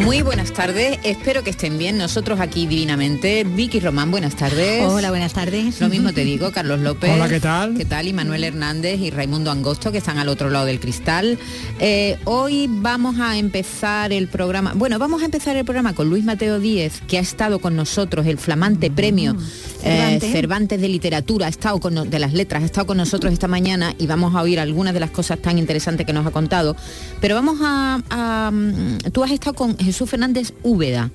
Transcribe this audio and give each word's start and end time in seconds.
Muy 0.00 0.22
buenas 0.22 0.52
tardes, 0.52 0.98
espero 1.04 1.44
que 1.44 1.50
estén 1.50 1.76
bien, 1.76 1.98
nosotros 1.98 2.40
aquí 2.40 2.66
divinamente. 2.66 3.44
Vicky 3.44 3.80
Román, 3.80 4.10
buenas 4.10 4.34
tardes. 4.34 4.82
Hola, 4.86 5.10
buenas 5.10 5.34
tardes. 5.34 5.78
Lo 5.78 5.90
mismo 5.90 6.12
te 6.12 6.24
digo, 6.24 6.50
Carlos 6.52 6.80
López. 6.80 7.10
Hola, 7.10 7.28
¿qué 7.28 7.38
tal? 7.38 7.74
¿Qué 7.76 7.84
tal? 7.84 8.08
Y 8.08 8.14
Manuel 8.14 8.44
Hernández 8.44 8.98
y 8.98 9.10
Raimundo 9.10 9.50
Angosto, 9.50 9.92
que 9.92 9.98
están 9.98 10.18
al 10.18 10.28
otro 10.28 10.48
lado 10.48 10.64
del 10.64 10.80
cristal. 10.80 11.38
Eh, 11.78 12.18
hoy 12.24 12.66
vamos 12.68 13.20
a 13.20 13.36
empezar 13.36 14.12
el 14.12 14.28
programa, 14.28 14.72
bueno, 14.74 14.98
vamos 14.98 15.20
a 15.20 15.26
empezar 15.26 15.56
el 15.56 15.64
programa 15.64 15.94
con 15.94 16.08
Luis 16.08 16.24
Mateo 16.24 16.58
Díez, 16.58 17.02
que 17.06 17.18
ha 17.18 17.20
estado 17.20 17.58
con 17.58 17.76
nosotros, 17.76 18.26
el 18.26 18.38
flamante 18.38 18.90
premio 18.90 19.36
eh, 19.82 20.18
Cervantes. 20.20 20.80
de 20.80 20.88
Literatura, 20.88 21.46
ha 21.46 21.48
estado 21.48 21.78
con, 21.80 22.10
de 22.10 22.18
las 22.18 22.32
letras, 22.32 22.62
ha 22.62 22.66
estado 22.66 22.86
con 22.86 22.96
nosotros 22.96 23.32
esta 23.32 23.48
mañana 23.48 23.94
y 23.98 24.06
vamos 24.06 24.34
a 24.34 24.42
oír 24.42 24.60
algunas 24.60 24.94
de 24.94 25.00
las 25.00 25.10
cosas 25.10 25.38
tan 25.38 25.58
interesantes 25.58 26.06
que 26.06 26.12
nos 26.12 26.26
ha 26.26 26.30
contado. 26.30 26.76
Pero 27.20 27.34
vamos 27.34 27.58
a... 27.62 28.00
a 28.10 28.50
mm, 28.50 29.10
tú 29.12 29.22
has 29.22 29.30
estado 29.30 29.54
con 29.54 29.76
Jesús 29.78 30.08
Fernández 30.08 30.52
Úbeda, 30.62 31.10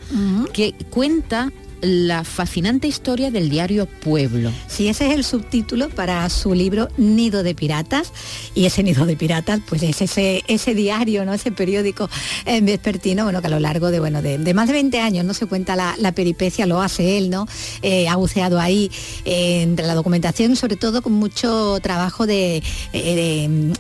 que 0.54 0.74
cuenta 0.90 1.52
la 1.86 2.24
fascinante 2.24 2.88
historia 2.88 3.30
del 3.30 3.50
diario 3.50 3.86
Pueblo. 3.86 4.52
Sí, 4.68 4.88
ese 4.88 5.08
es 5.08 5.14
el 5.14 5.24
subtítulo 5.24 5.90
para 5.90 6.28
su 6.30 6.54
libro 6.54 6.88
Nido 6.98 7.44
de 7.44 7.54
Piratas. 7.54 8.12
Y 8.56 8.66
ese 8.66 8.84
Nido 8.84 9.06
de 9.06 9.16
Piratas, 9.16 9.62
pues 9.68 9.84
es 9.84 10.02
ese, 10.02 10.44
ese 10.48 10.74
diario, 10.74 11.26
¿no? 11.26 11.34
ese 11.34 11.52
periódico 11.52 12.10
eh, 12.46 12.62
vespertino, 12.62 13.24
bueno, 13.24 13.42
que 13.42 13.48
a 13.48 13.50
lo 13.52 13.60
largo 13.60 13.92
de, 13.92 14.00
bueno, 14.00 14.22
de, 14.22 14.54
más 14.54 14.68
de 14.68 14.74
20 14.74 15.00
años 15.00 15.26
no 15.26 15.34
se 15.34 15.46
cuenta 15.46 15.76
la, 15.76 16.12
peripecia, 16.14 16.66
lo 16.66 16.82
hace 16.82 17.18
él, 17.18 17.30
¿no? 17.30 17.48
Eh, 17.82 18.08
ha 18.08 18.16
buceado 18.16 18.60
ahí 18.60 18.90
eh, 19.26 19.62
entre 19.64 19.86
la 19.86 19.96
documentación, 19.96 20.56
sobre 20.56 20.78
todo 20.78 21.02
con 21.02 21.14
mucho 21.14 21.78
trabajo 21.82 22.26
de, 22.26 22.64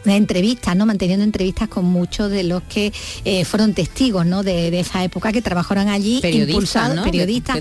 entrevistas, 0.05 0.75
¿no? 0.75 0.85
Manteniendo 0.85 1.23
entrevistas 1.23 1.69
con 1.69 1.85
muchos 1.85 2.29
de 2.29 2.43
los 2.43 2.61
que 2.63 2.91
fueron 3.45 3.73
testigos, 3.73 4.25
¿no? 4.25 4.43
De, 4.43 4.75
esa 4.79 5.03
época 5.03 5.31
que 5.31 5.41
trabajaron 5.41 5.87
allí, 5.87 6.19
periodistas, 6.21 6.99
periodistas 6.99 7.59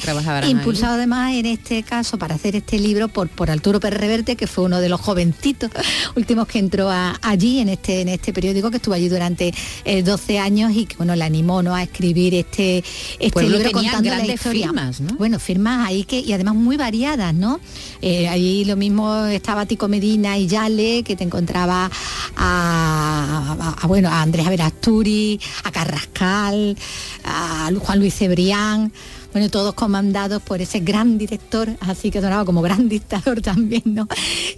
impulsado 0.49 0.95
además 0.95 1.35
en 1.35 1.47
este 1.47 1.83
caso 1.83 2.19
para 2.19 2.35
hacer 2.35 2.57
este 2.57 2.79
libro 2.79 3.09
por, 3.09 3.29
por 3.29 3.51
Arturo 3.51 3.81
Pérez 3.81 4.01
Reverte, 4.01 4.37
que 4.37 4.47
fue 4.47 4.65
uno 4.65 4.81
de 4.81 4.89
los 4.89 5.01
jovencitos 5.01 5.71
últimos 6.17 6.47
que 6.47 6.59
entró 6.59 6.91
allí 7.23 7.61
en 7.61 7.69
este, 7.69 8.01
en 8.01 8.09
este 8.09 8.33
periódico, 8.33 8.71
que 8.71 8.77
estuvo 8.77 8.95
allí 8.95 9.09
durante 9.09 9.53
12 9.85 10.35
eh, 10.35 10.39
años 10.39 10.73
y 10.75 10.87
que 10.87 10.97
bueno, 10.97 11.15
le 11.17 11.25
animó 11.25 11.63
¿no? 11.63 11.75
a 11.75 11.83
escribir 11.83 12.35
este, 12.35 12.85
este 13.19 13.43
libro 13.49 13.73
contando 13.73 14.11
la 14.11 14.27
historia. 14.27 14.69
Firmas, 14.69 15.01
Bueno, 15.17 15.39
firmas 15.39 15.89
ahí 15.89 16.05
que, 16.05 16.21
y 16.21 16.33
además 16.33 16.55
muy 16.55 16.77
variadas, 16.77 17.35
¿no? 17.35 17.61
Eh, 18.03 18.29
ahí 18.29 18.65
lo 18.65 18.77
mismo 18.77 19.27
estaba 19.27 19.67
Tico 19.67 19.89
Medina 19.89 20.37
y 20.39 20.47
Yale, 20.47 21.03
que 21.03 21.17
te 21.17 21.25
encontraba 21.25 21.91
a, 22.37 23.77
bueno, 23.87 24.09
a 24.09 24.23
Andrés 24.23 24.47
Averasturi, 24.47 25.41
a 25.65 25.71
Carrascal, 25.71 26.77
a 27.25 27.71
Juan 27.79 27.99
Luis 27.99 28.15
Cebrián 28.15 28.93
bueno, 29.35 29.51
todos 29.51 29.75
comandados 29.75 30.41
por 30.41 30.63
ese 30.63 30.79
gran 30.79 31.19
director, 31.19 31.69
así 31.81 32.13
que 32.13 32.21
sonaba 32.21 32.45
como 32.45 32.63
gran 32.63 32.89
dictador 32.89 33.43
también, 33.43 33.83
¿no? 33.85 34.07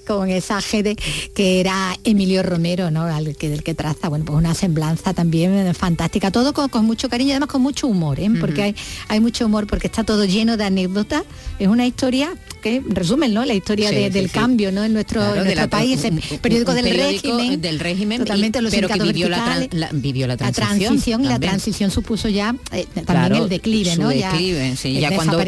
Con 0.07 0.29
esa 0.29 0.61
jede 0.61 0.97
que 1.35 1.61
era 1.61 1.97
Emilio 2.05 2.43
Romero, 2.43 2.91
¿no? 2.91 3.05
Al 3.05 3.35
que, 3.37 3.49
del 3.49 3.63
que 3.63 3.75
traza, 3.75 4.11
bueno, 4.11 4.27
pues 4.27 4.37
una 4.37 4.55
semblanza 4.55 5.15
también 5.15 5.75
fantástica, 5.75 6.31
todo 6.31 6.53
con, 6.53 6.85
mucho 6.85 7.09
cariño 7.09 7.31
y 7.31 7.33
además 7.33 7.49
con 7.49 7.63
mucho 7.63 7.87
humor, 7.87 8.21
¿eh? 8.21 8.31
porque 8.39 8.63
hay, 8.63 8.77
hay 9.09 9.19
mucho 9.19 9.47
humor, 9.47 9.67
porque 9.67 9.87
está 9.87 10.05
todo 10.05 10.27
lleno 10.27 10.59
de 10.59 10.65
anécdotas, 10.65 11.23
es 11.59 11.69
una 11.69 11.87
historia 11.87 12.35
que 12.67 12.83
resumen 12.87 13.33
¿no? 13.33 13.45
la 13.45 13.55
historia 13.55 13.91
del 13.91 14.31
cambio 14.31 14.73
¿no? 14.73 14.85
en 14.85 14.93
nuestro, 14.93 15.23
país, 15.71 16.05
el 16.05 16.21
periódico 16.41 16.75
del 16.75 16.91
régimen, 16.91 17.61
del 17.61 17.79
régimen 17.79 18.19
totalmente 18.19 18.61
los 18.61 18.75
pero 18.75 18.89
que 18.89 19.01
vivió 19.01 19.29
la, 19.29 19.69
vivió 19.93 20.27
la, 20.27 20.37
transición. 20.37 21.25
La 21.25 21.39
transición, 21.39 21.91
supuso 21.91 22.29
ya 22.29 22.55
eh, 22.73 22.87
también 23.05 23.45
el 23.45 23.49
declive, 23.49 23.97
¿no? 23.97 24.13
ya, 24.13 24.33
ya 24.75 25.15
cuando, 25.15 25.39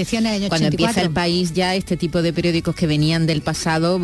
cuando 0.49 0.69
empieza 0.69 1.03
el 1.03 1.11
país 1.11 1.53
ya 1.53 1.75
este 1.75 1.97
tipo 1.97 2.23
de 2.23 2.33
periódicos 2.33 2.75
que 2.75 2.87
venían 2.87 3.27
del 3.27 3.43
pasado 3.43 4.01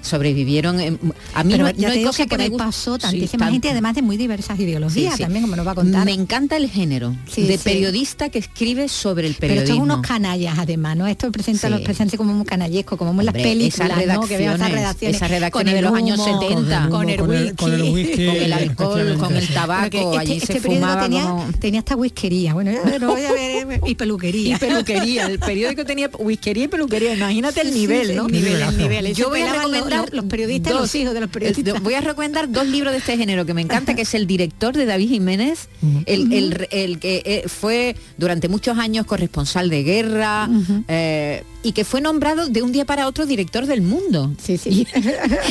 sobrevivieron. 0.00 0.98
A 1.34 1.44
mí 1.44 1.54
no, 1.54 1.66
hay 1.66 2.04
cosa 2.04 2.26
que, 2.26 2.36
me 2.36 2.50
pasó 2.50 2.98
tantísima 2.98 3.50
gente, 3.50 3.70
además 3.70 3.94
de 3.94 4.02
muy 4.02 4.16
diversas 4.16 4.58
ideologías 4.58 5.18
también, 5.18 5.42
como 5.42 5.56
nos 5.56 5.66
va 5.66 5.72
a 5.72 5.74
contar. 5.74 6.04
Me 6.04 6.12
encanta 6.12 6.56
el 6.56 6.68
género 6.68 7.14
de 7.36 7.58
periodista 7.58 8.28
que 8.28 8.38
escribe 8.38 8.88
sobre 8.88 9.26
el 9.26 9.34
periodismo. 9.34 9.66
Pero 9.66 9.76
son 9.76 9.82
unos 9.82 10.06
canallas 10.06 10.58
además, 10.58 10.96
¿no? 10.96 11.06
Esto 11.06 11.30
presenta 11.32 11.68
los 11.68 11.80
presentes 11.80 12.18
como 12.18 12.32
muy 12.32 12.44
canallesco, 12.44 12.96
como 12.96 13.18
en 13.20 13.26
las 13.26 13.34
películas, 13.34 14.06
¿no? 14.06 14.20
Que 14.22 14.36
veo 14.36 14.54
esas 14.54 14.70
redacciones, 14.70 15.16
esas 15.16 15.30
redacciones 15.30 15.74
de 15.74 15.82
los 15.82 15.94
años 15.94 16.22
70, 16.22 16.88
con, 16.88 17.08
el, 17.08 17.22
whisky, 17.22 17.54
con, 17.56 17.72
el, 17.72 18.52
alcohol, 18.52 19.16
con 19.18 19.36
el 19.36 19.48
tabaco, 19.48 20.18
allí 20.18 20.34
este, 20.34 20.46
se 20.46 20.52
este 20.58 20.68
fumaba 20.68 21.02
tenía, 21.02 21.36
tenía 21.58 21.80
hasta 21.80 21.96
whiskería, 21.96 22.54
bueno, 22.54 22.72
voy 23.00 23.24
a 23.24 23.32
ver, 23.32 23.80
y 23.86 23.94
peluquería. 23.94 24.23
Y 24.32 24.56
peluquería, 24.56 25.26
el 25.26 25.38
periódico 25.38 25.84
tenía 25.84 26.10
whiskería 26.18 26.64
y 26.64 26.68
peluquería, 26.68 27.14
imagínate 27.14 27.60
el 27.60 27.74
nivel, 27.74 28.16
¿no? 28.16 28.28
Nivel, 28.28 28.76
nivel. 28.76 29.14
Yo 29.14 29.28
voy 29.28 29.40
a 29.40 29.52
recomendar 29.52 30.12
los, 30.12 30.24
periodistas, 30.24 30.72
los 30.72 30.94
hijos 30.94 31.14
de 31.14 31.20
los 31.20 31.30
periodistas. 31.30 31.82
Voy 31.82 31.94
a 31.94 32.00
recomendar 32.00 32.50
dos 32.50 32.66
libros 32.66 32.92
de 32.92 32.98
este 32.98 33.16
género 33.16 33.44
que 33.44 33.54
me 33.54 33.62
encanta, 33.62 33.94
que 33.94 34.02
es 34.02 34.14
El 34.14 34.26
director 34.26 34.76
de 34.76 34.86
David 34.86 35.08
Jiménez, 35.08 35.68
el, 36.06 36.98
que 37.00 37.22
eh, 37.24 37.48
fue 37.48 37.96
durante 38.16 38.48
muchos 38.48 38.78
años 38.78 39.06
corresponsal 39.06 39.68
de 39.68 39.82
guerra, 39.82 40.48
eh, 40.88 41.44
y 41.64 41.72
que 41.72 41.84
fue 41.84 42.00
nombrado 42.00 42.46
de 42.46 42.62
un 42.62 42.72
día 42.72 42.84
para 42.84 43.08
otro 43.08 43.24
director 43.24 43.66
del 43.66 43.80
mundo. 43.80 44.32
Sí, 44.40 44.58
sí. 44.58 44.86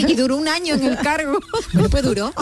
Y, 0.07 0.13
duró 0.15 0.37
un 0.37 0.47
año 0.47 0.75
en 0.75 0.83
el 0.83 0.97
cargo. 0.97 1.39
Bueno, 1.73 1.89
pues 1.89 2.03
duró. 2.03 2.33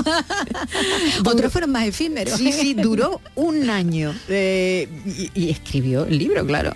Otros 1.26 1.52
fueron 1.54 1.72
más 1.72 1.88
efímeros. 1.88 2.38
Sí, 2.38 2.52
sí, 2.52 2.74
duró 2.74 3.22
un 3.36 3.70
año. 3.70 4.14
Eh, 4.28 4.90
y, 5.34 5.50
escribió 5.50 6.06
el 6.06 6.21
libro, 6.22 6.46
claro. 6.46 6.74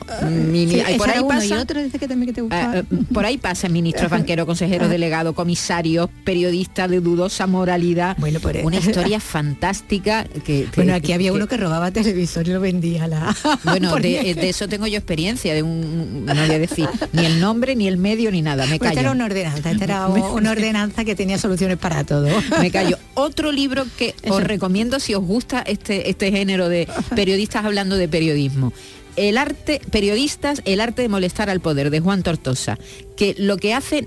por 0.97 1.09
ahí 1.09 1.23
pasa, 1.28 1.61
otro 1.61 1.79
que 2.00 2.07
también 2.07 2.33
que 2.33 2.41
te 2.41 2.47
ah, 2.51 2.78
eh, 2.78 2.83
por 3.13 3.25
ahí 3.25 3.38
pasa 3.38 3.69
ministro, 3.69 4.09
banquero, 4.16 4.45
consejero, 4.45 4.88
delegado, 4.88 5.33
comisario, 5.33 6.09
periodista 6.23 6.88
de 6.88 7.00
dudosa 7.00 7.47
moralidad. 7.47 8.17
Bueno, 8.19 8.39
por 8.39 8.55
Una 8.57 8.78
historia 8.85 9.19
fantástica. 9.19 10.25
Que, 10.45 10.67
bueno, 10.75 10.94
aquí 10.94 11.13
había 11.13 11.34
uno 11.34 11.47
que 11.47 11.57
robaba 11.57 11.91
televisor 11.91 12.47
y 12.47 12.51
lo 12.51 12.59
vendía 12.59 13.07
la. 13.07 13.35
Bueno, 13.63 13.95
de, 13.95 14.50
eso 14.50 14.67
tengo 14.67 14.88
yo 14.88 14.97
experiencia, 14.97 15.53
de 15.53 15.63
un, 15.63 16.25
no 16.25 16.34
voy 16.34 16.51
a 16.51 16.59
decir 16.59 16.88
ni 17.13 17.25
el 17.25 17.39
nombre, 17.39 17.75
ni 17.75 17.88
el 17.88 17.97
medio, 17.97 18.31
ni 18.31 18.41
nada. 18.41 18.66
Me 18.66 18.78
pues 18.78 18.89
callo. 18.89 19.01
era 19.01 19.11
una 19.11 19.25
ordenanza, 19.25 19.72
esta 19.72 19.84
era 19.84 20.07
una 20.07 20.51
ordenanza 20.51 21.03
que 21.03 21.16
tenía 21.16 21.38
soluciones 21.38 21.78
para 21.78 22.03
todo. 22.03 22.28
Me 22.59 22.72
callo. 22.72 22.97
Otro 23.13 23.51
libro 23.51 23.85
que 23.97 24.13
os 24.28 24.44
recomiendo 24.44 25.00
si 25.00 25.13
os 25.13 25.23
gusta 25.23 25.61
este, 25.61 26.09
este 26.09 26.31
género 26.31 26.69
de 26.69 26.88
periodistas 27.16 27.66
hablando 27.66 27.97
de 27.97 28.07
periodismo. 28.07 28.73
El 29.16 29.38
arte, 29.38 29.81
periodistas, 29.92 30.62
el 30.66 30.81
arte 30.81 31.02
de 31.02 31.09
molestar 31.09 31.50
al 31.50 31.62
poder, 31.62 31.90
de 31.90 32.00
Juan 32.00 32.24
Tortosa, 32.24 32.78
que 33.16 33.36
lo 33.38 33.58
que 33.58 33.74
hace 33.74 34.06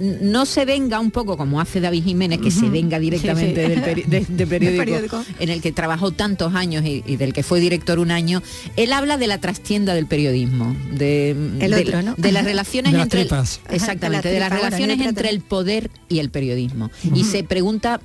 no 0.00 0.46
se 0.46 0.64
venga 0.64 1.00
un 1.00 1.10
poco 1.10 1.36
como 1.36 1.60
hace 1.60 1.80
David 1.80 2.04
Jiménez, 2.04 2.40
que 2.40 2.50
se 2.50 2.68
venga 2.68 2.98
directamente 2.98 3.68
Del 4.06 4.26
periódico, 4.48 5.24
en 5.38 5.48
el 5.48 5.60
que 5.60 5.72
trabajó 5.72 6.10
tantos 6.10 6.54
años 6.54 6.84
y, 6.84 7.16
del 7.16 7.32
que 7.32 7.42
fue 7.42 7.60
director 7.60 7.98
un 7.98 8.10
año, 8.10 8.42
él 8.76 8.92
habla 8.92 9.16
de 9.16 9.26
la 9.26 9.38
trastienda 9.38 9.94
del 9.94 10.06
periodismo, 10.06 10.76
de, 10.92 11.34
de, 11.34 12.32
las 12.32 12.44
relaciones 12.44 12.94
entre 13.06 13.22
el, 13.22 13.30
exactamente, 13.70 14.28
de 14.28 14.40
las 14.40 14.50
relaciones 14.50 15.00
entre 15.00 15.30
el 15.30 15.40
poder 15.40 15.90
y 16.08 16.18
el 16.18 16.30
periodismo. 16.30 16.90
Y 17.14 17.24
se 17.24 17.44
pregunta, 17.44 18.00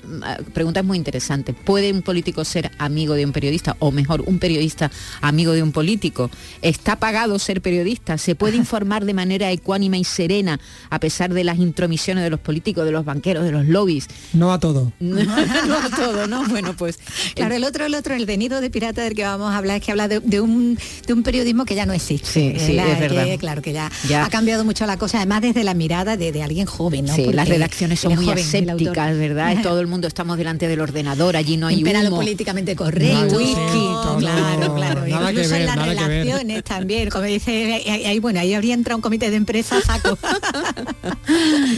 pregunta 0.53 0.81
es 0.81 0.85
muy 0.85 0.97
interesante, 0.97 1.53
¿puede 1.53 1.91
un 1.91 2.01
político 2.01 2.45
ser 2.45 2.71
amigo 2.77 3.13
de 3.15 3.25
un 3.25 3.31
periodista? 3.31 3.75
O 3.79 3.91
mejor, 3.91 4.21
un 4.25 4.39
periodista 4.39 4.91
amigo 5.21 5.53
de 5.53 5.63
un 5.63 5.71
político. 5.71 6.29
¿Está 6.61 6.97
pagado 6.97 7.37
ser 7.39 7.61
periodista? 7.61 8.17
¿Se 8.17 8.35
puede 8.35 8.57
informar 8.57 9.05
de 9.05 9.13
manera 9.13 9.51
ecuánima 9.51 9.97
y 9.97 10.03
serena 10.03 10.59
a 10.89 10.99
pesar 10.99 11.33
de 11.33 11.43
las 11.43 11.59
intromisiones 11.81 12.23
de 12.23 12.29
los 12.29 12.39
políticos, 12.39 12.85
de 12.85 12.91
los 12.91 13.03
banqueros, 13.03 13.43
de 13.43 13.51
los 13.51 13.65
lobbies. 13.65 14.07
No 14.33 14.53
a 14.53 14.59
todo. 14.59 14.93
no, 14.99 15.19
a 15.21 15.89
todo, 15.89 16.27
¿no? 16.27 16.47
Bueno, 16.47 16.75
pues... 16.77 16.99
Claro, 17.33 17.55
el 17.55 17.63
otro, 17.63 17.85
el 17.85 17.95
otro, 17.95 18.13
el 18.13 18.27
venido 18.27 18.61
de 18.61 18.69
pirata 18.69 19.01
del 19.01 19.15
que 19.15 19.23
vamos 19.23 19.51
a 19.51 19.57
hablar 19.57 19.77
es 19.77 19.83
que 19.83 19.91
habla 19.91 20.07
de, 20.07 20.41
un, 20.41 20.77
de 21.07 21.13
un 21.13 21.23
periodismo 21.23 21.65
que 21.65 21.73
ya 21.73 21.87
no 21.87 21.93
existe. 21.93 22.27
Sí, 22.27 22.53
sí, 22.59 22.77
es 22.77 22.99
verdad. 22.99 23.25
claro, 23.39 23.61
que 23.63 23.73
ya, 23.73 23.89
ha 24.23 24.29
cambiado 24.29 24.63
mucho 24.63 24.85
la 24.85 24.97
cosa, 24.97 25.17
además 25.17 25.41
desde 25.41 25.63
la 25.63 25.73
mirada 25.73 26.17
de, 26.17 26.43
alguien 26.43 26.67
joven, 26.67 27.05
¿no? 27.05 27.15
Sí, 27.15 27.33
las 27.33 27.49
redacciones 27.49 27.99
son 27.99 28.15
muy 28.15 28.29
asépticas, 28.29 29.17
¿verdad? 29.17 29.57
Todo 29.63 29.79
el 29.79 29.87
mundo 29.87 30.07
estamos 30.07 30.37
delante 30.37 30.67
del 30.67 30.81
ordenador, 30.81 31.35
allí 31.35 31.57
no 31.57 31.67
hay 31.67 31.79
Impera 31.79 32.03
lo 32.03 32.11
políticamente 32.11 32.75
correcto. 32.75 33.39
claro, 34.19 34.75
claro. 34.75 35.07
Incluso 35.07 35.55
en 35.55 35.65
las 35.65 35.75
relaciones 35.75 36.63
también, 36.63 37.09
como 37.09 37.23
dice, 37.25 37.83
ahí, 38.05 38.19
bueno, 38.19 38.39
ahí 38.39 38.53
habría 38.53 38.75
entrado 38.75 38.97
un 38.97 39.01
comité 39.01 39.31
de 39.31 39.37
empresa 39.37 39.81
saco. 39.81 40.17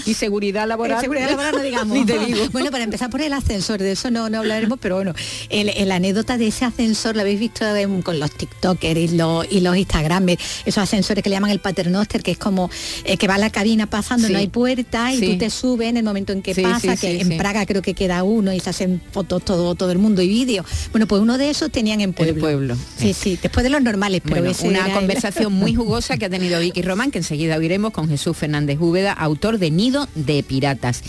y 0.06 0.14
seguridad 0.14 0.68
laboral. 0.68 1.02
seguridad 1.02 1.30
laboral 1.30 1.56
no 1.56 1.62
digamos. 1.62 1.98
Bueno, 2.52 2.72
para 2.72 2.84
empezar 2.84 3.10
por 3.10 3.22
el 3.22 3.34
ascensor, 3.34 3.80
de 3.80 3.92
eso 3.92 4.12
no, 4.12 4.30
no 4.30 4.40
hablaremos, 4.40 4.78
pero 4.80 4.96
bueno, 4.96 5.14
el, 5.50 5.92
anécdota 5.92 6.38
de 6.38 6.48
ese 6.48 6.66
ascensor 6.66 7.16
la 7.16 7.22
habéis 7.22 7.40
visto 7.40 7.66
con 8.04 8.20
los 8.20 8.32
TikTokers 8.32 9.00
y 9.00 9.08
los, 9.10 9.46
y 9.52 9.62
los 9.62 9.76
Instagram, 9.76 10.30
esos 10.66 10.78
ascensores 10.78 11.24
que 11.24 11.30
le 11.30 11.36
llaman 11.36 11.52
el 11.52 11.60
paternoster, 11.60 12.22
que 12.22 12.32
es 12.32 12.38
como 12.38 12.70
eh, 13.06 13.18
que 13.18 13.28
va 13.28 13.36
a 13.36 13.38
la 13.38 13.50
cabina 13.50 13.88
pasando, 13.88 14.30
no 14.30 14.38
hay 14.38 14.48
puerta 14.48 15.14
y 15.14 15.20
tú 15.20 15.38
te 15.38 15.50
subes 15.50 15.90
en 15.90 15.98
el 15.98 16.04
momento 16.04 16.34
en 16.34 16.42
que 16.42 16.56
pasa, 16.56 16.98
que 16.98 17.22
en 17.22 17.38
Praga 17.38 17.66
creo 17.66 17.82
que 17.82 17.94
queda 17.94 18.24
uno 18.24 18.54
y 18.54 18.60
se 18.60 18.70
hacen 18.70 19.02
fotos 19.12 19.44
todo, 19.44 19.76
todo 19.76 19.92
el 19.92 19.98
mundo 19.98 20.22
y 20.22 20.28
vídeos. 20.28 20.66
Bueno, 20.92 21.08
pues 21.08 21.22
uno 21.22 21.38
de 21.38 21.50
esos 21.50 21.72
tenían 21.72 22.02
en 22.02 22.14
pueblo. 22.14 22.40
pueblo. 22.40 22.78
Sí, 22.98 23.14
sí, 23.14 23.38
después 23.42 23.64
de 23.64 23.70
los 23.70 23.82
normales, 23.82 24.22
pero 24.24 24.44
una 24.64 24.94
conversación 24.94 25.54
muy 25.54 25.76
jugosa 25.76 26.18
que 26.18 26.26
ha 26.26 26.30
tenido 26.30 26.60
Vicky 26.60 26.82
Román, 26.82 27.12
que 27.12 27.20
enseguida 27.20 27.58
oiremos 27.58 27.92
con 27.92 28.08
Jesús 28.10 28.36
Fernández 28.38 28.80
Úbeda, 28.80 29.14
autor 29.14 29.58
de 29.58 29.72
Nido 29.84 30.08
de 30.16 30.42
Piratas. 30.44 31.04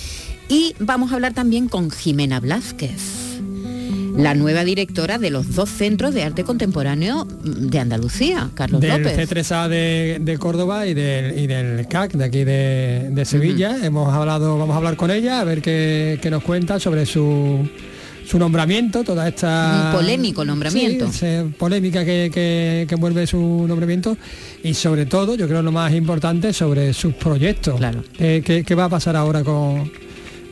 Y 0.49 0.75
vamos 0.81 1.13
a 1.13 1.15
hablar 1.15 1.33
también 1.33 1.69
con 1.69 1.93
Jimena 1.93 2.41
Blázquez 2.41 3.23
la 4.17 4.35
nueva 4.35 4.65
directora 4.65 5.19
de 5.19 5.31
los 5.31 5.57
dos 5.57 5.69
centros 5.69 6.15
de 6.15 6.23
arte 6.23 6.45
contemporáneo 6.45 7.25
de 7.25 7.79
Andalucía, 7.81 8.51
Carlos 8.55 8.81
del 8.81 9.03
López. 9.03 9.29
C3A 9.29 9.69
de, 9.69 10.39
Córdoba 10.39 10.87
y 10.87 10.95
del, 10.95 11.47
del, 11.49 11.89
CAC 11.89 12.13
de 12.13 12.25
aquí 12.25 12.45
de, 12.45 13.23
Sevilla. 13.25 13.77
Hemos 13.85 14.13
hablado, 14.13 14.57
vamos 14.59 14.75
a 14.75 14.77
hablar 14.77 14.97
con 14.97 15.11
ella 15.11 15.41
a 15.41 15.45
ver 15.45 15.63
qué, 15.63 16.21
nos 16.31 16.43
cuenta 16.45 16.79
sobre 16.79 17.07
su 17.07 17.69
su 18.27 18.39
nombramiento, 18.39 19.05
toda 19.05 19.29
esta... 19.29 19.91
Un 19.91 19.99
polémico 19.99 20.45
nombramiento. 20.45 21.11
polémica 21.59 22.05
que, 22.05 22.31
que, 22.33 22.95
envuelve 22.95 23.27
su 23.27 23.67
nombramiento 23.67 24.17
y 24.63 24.75
sobre 24.75 25.07
todo, 25.07 25.35
yo 25.35 25.47
creo 25.47 25.63
lo 25.63 25.73
más 25.73 25.93
importante, 25.93 26.53
sobre 26.53 26.93
sus 26.93 27.15
proyectos. 27.15 27.77
Claro. 27.77 28.03
¿Qué, 28.17 28.65
qué 28.67 28.75
va 28.75 28.87
a 28.87 28.89
pasar 28.89 29.17
ahora 29.17 29.45
con, 29.45 29.91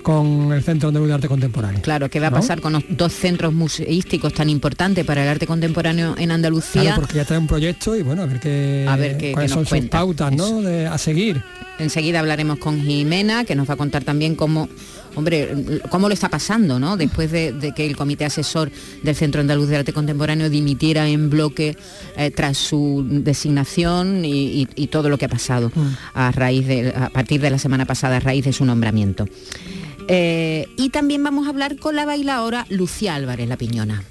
con 0.02 0.52
el 0.52 0.62
Centro 0.62 0.90
de 0.90 1.12
Arte 1.12 1.28
Contemporáneo. 1.28 1.80
Claro, 1.80 2.10
¿qué 2.10 2.20
va 2.20 2.28
a 2.28 2.30
pasar 2.30 2.60
con 2.60 2.72
los 2.72 2.84
dos 2.88 3.12
centros 3.12 3.52
museísticos 3.52 4.34
tan 4.34 4.50
importantes 4.50 5.04
para 5.04 5.22
el 5.22 5.28
arte 5.28 5.46
contemporáneo 5.46 6.14
en 6.18 6.30
Andalucía? 6.30 6.82
Claro, 6.82 7.00
porque 7.00 7.16
ya 7.16 7.24
trae 7.24 7.38
un 7.38 7.46
proyecto 7.46 7.96
y 7.96 8.02
bueno, 8.02 8.22
a 8.22 8.26
ver 8.26 8.40
qué, 8.40 8.86
a 8.88 8.96
ver 8.96 9.16
qué, 9.16 9.32
cuáles 9.32 9.52
son 9.52 9.64
sus 9.64 9.80
pautas 9.86 10.32
¿no? 10.32 10.60
a 10.90 10.98
seguir. 10.98 11.42
Enseguida 11.78 12.20
hablaremos 12.20 12.58
con 12.58 12.80
Jimena, 12.82 13.44
que 13.44 13.54
nos 13.54 13.68
va 13.68 13.74
a 13.74 13.76
contar 13.76 14.04
también 14.04 14.34
cómo 14.34 14.68
hombre, 15.14 15.80
cómo 15.90 16.08
lo 16.08 16.14
está 16.14 16.28
pasando, 16.28 16.78
¿no? 16.78 16.96
Después 16.96 17.30
de, 17.30 17.72
que 17.74 17.86
el 17.86 17.96
Comité 17.96 18.24
Asesor 18.24 18.70
del 19.02 19.14
Centro 19.14 19.40
Andaluz 19.40 19.68
de 19.68 19.76
Arte 19.76 19.92
Contemporáneo 19.92 20.50
dimitiera 20.50 21.08
en 21.08 21.30
bloque 21.30 21.76
eh, 22.16 22.30
tras 22.30 22.58
su 22.58 23.04
designación 23.08 24.24
y, 24.24 24.66
todo 24.90 25.08
lo 25.08 25.16
que 25.16 25.24
ha 25.24 25.28
pasado 25.28 25.70
mm. 25.74 25.88
a 26.14 26.32
raíz 26.32 26.66
de, 26.66 26.92
a 26.94 27.08
partir 27.08 27.40
de 27.40 27.48
la 27.48 27.58
semana 27.58 27.86
pasada, 27.86 28.16
a 28.16 28.20
raíz 28.20 28.44
de 28.44 28.52
su 28.52 28.64
nombramiento. 28.64 29.26
Eh, 30.08 30.66
y 30.76 30.90
también 30.90 31.22
vamos 31.22 31.46
a 31.46 31.50
hablar 31.50 31.76
con 31.76 31.96
la 31.96 32.04
bailaora 32.04 32.66
Lucía 32.68 33.14
Álvarez 33.14 33.48
La 33.48 33.56
Piñona. 33.56 34.02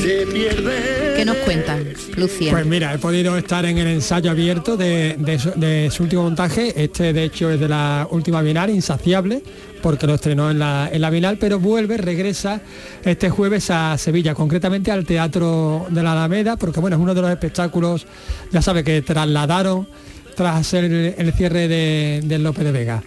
¿Qué 0.00 1.24
nos 1.26 1.36
cuenta, 1.38 1.76
Lucía? 2.16 2.52
Pues 2.52 2.64
mira, 2.66 2.94
he 2.94 2.98
podido 2.98 3.36
estar 3.36 3.64
en 3.64 3.78
el 3.78 3.88
ensayo 3.88 4.30
abierto 4.30 4.76
de, 4.76 5.90
su, 5.90 6.02
último 6.02 6.22
montaje. 6.22 6.72
Este, 6.82 7.12
de 7.12 7.24
hecho, 7.24 7.50
es 7.50 7.58
de 7.58 7.68
la 7.68 8.06
última 8.10 8.40
Bienal, 8.40 8.70
Insaciable, 8.70 9.42
porque 9.82 10.06
lo 10.06 10.14
estrenó 10.14 10.50
en 10.50 10.60
la, 10.60 10.88
en 10.92 11.00
la 11.00 11.10
Bienal, 11.10 11.38
pero 11.38 11.58
vuelve, 11.58 11.96
regresa 11.96 12.60
este 13.04 13.28
jueves 13.28 13.70
a 13.70 13.98
Sevilla, 13.98 14.34
concretamente 14.34 14.92
al 14.92 15.04
Teatro 15.04 15.86
de 15.90 16.02
la 16.02 16.12
Alameda, 16.12 16.56
porque 16.56 16.78
bueno, 16.78 16.96
es 16.96 17.02
uno 17.02 17.14
de 17.14 17.22
los 17.22 17.30
espectáculos, 17.30 18.06
ya 18.52 18.62
sabe, 18.62 18.84
que 18.84 19.02
trasladaron 19.02 19.88
tras 20.36 20.60
hacer 20.60 20.84
el, 20.84 21.32
cierre 21.32 21.66
de, 21.66 22.38
López 22.38 22.64
de 22.64 22.70
Vega. 22.70 23.02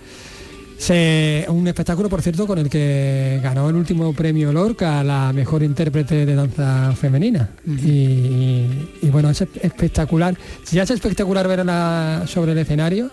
Un 0.90 1.68
espectáculo, 1.68 2.10
por 2.10 2.22
cierto, 2.22 2.48
con 2.48 2.58
el 2.58 2.70
que 2.70 3.40
ganó 3.44 3.70
el 3.70 3.76
último 3.76 4.14
premio 4.14 4.52
Lorca 4.52 5.00
a 5.00 5.04
la 5.04 5.34
mejor 5.34 5.64
intérprete 5.64 6.26
de 6.26 6.36
danza 6.36 6.94
femenina. 6.96 7.50
y, 7.66 8.68
bueno, 9.12 9.30
es 9.30 9.42
espectacular. 9.42 10.36
Si 10.64 10.76
ya 10.76 10.84
es 10.84 10.92
espectacular 10.92 11.48
verla 11.48 12.24
sobre 12.28 12.54
el 12.54 12.58
escenario, 12.58 13.12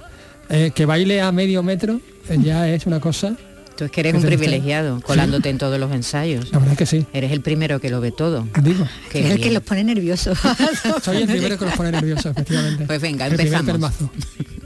eh, 0.48 0.70
que 0.74 0.86
baile 0.86 1.20
a 1.20 1.30
medio 1.30 1.62
metro, 1.62 2.00
eh, 2.28 2.38
ya 2.42 2.68
es 2.68 2.86
una 2.86 3.00
cosa 3.00 3.36
Tú 3.78 3.84
es 3.84 3.92
que 3.92 4.00
eres 4.00 4.14
un 4.14 4.22
privilegiado, 4.22 5.00
colándote 5.02 5.50
en 5.50 5.56
todos 5.56 5.78
los 5.78 5.92
ensayos. 5.92 6.50
La 6.50 6.58
verdad 6.58 6.76
que 6.76 6.84
sí. 6.84 7.06
Eres 7.12 7.30
el 7.30 7.42
primero 7.42 7.78
que 7.78 7.90
lo 7.90 8.00
ve 8.00 8.10
todo. 8.10 8.44
Digo. 8.60 8.84
Que 9.08 9.20
es 9.20 9.30
el 9.30 9.40
que 9.40 9.52
los 9.52 9.62
pone 9.62 9.84
nerviosos. 9.84 10.36
Soy 11.04 11.18
el 11.18 11.28
primero 11.28 11.56
que 11.56 11.64
los 11.64 11.74
pone 11.74 11.92
nerviosos, 11.92 12.26
efectivamente. 12.32 12.86
Pues 12.86 13.00
venga, 13.00 13.28
empezamos. 13.28 13.92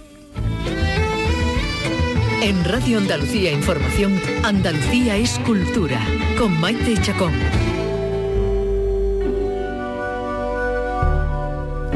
En 2.42 2.64
Radio 2.64 2.98
Andalucía 2.98 3.52
Información, 3.52 4.20
Andalucía 4.42 5.16
es 5.16 5.38
cultura, 5.46 6.04
con 6.36 6.58
Maite 6.58 7.00
Chacón. 7.00 7.32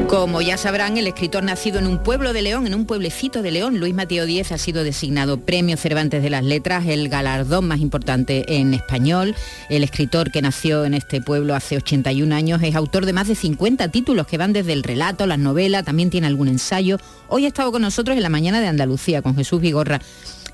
Como 0.07 0.41
ya 0.41 0.55
sabrán, 0.55 0.95
el 0.95 1.05
escritor 1.05 1.43
nacido 1.43 1.79
en 1.79 1.87
un 1.87 2.01
pueblo 2.01 2.31
de 2.31 2.41
León, 2.41 2.65
en 2.65 2.75
un 2.75 2.85
pueblecito 2.85 3.41
de 3.41 3.51
León, 3.51 3.77
Luis 3.77 3.93
Mateo 3.93 4.25
Díez, 4.25 4.53
ha 4.53 4.57
sido 4.57 4.85
designado 4.85 5.41
Premio 5.41 5.75
Cervantes 5.75 6.23
de 6.23 6.29
las 6.29 6.45
Letras, 6.45 6.85
el 6.85 7.09
galardón 7.09 7.67
más 7.67 7.81
importante 7.81 8.55
en 8.57 8.73
español. 8.73 9.35
El 9.67 9.83
escritor 9.83 10.31
que 10.31 10.41
nació 10.41 10.85
en 10.85 10.93
este 10.93 11.19
pueblo 11.19 11.55
hace 11.55 11.75
81 11.75 12.33
años 12.33 12.63
es 12.63 12.73
autor 12.73 13.05
de 13.05 13.11
más 13.11 13.27
de 13.27 13.35
50 13.35 13.89
títulos 13.89 14.27
que 14.27 14.37
van 14.37 14.53
desde 14.53 14.71
el 14.71 14.83
relato, 14.83 15.27
las 15.27 15.39
novelas, 15.39 15.83
también 15.83 16.09
tiene 16.09 16.27
algún 16.27 16.47
ensayo. 16.47 16.99
Hoy 17.27 17.43
ha 17.43 17.49
estado 17.49 17.73
con 17.73 17.81
nosotros 17.81 18.15
en 18.15 18.23
la 18.23 18.29
mañana 18.29 18.61
de 18.61 18.67
Andalucía 18.67 19.21
con 19.21 19.35
Jesús 19.35 19.59
Vigorra 19.59 19.99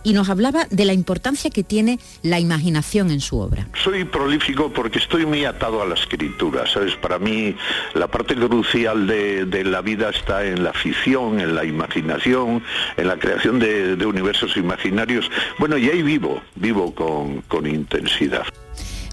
y 0.04 0.14
nos 0.14 0.30
hablaba 0.30 0.68
de 0.70 0.86
la 0.86 0.94
importancia 0.94 1.50
que 1.50 1.64
tiene 1.64 2.00
la 2.22 2.40
imaginación 2.40 3.12
en 3.12 3.22
su 3.22 3.40
obra. 3.40 3.68
Soy 3.84 4.04
prolífico 4.06 4.72
porque 4.72 5.00
estoy 5.00 5.26
muy 5.26 5.46
atado 5.46 5.82
a 5.82 5.86
la 5.86 5.96
escritura, 5.96 6.66
¿sabes? 6.68 6.96
Para 6.96 7.20
mí 7.20 7.56
la 7.94 8.08
parte 8.08 8.36
crucial 8.36 9.08
de, 9.08 9.64
la 9.64 9.82
vida 9.82 10.10
está 10.10 10.46
en 10.46 10.64
la 10.64 10.74
ficción, 10.74 11.40
en 11.40 11.56
la 11.56 11.66
imaginación, 11.66 12.62
en 12.98 13.08
la 13.08 13.18
creación 13.18 13.60
de, 13.60 14.04
universos 14.04 14.58
imaginarios. 14.58 15.30
Bueno, 15.58 15.78
y 15.78 15.90
ahí 15.90 16.04
vivo, 16.04 16.42
vivo 16.56 16.94
con, 16.94 17.42
con 17.44 17.66
intensidad. 17.66 18.44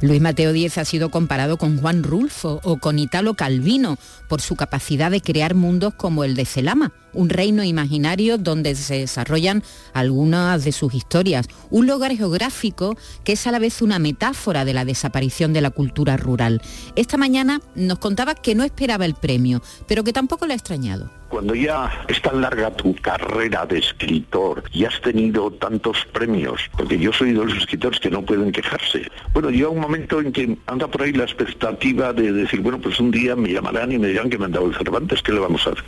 Luis 0.03 0.21
Mateo 0.21 0.53
Díez 0.53 0.79
ha 0.79 0.85
sido 0.87 1.11
comparado 1.11 1.59
con 1.59 1.79
Juan 1.79 2.03
Rulfo 2.03 2.61
o 2.65 2.79
con 2.79 2.99
Italo 2.99 3.35
Calvino 3.35 3.99
por 4.29 4.41
su 4.41 4.57
capacidad 4.57 5.11
de 5.11 5.21
crear 5.21 5.55
mundos 5.55 5.93
como 5.95 6.25
el 6.25 6.35
de 6.35 6.47
Celama, 6.47 6.93
un 7.13 7.29
reino 7.29 7.65
imaginario 7.65 8.39
donde 8.39 8.75
se 8.75 8.99
desarrollan 8.99 9.63
algunas 9.93 10.65
de 10.65 10.73
sus 10.73 10.95
historias, 10.95 11.47
un 11.71 11.87
lugar 11.87 12.17
geográfico 12.17 12.97
que 13.25 13.33
es 13.33 13.47
a 13.47 13.53
la 13.53 13.59
vez 13.59 13.83
una 13.83 13.99
metáfora 13.99 14.65
de 14.65 14.75
la 14.75 14.85
desaparición 14.85 15.53
de 15.53 15.61
la 15.61 15.71
cultura 15.71 16.17
rural. 16.17 16.61
Esta 16.97 17.17
mañana 17.17 17.61
nos 17.75 17.99
contaba 17.99 18.35
que 18.35 18.55
no 18.55 18.65
esperaba 18.65 19.05
el 19.05 19.15
premio, 19.15 19.63
pero 19.87 20.05
que 20.05 20.13
tampoco 20.13 20.47
le 20.47 20.55
ha 20.55 20.57
extrañado. 20.57 21.11
Cuando 21.29 21.55
ya 21.55 22.05
es 22.09 22.21
tan 22.21 22.41
larga 22.41 22.73
tu 22.73 22.93
carrera 22.97 23.65
de 23.65 23.79
escritor 23.79 24.65
y 24.73 24.85
has 24.85 25.01
tenido 25.01 25.53
tantos 25.53 26.05
premios, 26.13 26.61
porque 26.77 26.99
yo 26.99 27.13
soy 27.13 27.33
de 27.33 27.45
los 27.45 27.57
escritores 27.57 28.01
que 28.01 28.11
no 28.11 28.23
pueden 28.23 28.51
quejarse. 28.51 29.09
Bueno, 29.33 29.51
llega 29.51 29.69
un 29.69 29.79
momento 29.79 30.21
en 30.21 30.33
que 30.33 30.59
anda 30.67 30.89
por 30.89 31.03
ahí 31.03 31.13
la 31.13 31.25
expectativa 31.25 32.13
de 32.13 32.33
decir, 32.33 32.61
bueno, 32.61 32.81
pues 32.81 32.99
un 32.99 33.13
día 33.13 33.37
me 33.37 33.53
llamarán 33.53 33.93
y 33.93 33.99
me 33.99 34.09
dirán 34.09 34.29
que 34.29 34.39
me 34.39 34.47
han 34.47 34.53
dado 34.53 34.67
el 34.67 34.75
Cervantes, 34.75 35.23
¿qué 35.23 35.33
le 35.33 35.39
vamos 35.39 35.65
a 35.69 35.71
hacer? 35.71 35.85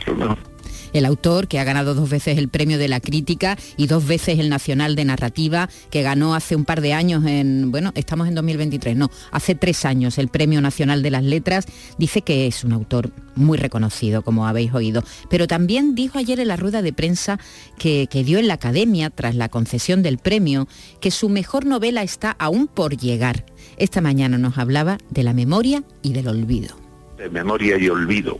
El 0.93 1.05
autor 1.05 1.47
que 1.47 1.59
ha 1.59 1.63
ganado 1.63 1.93
dos 1.93 2.09
veces 2.09 2.37
el 2.37 2.47
premio 2.49 2.77
de 2.77 2.87
la 2.87 2.99
crítica 2.99 3.57
y 3.77 3.87
dos 3.87 4.07
veces 4.07 4.39
el 4.39 4.49
Nacional 4.49 4.95
de 4.95 5.05
Narrativa, 5.05 5.69
que 5.89 6.03
ganó 6.03 6.35
hace 6.35 6.55
un 6.55 6.65
par 6.65 6.81
de 6.81 6.93
años 6.93 7.25
en, 7.25 7.71
bueno, 7.71 7.91
estamos 7.95 8.27
en 8.27 8.35
2023, 8.35 8.95
no, 8.95 9.09
hace 9.31 9.55
tres 9.55 9.85
años 9.85 10.17
el 10.17 10.27
Premio 10.27 10.61
Nacional 10.61 11.03
de 11.03 11.11
las 11.11 11.23
Letras, 11.23 11.65
dice 11.97 12.21
que 12.21 12.47
es 12.47 12.63
un 12.63 12.73
autor 12.73 13.11
muy 13.35 13.57
reconocido, 13.57 14.21
como 14.21 14.47
habéis 14.47 14.73
oído. 14.73 15.03
Pero 15.29 15.47
también 15.47 15.95
dijo 15.95 16.19
ayer 16.19 16.39
en 16.39 16.47
la 16.47 16.55
rueda 16.55 16.81
de 16.81 16.93
prensa 16.93 17.39
que, 17.77 18.07
que 18.09 18.23
dio 18.23 18.39
en 18.39 18.47
la 18.47 18.55
Academia, 18.55 19.09
tras 19.09 19.35
la 19.35 19.49
concesión 19.49 20.03
del 20.03 20.19
premio, 20.19 20.67
que 21.01 21.11
su 21.11 21.29
mejor 21.29 21.65
novela 21.65 22.03
está 22.03 22.31
aún 22.31 22.67
por 22.67 22.95
llegar. 22.95 23.45
Esta 23.77 24.01
mañana 24.01 24.37
nos 24.37 24.57
hablaba 24.57 24.97
de 25.09 25.23
la 25.23 25.33
memoria 25.33 25.83
y 26.03 26.13
del 26.13 26.27
olvido. 26.27 26.75
De 27.17 27.29
memoria 27.29 27.77
y 27.77 27.89
olvido 27.89 28.39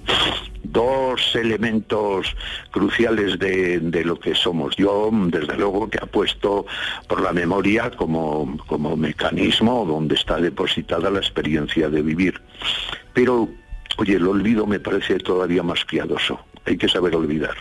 dos 0.64 1.36
elementos 1.36 2.36
cruciales 2.72 3.38
de, 3.40 4.04
lo 4.04 4.20
que 4.20 4.34
somos. 4.34 4.76
Yo, 4.76 5.10
desde 5.12 5.58
luego, 5.58 5.90
que 5.90 6.00
apuesto 6.02 6.66
por 7.08 7.22
la 7.22 7.34
memoria 7.34 7.92
como, 7.92 8.58
como 8.68 8.96
mecanismo 8.98 9.86
donde 9.86 10.16
está 10.16 10.38
depositada 10.38 11.10
la 11.10 11.20
experiencia 11.20 11.90
de 11.90 12.02
vivir. 12.02 12.42
Pero, 13.14 13.50
oye, 13.98 14.16
el 14.16 14.28
olvido 14.28 14.66
me 14.66 14.80
parece 14.80 15.20
todavía 15.20 15.64
más 15.64 15.86
piadoso. 15.86 16.40
Hay 16.66 16.78
que 16.78 16.90
saber 16.90 17.16
olvidar. 17.16 17.56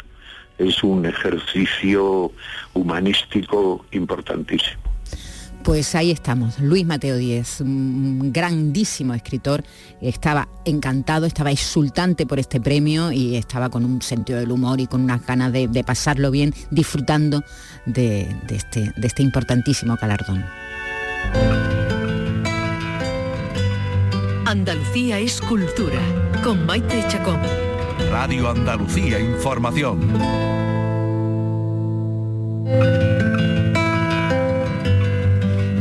Es 0.59 0.83
un 0.83 1.05
ejercicio 1.07 2.31
humanístico 2.75 3.85
importantísimo. 3.91 4.82
Pues 5.65 5.95
ahí 5.95 6.11
estamos, 6.11 6.59
Luis 6.59 6.85
Mateo 6.85 7.17
Díez, 7.17 7.61
un 7.61 8.33
grandísimo 8.33 9.15
escritor, 9.15 9.63
estaba 10.01 10.49
encantado, 10.65 11.25
estaba 11.25 11.53
exultante 11.53 12.27
por 12.27 12.41
este 12.41 12.61
premio 12.61 13.13
y 13.13 13.37
estaba 13.37 13.71
con 13.71 13.85
un 13.85 14.03
sentido 14.03 14.41
del 14.41 14.51
humor 14.51 14.81
y 14.81 14.89
con 14.89 15.03
unas 15.03 15.25
ganas 15.25 15.53
de, 15.53 15.85
pasarlo 15.85 16.33
bien, 16.33 16.53
disfrutando 16.71 17.45
de, 17.87 18.29
este, 18.49 18.93
de 18.97 19.07
este 19.07 19.23
importantísimo 19.23 19.97
galardón. 20.01 20.45
Andalucía 24.47 25.21
es 25.21 25.41
cultura, 25.41 26.01
con 26.43 26.67
Maite 26.67 27.05
Chacón. 27.09 27.41
Radio 28.11 28.51
Andalucía 28.51 29.21
Información. 29.21 30.01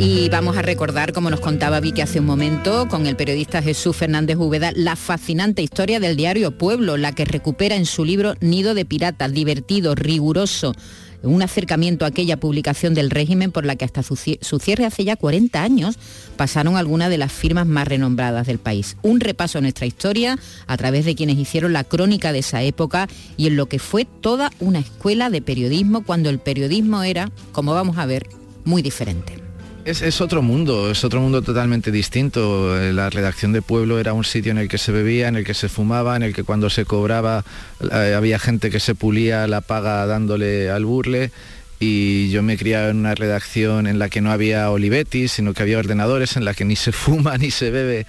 Y 0.03 0.29
vamos 0.29 0.57
a 0.57 0.63
recordar, 0.63 1.13
como 1.13 1.29
nos 1.29 1.41
contaba 1.41 1.79
Vicky 1.79 2.01
hace 2.01 2.19
un 2.19 2.25
momento, 2.25 2.87
con 2.87 3.05
el 3.05 3.15
periodista 3.15 3.61
Jesús 3.61 3.95
Fernández 3.95 4.35
Úbeda, 4.35 4.71
la 4.73 4.95
fascinante 4.95 5.61
historia 5.61 5.99
del 5.99 6.15
diario 6.15 6.57
Pueblo, 6.57 6.97
la 6.97 7.11
que 7.11 7.23
recupera 7.23 7.75
en 7.75 7.85
su 7.85 8.03
libro 8.03 8.33
Nido 8.39 8.73
de 8.73 8.83
Piratas, 8.83 9.31
divertido, 9.31 9.93
riguroso, 9.93 10.73
un 11.21 11.43
acercamiento 11.43 12.03
a 12.03 12.07
aquella 12.07 12.39
publicación 12.39 12.95
del 12.95 13.11
régimen 13.11 13.51
por 13.51 13.63
la 13.63 13.75
que 13.75 13.85
hasta 13.85 14.01
su 14.01 14.15
cierre 14.15 14.85
hace 14.87 15.03
ya 15.03 15.17
40 15.17 15.61
años 15.61 15.99
pasaron 16.35 16.77
algunas 16.77 17.11
de 17.11 17.19
las 17.19 17.31
firmas 17.31 17.67
más 17.67 17.87
renombradas 17.87 18.47
del 18.47 18.57
país. 18.57 18.97
Un 19.03 19.19
repaso 19.19 19.59
a 19.59 19.61
nuestra 19.61 19.85
historia 19.85 20.39
a 20.65 20.77
través 20.77 21.05
de 21.05 21.13
quienes 21.13 21.37
hicieron 21.37 21.73
la 21.73 21.83
crónica 21.83 22.31
de 22.31 22.39
esa 22.39 22.63
época 22.63 23.07
y 23.37 23.45
en 23.45 23.55
lo 23.55 23.67
que 23.67 23.77
fue 23.77 24.05
toda 24.05 24.49
una 24.59 24.79
escuela 24.79 25.29
de 25.29 25.43
periodismo 25.43 26.03
cuando 26.03 26.31
el 26.31 26.39
periodismo 26.39 27.03
era, 27.03 27.29
como 27.51 27.75
vamos 27.75 27.99
a 27.99 28.07
ver, 28.07 28.25
muy 28.65 28.81
diferente. 28.81 29.40
Es, 29.83 30.21
otro 30.21 30.41
mundo, 30.41 30.91
es 30.91 31.03
otro 31.03 31.21
mundo 31.21 31.41
totalmente 31.41 31.91
distinto. 31.91 32.79
Eh, 32.79 32.93
la 32.93 33.09
redacción 33.09 33.51
de 33.51 33.61
pueblo 33.61 33.99
era 33.99 34.13
un 34.13 34.23
sitio 34.23 34.51
en 34.51 34.59
el 34.59 34.67
que 34.67 34.77
se 34.77 34.91
bebía, 34.91 35.27
en 35.27 35.35
el 35.35 35.43
que 35.43 35.55
se 35.55 35.69
fumaba, 35.69 36.15
en 36.15 36.23
el 36.23 36.33
que 36.35 36.43
cuando 36.43 36.69
se 36.69 36.85
cobraba 36.85 37.43
eh, 37.91 38.13
había 38.15 38.37
gente 38.37 38.69
que 38.69 38.79
se 38.79 38.93
pulía 38.93 39.47
la 39.47 39.61
paga 39.61 40.05
dándole 40.05 40.69
al 40.69 40.85
burle. 40.85 41.31
Y 41.79 42.29
yo 42.29 42.43
me 42.43 42.57
criaba 42.57 42.89
en 42.89 42.97
una 42.97 43.15
redacción 43.15 43.87
en 43.87 43.97
la 43.97 44.07
que 44.07 44.21
no 44.21 44.31
había 44.31 44.69
Olivetti, 44.69 45.27
sino 45.27 45.55
que 45.55 45.63
había 45.63 45.79
ordenadores 45.79 46.37
en 46.37 46.45
la 46.45 46.53
que 46.53 46.63
ni 46.63 46.75
se 46.75 46.91
fuma, 46.91 47.37
ni 47.39 47.49
se 47.49 47.71
bebe, 47.71 48.05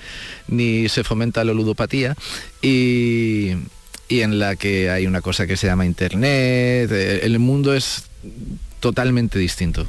ni 0.48 0.90
se 0.90 1.04
fomenta 1.04 1.42
la 1.42 1.54
ludopatía. 1.54 2.14
Y, 2.60 3.52
y 4.08 4.20
en 4.20 4.38
la 4.38 4.56
que 4.56 4.90
hay 4.90 5.06
una 5.06 5.22
cosa 5.22 5.46
que 5.46 5.56
se 5.56 5.68
llama 5.68 5.86
Internet. 5.86 6.90
Eh, 6.92 7.20
el 7.22 7.38
mundo 7.38 7.74
es 7.74 8.04
totalmente 8.82 9.38
distinto. 9.38 9.86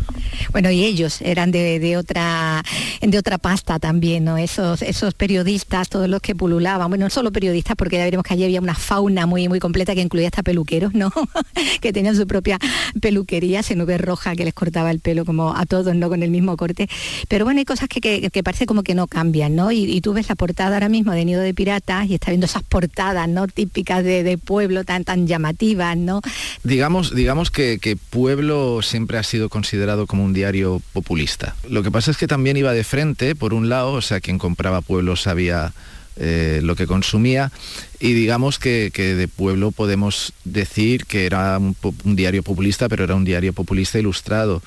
Bueno, 0.52 0.70
y 0.70 0.84
ellos 0.84 1.20
eran 1.22 1.50
de, 1.52 1.98
otra 1.98 2.64
de 3.02 3.18
otra 3.18 3.40
pasta 3.40 3.80
también, 3.80 4.24
¿no? 4.24 4.38
Esos, 4.38 4.84
esos 4.84 5.16
periodistas, 5.16 5.90
todos 5.90 6.08
los 6.08 6.22
que 6.22 6.36
pululaban, 6.36 6.90
bueno, 6.90 7.06
no 7.06 7.10
solo 7.10 7.32
periodistas, 7.32 7.76
porque 7.76 7.98
ya 7.98 8.04
veremos 8.04 8.24
que 8.24 8.36
allí 8.36 8.44
había 8.44 8.62
una 8.62 8.76
fauna 8.76 9.26
muy, 9.26 9.50
muy 9.50 9.60
completa 9.60 9.96
que 9.96 10.02
incluía 10.02 10.28
hasta 10.28 10.44
peluqueros, 10.44 10.94
¿no? 10.94 11.12
que 11.82 11.92
tenían 11.92 12.16
su 12.16 12.28
propia 12.28 12.60
peluquería, 13.02 13.64
se 13.64 13.76
nube 13.76 13.98
roja 13.98 14.36
que 14.36 14.46
les 14.46 14.54
cortaba 14.54 14.92
el 14.92 15.00
pelo 15.00 15.26
como 15.26 15.56
a 15.56 15.66
todos, 15.66 15.96
¿no? 15.96 16.08
Con 16.08 16.22
el 16.22 16.30
mismo 16.30 16.56
corte. 16.56 16.88
Pero 17.28 17.46
bueno, 17.46 17.58
hay 17.60 17.66
cosas 17.66 17.90
que, 17.90 18.30
parece 18.44 18.68
como 18.68 18.84
que 18.84 18.94
no 18.94 19.08
cambian, 19.08 19.56
¿no? 19.56 19.72
Y, 19.72 20.02
tú 20.02 20.14
ves 20.14 20.30
la 20.30 20.36
portada 20.36 20.76
ahora 20.76 20.90
mismo 20.90 21.14
de 21.14 21.26
Nido 21.26 21.42
de 21.42 21.56
Piratas 21.56 22.08
y 22.10 22.14
está 22.14 22.30
viendo 22.30 22.46
esas 22.46 22.62
portadas, 22.62 23.28
¿no? 23.28 23.48
Típicas 23.48 24.04
de, 24.04 24.38
pueblo 24.38 24.84
tan, 24.84 25.04
tan 25.04 25.26
llamativas, 25.26 25.98
¿no? 25.98 26.22
Digamos, 26.64 27.16
digamos 27.16 27.50
que, 27.50 27.80
que 27.80 27.96
pueblo 27.96 28.83
siempre 28.84 29.18
ha 29.18 29.24
sido 29.24 29.50
considerado 29.50 30.08
como 30.08 30.24
un 30.24 30.34
diario 30.34 30.82
populista. 30.94 31.56
Lo 31.68 31.84
que 31.84 31.92
pasa 31.92 32.12
es 32.12 32.18
que 32.18 32.28
también 32.28 32.58
iba 32.58 32.74
de 32.74 32.84
frente, 32.84 33.36
por 33.36 33.54
un 33.54 33.70
lado, 33.70 33.94
o 33.94 34.02
sea, 34.02 34.20
quien 34.20 34.38
compraba 34.38 34.82
Pueblo 34.82 35.16
sabía 35.16 35.74
eh, 36.16 36.60
lo 36.62 36.76
que 36.76 36.86
consumía 36.86 37.52
y 38.00 38.14
digamos 38.14 38.60
que, 38.60 38.92
de 38.92 39.28
Pueblo 39.28 39.72
podemos 39.72 40.34
decir 40.44 41.08
que 41.08 41.26
era 41.26 41.58
un, 41.58 41.76
diario 42.16 42.44
populista, 42.44 42.88
pero 42.88 43.04
era 43.04 43.16
un 43.16 43.26
diario 43.26 43.52
populista 43.52 43.98
ilustrado. 43.98 44.62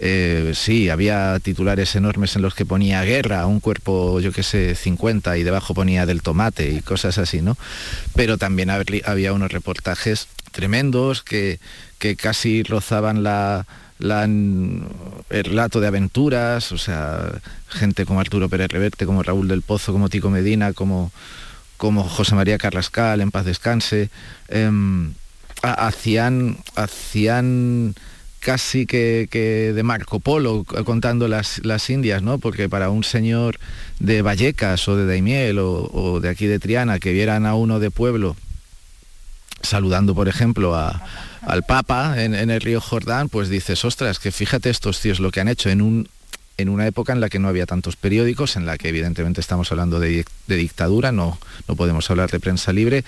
Eh, 0.00 0.52
sí, 0.54 0.90
había 0.90 1.38
titulares 1.40 1.96
enormes 1.96 2.36
en 2.36 2.42
los 2.42 2.54
que 2.54 2.66
ponía 2.66 3.02
guerra, 3.04 3.46
un 3.46 3.60
cuerpo, 3.60 4.20
yo 4.20 4.32
qué 4.32 4.42
sé, 4.42 4.74
50 4.74 5.38
y 5.38 5.44
debajo 5.44 5.72
ponía 5.72 6.04
del 6.04 6.20
tomate 6.20 6.70
y 6.70 6.82
cosas 6.82 7.16
así, 7.16 7.40
¿no? 7.40 7.56
Pero 8.14 8.36
también 8.36 8.68
había 8.68 9.32
unos 9.32 9.50
reportajes 9.50 10.28
tremendos 10.50 11.22
que, 11.22 11.58
que 12.02 12.16
casi 12.16 12.64
rozaban 12.64 13.22
la, 13.22 13.64
el 14.00 14.84
relato 15.30 15.78
de 15.78 15.86
aventuras, 15.86 16.72
o 16.72 16.76
sea, 16.76 17.30
gente 17.68 18.04
como 18.04 18.18
Arturo 18.18 18.48
Pérez 18.48 18.72
Reverte, 18.72 19.06
como 19.06 19.22
Raúl 19.22 19.46
del 19.46 19.62
Pozo, 19.62 19.92
como 19.92 20.08
Tico 20.08 20.28
Medina, 20.28 20.72
como, 20.72 21.12
como 21.76 22.02
José 22.02 22.34
María 22.34 22.58
Carrascal, 22.58 23.20
en 23.20 23.30
paz 23.30 23.44
descanse, 23.44 24.10
em, 24.48 25.12
hacían, 25.62 26.56
hacían 26.74 27.94
casi 28.40 28.84
que, 28.84 29.72
de 29.72 29.82
Marco 29.84 30.18
Polo 30.18 30.64
contando 30.64 31.28
las, 31.28 31.64
las, 31.64 31.88
Indias, 31.88 32.20
¿no? 32.20 32.38
Porque 32.38 32.68
para 32.68 32.90
un 32.90 33.04
señor 33.04 33.60
de 34.00 34.22
Vallecas 34.22 34.88
o 34.88 34.96
de 34.96 35.06
Daimiel 35.06 35.60
o, 35.60 36.18
de 36.20 36.30
aquí 36.30 36.46
de 36.46 36.58
Triana 36.58 36.98
que 36.98 37.12
vieran 37.12 37.46
a 37.46 37.54
uno 37.54 37.78
de 37.78 37.92
pueblo 37.92 38.34
saludando, 39.62 40.16
por 40.16 40.26
ejemplo, 40.26 40.74
al 41.42 41.62
Papa 41.62 42.22
en, 42.22 42.34
el 42.34 42.60
río 42.60 42.80
Jordán, 42.80 43.28
pues 43.28 43.48
dices, 43.48 43.84
ostras, 43.84 44.18
que 44.18 44.32
fíjate 44.32 44.70
estos 44.70 45.00
tíos 45.00 45.20
lo 45.20 45.30
que 45.30 45.40
han 45.40 45.48
hecho 45.48 45.68
en 45.70 45.82
un 45.82 46.08
en 46.58 46.68
una 46.68 46.86
época 46.86 47.14
en 47.14 47.20
la 47.20 47.30
que 47.30 47.38
no 47.38 47.48
había 47.48 47.64
tantos 47.64 47.96
periódicos, 47.96 48.56
en 48.56 48.66
la 48.66 48.76
que 48.76 48.90
evidentemente 48.90 49.40
estamos 49.40 49.72
hablando 49.72 49.98
de, 49.98 50.24
de 50.46 50.56
dictadura, 50.56 51.10
no, 51.10 51.38
no 51.66 51.76
podemos 51.76 52.08
hablar 52.10 52.30
de 52.30 52.40
prensa 52.40 52.72
libre, 52.74 53.04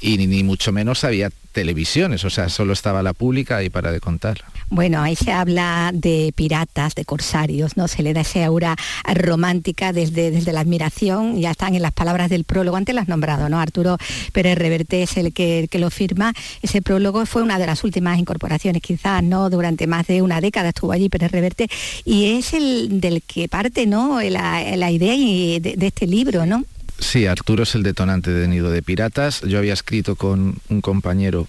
y 0.00 0.16
ni, 0.18 0.44
mucho 0.44 0.72
menos 0.72 1.04
había 1.04 1.30
televisiones, 1.52 2.24
o 2.24 2.30
sea, 2.30 2.48
solo 2.48 2.72
estaba 2.72 3.02
la 3.02 3.14
pública 3.14 3.56
ahí 3.56 3.68
para 3.68 3.90
de 3.90 4.00
contar. 4.00 4.44
Bueno, 4.70 5.02
ahí 5.02 5.16
se 5.16 5.32
habla 5.32 5.90
de 5.94 6.32
piratas, 6.36 6.94
de 6.94 7.04
corsarios, 7.04 7.76
¿no? 7.76 7.88
Se 7.88 8.02
le 8.02 8.12
da 8.12 8.20
esa 8.20 8.44
aura 8.44 8.76
romántica 9.14 9.92
desde, 9.92 10.30
desde 10.30 10.52
la 10.52 10.60
admiración, 10.60 11.40
ya 11.40 11.50
están 11.50 11.74
en 11.74 11.82
las 11.82 11.92
palabras 11.92 12.30
del 12.30 12.44
prólogo, 12.44 12.76
antes 12.76 12.94
las 12.94 13.02
has 13.02 13.08
nombrado, 13.08 13.48
¿no? 13.48 13.58
Arturo 13.58 13.96
Pérez 14.32 14.58
Reverte 14.58 15.02
es 15.02 15.16
el 15.16 15.32
que, 15.32 15.68
que 15.70 15.78
lo 15.78 15.90
firma. 15.90 16.32
Ese 16.62 16.82
prólogo 16.82 17.26
fue 17.26 17.42
una 17.42 17.58
de 17.58 17.66
las 17.66 17.82
últimas 17.82 18.18
incorporaciones, 18.18 18.82
quizás, 18.82 19.22
¿no? 19.24 19.50
Durante 19.50 19.86
más 19.86 20.06
de 20.06 20.22
una 20.22 20.40
década 20.40 20.68
estuvo 20.68 20.92
allí 20.92 21.08
Pérez 21.08 21.32
Reverte, 21.32 21.68
y 22.04 22.36
es 22.36 22.52
el 22.52 23.00
del 23.00 23.22
que 23.22 23.48
parte, 23.48 23.86
¿no? 23.86 24.20
La, 24.20 24.90
idea 24.90 25.12
de, 25.60 25.76
de 25.76 25.86
este 25.86 26.06
libro, 26.06 26.46
¿no? 26.46 26.64
Sí, 26.98 27.26
Arturo 27.26 27.62
es 27.62 27.74
el 27.74 27.82
detonante 27.82 28.32
de 28.32 28.48
Nido 28.48 28.70
de 28.70 28.82
Piratas. 28.82 29.42
Yo 29.42 29.58
había 29.58 29.72
escrito 29.72 30.16
con 30.16 30.56
un 30.68 30.80
compañero 30.80 31.46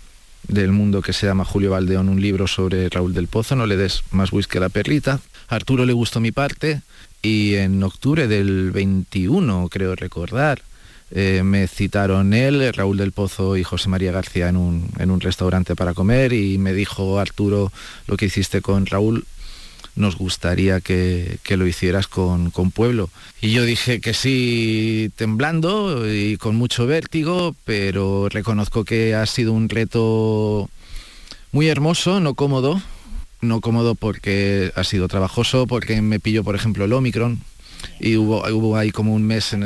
del 0.48 0.72
mundo 0.72 1.02
que 1.02 1.14
se 1.14 1.26
llama 1.26 1.44
Julio 1.44 1.72
Valdeón 1.72 2.08
un 2.08 2.22
libro 2.22 2.48
sobre 2.48 2.88
Raúl 2.90 3.14
del 3.14 3.28
Pozo, 3.28 3.56
no 3.56 3.66
le 3.66 3.76
des 3.76 4.04
más 4.12 4.32
whisky 4.32 4.58
a 4.58 4.62
la 4.62 4.70
perrita. 4.70 5.20
A 5.48 5.56
Arturo 5.56 5.86
le 5.86 5.94
gustó 5.94 6.20
mi 6.20 6.32
parte 6.32 6.82
y 7.22 7.56
en 7.56 7.84
octubre 7.84 8.28
del 8.28 8.72
21, 8.72 9.68
creo 9.70 9.96
recordar, 9.96 10.62
eh, 11.12 11.42
me 11.44 11.68
citaron 11.68 12.34
él, 12.34 12.72
Raúl 12.74 12.98
del 12.98 13.12
Pozo 13.12 13.58
y 13.58 13.64
José 13.64 13.90
María 13.90 14.12
García 14.12 14.48
en 14.48 14.58
un, 14.58 14.90
en 15.00 15.10
un 15.10 15.20
restaurante 15.20 15.76
para 15.76 15.96
comer 15.96 16.34
y 16.34 16.58
me 16.60 16.74
dijo 16.74 17.20
Arturo 17.20 17.72
lo 18.08 18.16
que 18.16 18.28
hiciste 18.28 18.62
con 18.62 18.86
Raúl 18.86 19.26
nos 19.96 20.18
gustaría 20.18 20.80
que, 20.82 21.40
lo 21.50 21.68
hicieras 21.68 22.08
con, 22.08 22.52
Pueblo. 22.74 23.10
Y 23.42 23.52
yo 23.52 23.64
dije 23.64 24.02
que 24.02 24.14
sí 24.14 25.12
temblando 25.16 26.12
y 26.12 26.38
con 26.38 26.56
mucho 26.56 26.88
vértigo, 26.88 27.56
pero 27.66 28.30
reconozco 28.30 28.86
que 28.86 29.16
ha 29.16 29.26
sido 29.26 29.54
un 29.54 29.70
reto 29.70 30.70
muy 31.52 31.68
hermoso, 31.68 32.20
no 32.20 32.34
cómodo, 32.34 32.82
no 33.42 33.62
cómodo 33.62 33.96
porque 33.96 34.72
ha 34.76 34.84
sido 34.84 35.08
trabajoso, 35.08 35.68
porque 35.68 36.02
me 36.02 36.20
pilló, 36.20 36.44
por 36.44 36.56
ejemplo, 36.56 36.86
el 36.86 36.94
Omicron 36.94 37.40
y 38.00 38.18
hubo, 38.18 38.48
hubo 38.50 38.78
ahí 38.78 38.92
como 38.92 39.14
un 39.14 39.24
mes 39.24 39.54
en, 39.54 39.64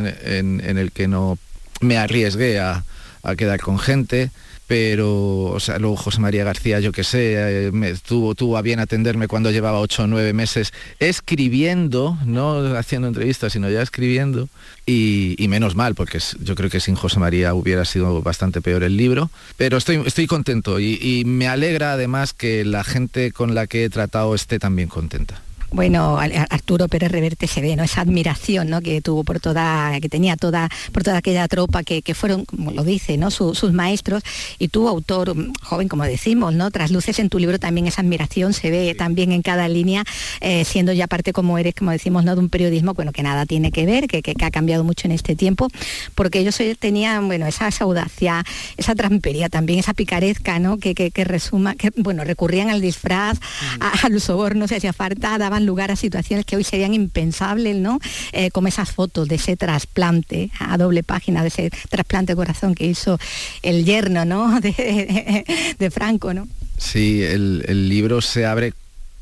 el 0.62 0.92
que 0.92 1.08
no 1.08 1.38
me 1.82 1.98
arriesgué 1.98 2.60
a, 2.60 2.84
a 3.24 3.36
quedar 3.36 3.60
con 3.60 3.80
gente 3.80 4.32
pero, 4.74 5.52
o 5.52 5.60
sea, 5.60 5.78
luego 5.78 5.96
José 5.96 6.20
María 6.20 6.44
García, 6.44 6.80
yo 6.80 6.92
que 6.92 7.04
sé, 7.04 7.68
eh, 7.68 7.72
me, 7.72 7.94
tuvo, 7.94 8.34
tuvo 8.34 8.58
a 8.58 8.64
bien 8.64 8.80
atenderme 8.80 9.28
cuando 9.28 9.52
llevaba 9.52 9.80
ocho 9.80 10.02
o 10.02 10.08
nueve 10.08 10.34
meses 10.34 10.74
escribiendo, 10.98 12.18
no 12.26 12.76
haciendo 12.76 13.08
entrevistas, 13.08 13.54
sino 13.54 13.70
ya 13.70 13.84
escribiendo, 13.84 14.50
y, 14.88 15.36
menos 15.48 15.76
mal, 15.76 15.94
porque 15.94 16.18
yo 16.40 16.56
creo 16.56 16.72
que 16.72 16.80
sin 16.80 16.96
José 16.96 17.20
María 17.20 17.54
hubiera 17.54 17.86
sido 17.86 18.24
bastante 18.24 18.62
peor 18.62 18.82
el 18.82 18.98
libro, 18.98 19.30
pero 19.58 19.78
estoy, 19.78 20.02
estoy 20.08 20.26
contento 20.26 20.80
y, 20.80 20.98
y 21.00 21.24
me 21.24 21.48
alegra 21.48 21.94
además 21.94 22.34
que 22.34 22.66
la 22.66 22.84
gente 22.84 23.32
con 23.32 23.54
la 23.54 23.68
que 23.68 23.84
he 23.84 23.92
tratado 23.92 24.34
esté 24.34 24.58
también 24.58 24.90
contenta 24.90 25.40
bueno, 25.74 26.20
Arturo 26.20 26.88
Pérez 26.88 27.12
Reverte 27.12 27.48
se 27.48 27.60
ve, 27.60 27.76
¿no? 27.76 27.84
Esa 27.84 28.02
admiración 28.02 28.70
¿no? 28.70 28.82
que 28.82 29.02
tuvo 29.02 29.24
por 29.24 29.40
toda, 29.40 30.00
que 30.00 30.08
tenía 30.08 30.38
toda, 30.38 30.70
por 30.92 31.04
toda 31.04 31.18
aquella 31.18 31.48
tropa 31.48 31.84
que, 31.84 32.02
fueron, 32.14 32.46
como 32.46 32.72
lo 32.72 32.84
dice, 32.84 33.18
¿no? 33.18 33.32
sus 33.32 33.74
maestros, 33.74 34.24
y 34.60 34.68
tu 34.68 34.88
autor, 34.88 35.36
mm, 35.36 35.54
joven 35.62 35.88
como 35.88 36.04
decimos, 36.04 36.54
¿no? 36.54 36.70
Tras 36.70 36.92
luces 36.92 37.18
en 37.18 37.30
tu 37.30 37.40
libro 37.40 37.58
también 37.58 37.88
esa 37.88 38.02
admiración 38.02 38.54
se 38.54 38.70
ve 38.70 38.94
también 38.94 39.32
en 39.32 39.42
cada 39.42 39.68
línea, 39.68 40.04
eh, 40.42 40.64
siendo 40.64 40.94
ya 40.94 41.08
parte 41.08 41.34
como 41.34 41.58
eres, 41.58 41.74
como 41.74 41.92
decimos, 41.92 42.24
¿no? 42.24 42.36
de 42.36 42.42
un 42.42 42.50
periodismo, 42.50 42.94
bueno, 42.94 43.12
que 43.12 43.24
nada 43.24 43.46
tiene 43.48 43.72
que 43.72 43.86
ver, 43.86 44.08
que, 44.08 44.22
ha 44.44 44.52
cambiado 44.52 44.84
mucho 44.84 45.08
en 45.08 45.12
este 45.14 45.36
tiempo, 45.36 45.70
porque 46.14 46.40
ellos 46.40 46.60
tenían, 46.80 47.28
bueno, 47.28 47.48
esa, 47.48 47.70
audacia, 47.80 48.44
esa 48.78 48.94
trampería 48.94 49.50
también, 49.50 49.80
esa 49.80 49.94
picaresca, 49.94 50.60
¿no? 50.60 50.78
Que, 50.78 50.94
que, 50.94 51.24
resuma, 51.24 51.76
que 51.76 51.92
bueno, 51.96 52.24
recurrían 52.24 52.70
al 52.70 52.82
disfraz, 52.82 53.40
a, 53.80 54.06
a 54.06 54.10
los 54.10 54.26
sobornos 54.26 54.70
si 54.70 54.76
hacía 54.76 54.94
falta, 54.94 55.38
daban 55.38 55.63
lugar 55.66 55.92
a 55.92 55.96
situaciones 55.96 56.46
que 56.46 56.56
hoy 56.56 56.64
serían 56.64 56.94
impensables, 56.94 57.76
¿no? 57.76 58.00
Eh, 58.32 58.52
como 58.52 58.68
esas 58.68 58.92
fotos 58.92 59.28
de 59.28 59.36
ese 59.36 59.56
trasplante 59.58 60.52
a 60.60 60.78
doble 60.78 61.04
página, 61.04 61.42
de 61.42 61.48
ese 61.50 61.72
trasplante 61.90 62.34
de 62.34 62.36
corazón 62.36 62.76
que 62.76 62.86
hizo 62.86 63.20
el 63.62 63.86
yerno, 63.86 64.26
¿no? 64.26 64.60
De, 64.64 65.92
Franco, 65.92 66.34
¿no? 66.34 66.48
Sí, 66.78 67.24
el, 67.24 67.90
libro 67.90 68.22
se 68.22 68.46
abre 68.46 68.74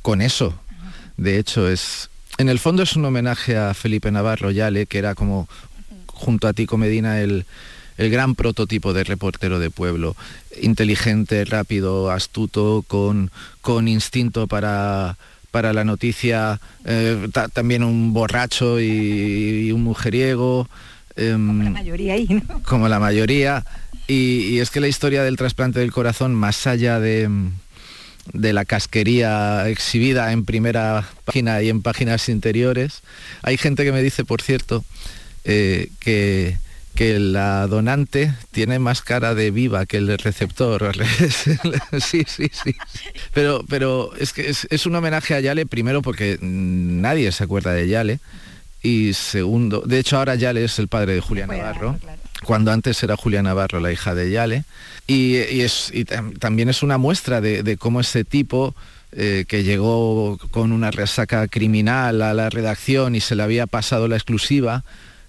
con 0.01 0.21
eso. 0.21 0.53
De 1.17 1.37
hecho, 1.37 1.67
es. 1.67 2.09
En 2.37 2.49
el 2.49 2.59
fondo 2.59 2.83
es 2.83 2.95
un 2.95 3.05
homenaje 3.05 3.57
a 3.57 3.73
Felipe 3.73 4.11
Navarro 4.11 4.51
Yale, 4.51 4.85
que 4.85 4.97
era 4.97 5.15
como 5.15 5.47
junto 6.07 6.47
a 6.47 6.53
Tico 6.53 6.77
Medina 6.77 7.19
el, 7.19 7.45
el 7.97 8.09
gran 8.09 8.35
prototipo 8.35 8.93
de 8.93 9.03
reportero 9.03 9.59
de 9.59 9.69
pueblo, 9.69 10.15
inteligente, 10.61 11.45
rápido, 11.45 12.11
astuto, 12.11 12.83
con, 12.87 13.31
con 13.61 13.87
instinto 13.87 14.47
para, 14.47 15.17
para 15.51 15.73
la 15.73 15.83
noticia 15.83 16.59
eh, 16.85 17.27
también 17.53 17.83
un 17.83 18.13
borracho 18.13 18.79
y, 18.79 19.71
un 19.71 19.83
mujeriego. 19.83 20.67
Em, 21.15 21.47
como 21.47 21.63
la 21.63 21.69
mayoría 21.69 22.13
ahí, 22.13 22.27
¿no? 22.29 22.63
Como 22.63 22.87
la 22.87 22.99
mayoría. 22.99 23.65
Y, 24.07 24.59
es 24.59 24.71
que 24.71 24.79
la 24.79 24.87
historia 24.87 25.23
del 25.23 25.37
trasplante 25.37 25.79
del 25.79 25.91
corazón, 25.91 26.33
más 26.33 26.65
allá 26.67 26.99
de, 26.99 27.29
de 28.33 28.53
la 28.53 28.65
casquería 28.65 29.67
exhibida 29.69 30.31
en 30.31 30.45
primera 30.45 31.07
página 31.25 31.61
y 31.61 31.69
en 31.69 31.81
páginas 31.81 32.29
interiores, 32.29 33.01
hay 33.43 33.57
gente 33.57 33.83
que 33.83 33.91
me 33.91 34.01
dice, 34.01 34.25
por 34.25 34.41
cierto, 34.41 34.83
eh, 35.43 35.89
que 35.99 36.57
que 36.95 37.19
la 37.19 37.67
donante 37.67 38.33
tiene 38.51 38.79
más 38.79 39.01
cara 39.01 39.33
de 39.33 39.51
viva 39.51 39.85
que 39.85 39.97
el 39.97 40.17
receptor. 40.17 40.93
sí, 41.99 42.23
sí, 42.27 42.51
sí. 42.51 42.75
Pero, 43.33 43.63
pero 43.67 44.11
es 44.17 44.33
que 44.33 44.49
es, 44.49 44.85
un 44.85 44.95
homenaje 44.95 45.33
a 45.35 45.39
Yale, 45.39 45.65
primero 45.65 46.01
porque 46.01 46.37
nadie 46.41 47.31
se 47.31 47.43
acuerda 47.43 47.73
de 47.73 47.87
Yale. 47.87 48.19
Y 48.83 49.13
segundo, 49.13 49.81
de 49.85 49.99
hecho 49.99 50.17
ahora 50.17 50.35
Yale 50.35 50.63
es 50.63 50.79
el 50.79 50.87
padre 50.87 51.13
de 51.13 51.21
Julia 51.21 51.47
Navarro, 51.47 51.99
cuando 52.43 52.71
antes 52.71 53.01
era 53.03 53.15
Julia 53.15 53.43
Navarro 53.43 53.79
la 53.79 53.91
hija 53.91 54.15
de 54.15 54.31
Yale. 54.31 54.63
Y, 55.07 55.35
es, 55.35 55.91
también 56.39 56.69
es 56.69 56.83
una 56.83 56.97
muestra 56.97 57.41
de, 57.41 57.77
cómo 57.77 58.01
ese 58.01 58.23
tipo 58.23 58.75
eh, 59.11 59.45
que 59.47 59.63
llegó 59.63 60.37
con 60.51 60.71
una 60.71 60.89
resaca 60.89 61.47
criminal 61.47 62.21
a 62.21 62.33
la 62.33 62.49
redacción 62.49 63.15
y 63.15 63.21
se 63.21 63.35
le 63.35 63.43
había 63.43 63.67
pasado 63.67 64.07
la 64.07 64.15
exclusiva, 64.15 64.83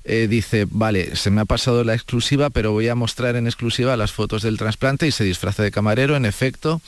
eh, 0.05 0.27
dice, 0.29 0.67
vale, 0.71 1.17
se 1.17 1.31
me 1.31 1.41
ha 1.41 1.45
pasado 1.45 1.85
la 1.85 1.95
exclusiva, 1.95 2.51
pero 2.51 2.73
voy 2.73 2.89
a 2.89 2.95
mostrar 2.95 3.37
en 3.37 3.47
exclusiva 3.47 3.97
las 3.97 4.13
fotos 4.13 4.43
del 4.43 4.59
trasplante 4.59 5.07
y 5.07 5.13
se 5.13 5.25
disfraza 5.25 5.63
de 5.63 5.71
camarero, 5.71 6.17
en 6.17 6.25
efecto. 6.25 6.81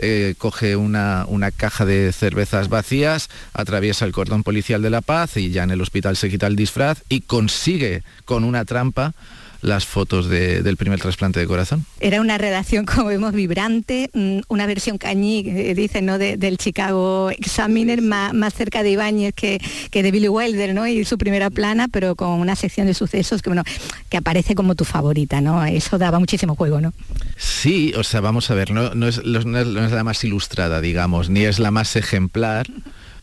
Eh, 0.00 0.34
coge 0.38 0.76
una, 0.76 1.24
una, 1.26 1.50
caja 1.50 1.84
de 1.84 2.12
cervezas 2.12 2.68
vacías, 2.68 3.30
atraviesa 3.52 4.04
el 4.04 4.12
cordón 4.12 4.44
policial 4.44 4.80
de 4.80 4.90
La 4.90 5.00
Paz 5.00 5.36
y 5.36 5.50
ya 5.50 5.64
en 5.64 5.72
el 5.72 5.80
hospital 5.80 6.16
se 6.16 6.30
quita 6.30 6.46
el 6.46 6.54
disfraz 6.54 7.02
y 7.08 7.22
consigue 7.22 8.04
con 8.24 8.44
una 8.44 8.64
trampa 8.64 9.14
las 9.60 9.86
fotos 9.86 10.28
del 10.28 10.76
primer 10.76 11.00
trasplante 11.00 11.40
de 11.40 11.46
corazón. 11.46 11.84
Era 12.00 12.20
una 12.20 12.38
redacción, 12.38 12.84
como 12.86 13.06
vemos, 13.06 13.32
vibrante, 13.32 14.10
mm, 14.12 14.40
una 14.48 14.66
versión 14.66 14.98
cañí, 14.98 15.44
eh, 15.46 15.74
dice, 15.74 16.02
¿no? 16.02 16.18
del 16.18 16.58
Chicago 16.58 17.30
Examiner, 17.30 18.02
más, 18.02 18.34
más, 18.34 18.54
cerca 18.54 18.82
de 18.82 18.90
Ibáñez 18.90 19.34
que, 19.34 19.60
que, 19.90 20.02
de 20.02 20.10
Billy 20.10 20.28
Wilder, 20.28 20.74
¿no? 20.74 20.86
Y 20.86 21.04
su 21.04 21.18
primera 21.18 21.50
plana, 21.50 21.88
pero 21.88 22.16
con 22.16 22.30
una 22.30 22.56
sección 22.56 22.86
de 22.86 22.94
sucesos 22.94 23.42
que, 23.42 23.50
bueno, 23.50 23.62
que 24.08 24.16
aparece 24.16 24.54
como 24.54 24.74
tu 24.74 24.84
favorita, 24.84 25.40
¿no? 25.40 25.64
Eso 25.64 25.98
daba 25.98 26.18
muchísimo 26.18 26.54
juego, 26.54 26.80
¿no? 26.80 26.92
Sí, 27.36 27.92
o 27.96 28.04
sea, 28.04 28.20
vamos 28.20 28.50
a 28.50 28.54
ver, 28.54 28.70
no, 28.70 28.94
no, 28.94 29.08
es, 29.08 29.24
no 29.24 29.58
es 29.58 29.92
la 29.92 30.04
más 30.04 30.22
ilustrada, 30.24 30.80
digamos, 30.80 31.30
ni 31.30 31.44
es 31.44 31.58
la 31.58 31.70
más 31.70 31.96
ejemplar 31.96 32.68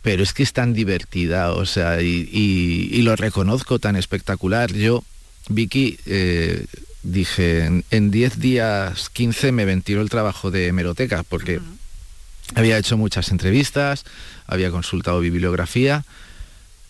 pero 0.06 0.22
es 0.22 0.34
que 0.34 0.44
es 0.44 0.54
tan 0.54 0.74
divertida, 0.74 1.52
o 1.52 1.66
sea, 1.66 2.00
y, 2.00 2.30
y, 2.32 3.02
lo 3.02 3.16
reconozco 3.16 3.80
tan 3.80 3.96
espectacular. 3.96 4.72
Yo 4.72 5.04
Vicky, 5.50 6.00
eh, 6.06 6.66
dije, 7.04 7.84
en 7.92 8.12
10 8.12 8.40
días, 8.40 9.10
15 9.10 9.52
me 9.52 9.66
ventiló 9.66 10.02
el 10.02 10.10
trabajo 10.10 10.52
de 10.52 10.68
hemeroteca, 10.68 11.24
porque 11.24 11.60
había 12.54 12.78
hecho 12.78 12.98
muchas 12.98 13.32
entrevistas, 13.32 14.06
había 14.48 14.72
consultado 14.72 15.20
bibliografía, 15.20 16.06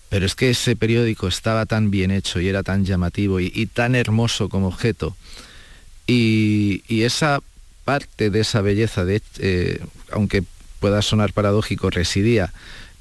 pero 0.09 0.25
es 0.25 0.35
que 0.35 0.49
ese 0.49 0.75
periódico 0.75 1.27
estaba 1.27 1.65
tan 1.65 1.91
bien 1.91 2.11
hecho 2.11 2.39
y 2.39 2.47
era 2.47 2.63
tan 2.63 2.85
llamativo 2.85 3.39
y, 3.39 3.65
tan 3.67 3.95
hermoso 3.95 4.49
como 4.49 4.67
objeto. 4.67 5.15
Y, 6.07 6.83
esa 7.03 7.41
parte 7.83 8.29
de 8.29 8.39
esa 8.41 8.61
belleza, 8.61 9.05
de, 9.05 9.21
eh, 9.39 9.79
aunque 10.11 10.43
pueda 10.79 11.01
sonar 11.01 11.33
paradójico, 11.33 11.89
residía 11.89 12.53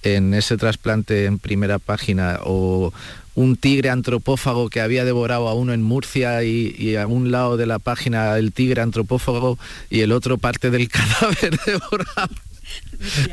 en 0.03 0.35
ese 0.35 0.57
trasplante 0.57 1.25
en 1.25 1.39
primera 1.39 1.79
página 1.79 2.41
o, 2.43 2.93
un 3.35 3.57
tigre 3.57 3.91
antropófago 3.91 4.71
que 4.71 4.81
había 4.81 5.05
devorado 5.05 5.49
a 5.49 5.55
uno 5.55 5.73
en 5.73 5.83
Murcia 5.83 6.45
y, 6.45 6.97
a 6.97 7.07
un 7.07 7.31
lado 7.31 7.57
de 7.57 7.67
la 7.67 7.79
página 7.79 8.37
el 8.39 8.53
tigre 8.53 8.81
antropófago 8.81 9.59
y 9.91 10.01
el 10.01 10.13
otro 10.13 10.39
parte 10.39 10.71
del 10.71 10.89
cadáver 10.91 11.59
devorado. 11.67 12.35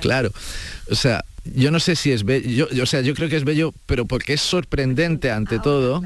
claro, 0.01 0.31
o 0.89 0.95
sea, 0.95 1.23
yo 1.55 1.71
no 1.71 1.79
sé 1.79 1.95
si 1.95 2.11
es 2.11 2.23
bello, 2.23 2.69
yo, 2.69 2.83
o 2.83 2.85
sea, 2.85 3.01
yo 3.01 3.13
creo 3.13 3.29
que 3.29 3.37
es 3.37 3.43
bello, 3.43 3.73
pero 3.85 4.05
porque 4.05 4.33
es 4.33 4.41
sorprendente 4.41 5.31
ante 5.31 5.59
todo. 5.59 6.01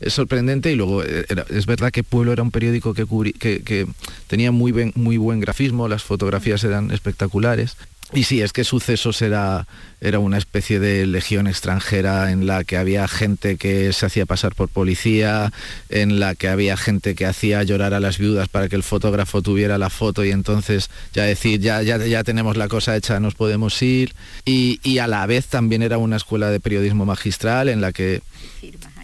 Es 0.00 0.12
sorprendente 0.12 0.70
y 0.70 0.76
luego 0.76 1.02
eh, 1.02 1.26
es 1.50 1.66
verdad 1.66 1.90
que 1.90 2.04
Pueblo 2.04 2.32
era 2.32 2.44
un 2.44 2.52
periódico 2.52 2.94
que, 2.94 3.04
que, 3.32 3.86
tenía 4.28 4.52
muy, 4.52 4.92
muy 4.94 5.16
buen 5.16 5.40
grafismo, 5.40 5.88
las 5.88 6.04
fotografías 6.04 6.62
eran 6.62 6.92
espectaculares 6.92 7.76
y 8.14 8.24
sí, 8.24 8.40
es 8.40 8.54
que 8.54 8.64
Sucesos 8.64 9.20
era, 9.20 9.66
era 10.00 10.18
una 10.18 10.38
especie 10.38 10.80
de 10.80 11.06
legión 11.06 11.46
extranjera 11.46 12.32
en 12.32 12.46
la 12.46 12.64
que 12.64 12.78
había 12.78 13.06
gente 13.06 13.56
que 13.56 13.92
se 13.92 14.06
hacía 14.06 14.24
pasar 14.24 14.54
por 14.54 14.70
policía, 14.70 15.52
en 15.90 16.18
la 16.18 16.34
que 16.34 16.48
había 16.48 16.78
gente 16.78 17.14
que 17.14 17.26
hacía 17.26 17.62
llorar 17.64 17.92
a 17.92 18.00
las 18.00 18.16
viudas 18.16 18.48
para 18.48 18.70
que 18.70 18.76
el 18.76 18.82
fotógrafo 18.82 19.42
tuviera 19.42 19.76
la 19.76 19.90
foto 19.90 20.24
y 20.24 20.30
entonces 20.30 20.88
ya 21.12 21.24
decir, 21.24 21.60
ya, 21.60 21.82
ya, 21.82 21.98
ya 21.98 22.24
tenemos 22.24 22.56
la 22.56 22.68
cosa 22.68 22.96
hecha, 22.96 23.20
nos 23.20 23.34
podemos 23.34 23.80
ir. 23.82 24.14
Y, 24.46 24.98
a 24.98 25.06
la 25.06 25.26
vez 25.26 25.46
también 25.46 25.82
era 25.82 25.98
una 25.98 26.16
escuela 26.16 26.50
de 26.50 26.60
periodismo 26.60 27.04
magistral 27.04 27.68
en 27.68 27.80
la 27.80 27.92
que, 27.92 28.22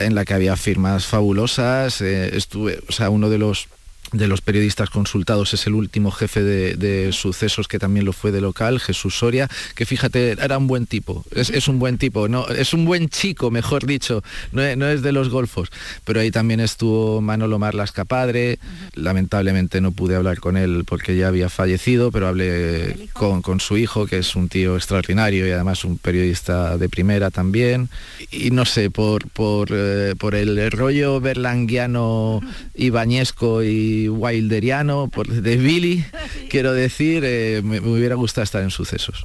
en 0.01 0.15
la 0.15 0.25
que 0.25 0.35
había 0.35 0.57
firmas 0.57 1.07
fabulosas. 1.07 2.01
Eh, 2.01 2.37
estuve, 2.37 2.81
o 2.89 2.93
sea, 2.93 3.11
uno 3.11 3.29
de 3.29 3.39
los 3.39 3.69
de 4.15 4.29
los 4.29 4.41
periodistas 4.41 4.91
consultados 4.91 5.55
es 5.55 5.67
el 5.67 5.75
último 5.75 6.11
jefe 6.11 6.43
de, 6.43 7.13
sucesos 7.13 7.69
que 7.69 7.79
también 7.79 8.07
lo 8.07 8.13
fue 8.13 8.33
de 8.33 8.41
local, 8.41 8.81
Jesús 8.81 9.19
Soria, 9.19 9.49
que 9.75 9.87
fíjate, 9.87 10.33
era 10.33 10.57
un 10.57 10.67
buen 10.67 10.87
tipo, 10.87 11.25
es, 11.33 11.69
un 11.69 11.79
buen 11.79 11.99
tipo, 11.99 12.29
no, 12.29 12.47
es 12.49 12.73
un 12.73 12.85
buen 12.85 13.09
chico, 13.09 13.51
mejor 13.51 13.87
dicho, 13.87 14.23
no 14.53 14.63
es, 14.63 15.03
de 15.03 15.13
los 15.13 15.29
golfos, 15.29 15.71
pero 16.05 16.21
ahí 16.21 16.31
también 16.31 16.61
estuvo 16.61 17.21
Manolo 17.21 17.59
Marlasca 17.59 18.05
padre, 18.05 18.59
lamentablemente 18.95 19.81
no 19.81 19.93
pude 19.93 20.15
hablar 20.15 20.39
con 20.39 20.57
él 20.57 20.85
porque 20.87 21.17
ya 21.17 21.29
había 21.29 21.49
fallecido, 21.49 22.13
pero 22.13 22.29
hablé 22.29 23.09
con, 23.13 23.43
su 23.61 23.77
hijo, 23.77 24.07
que 24.07 24.19
es 24.19 24.37
un 24.37 24.49
tío 24.49 24.77
extraordinario 24.77 25.47
y 25.47 25.51
además 25.51 25.85
un 25.85 25.99
periodista 25.99 26.79
de 26.79 26.89
primera 26.89 27.31
también, 27.31 27.89
y 28.31 28.51
no 28.51 28.65
sé, 28.65 28.91
por, 28.91 29.29
por, 29.31 29.69
eh, 29.73 30.15
por 30.17 30.35
el 30.35 30.71
rollo 30.71 31.21
berlanguiano 31.21 32.41
ibañesco 32.75 33.63
y 33.63 34.04
wilderiano 34.09 35.09
por, 35.09 35.29
de 35.29 35.57
Billy, 35.57 36.05
quiero 36.51 36.73
decir, 36.73 37.23
eh, 37.25 37.63
me, 37.65 37.81
hubiera 37.81 38.15
gustado 38.15 38.45
estar 38.45 38.63
en 38.63 38.71
sucesos. 38.71 39.25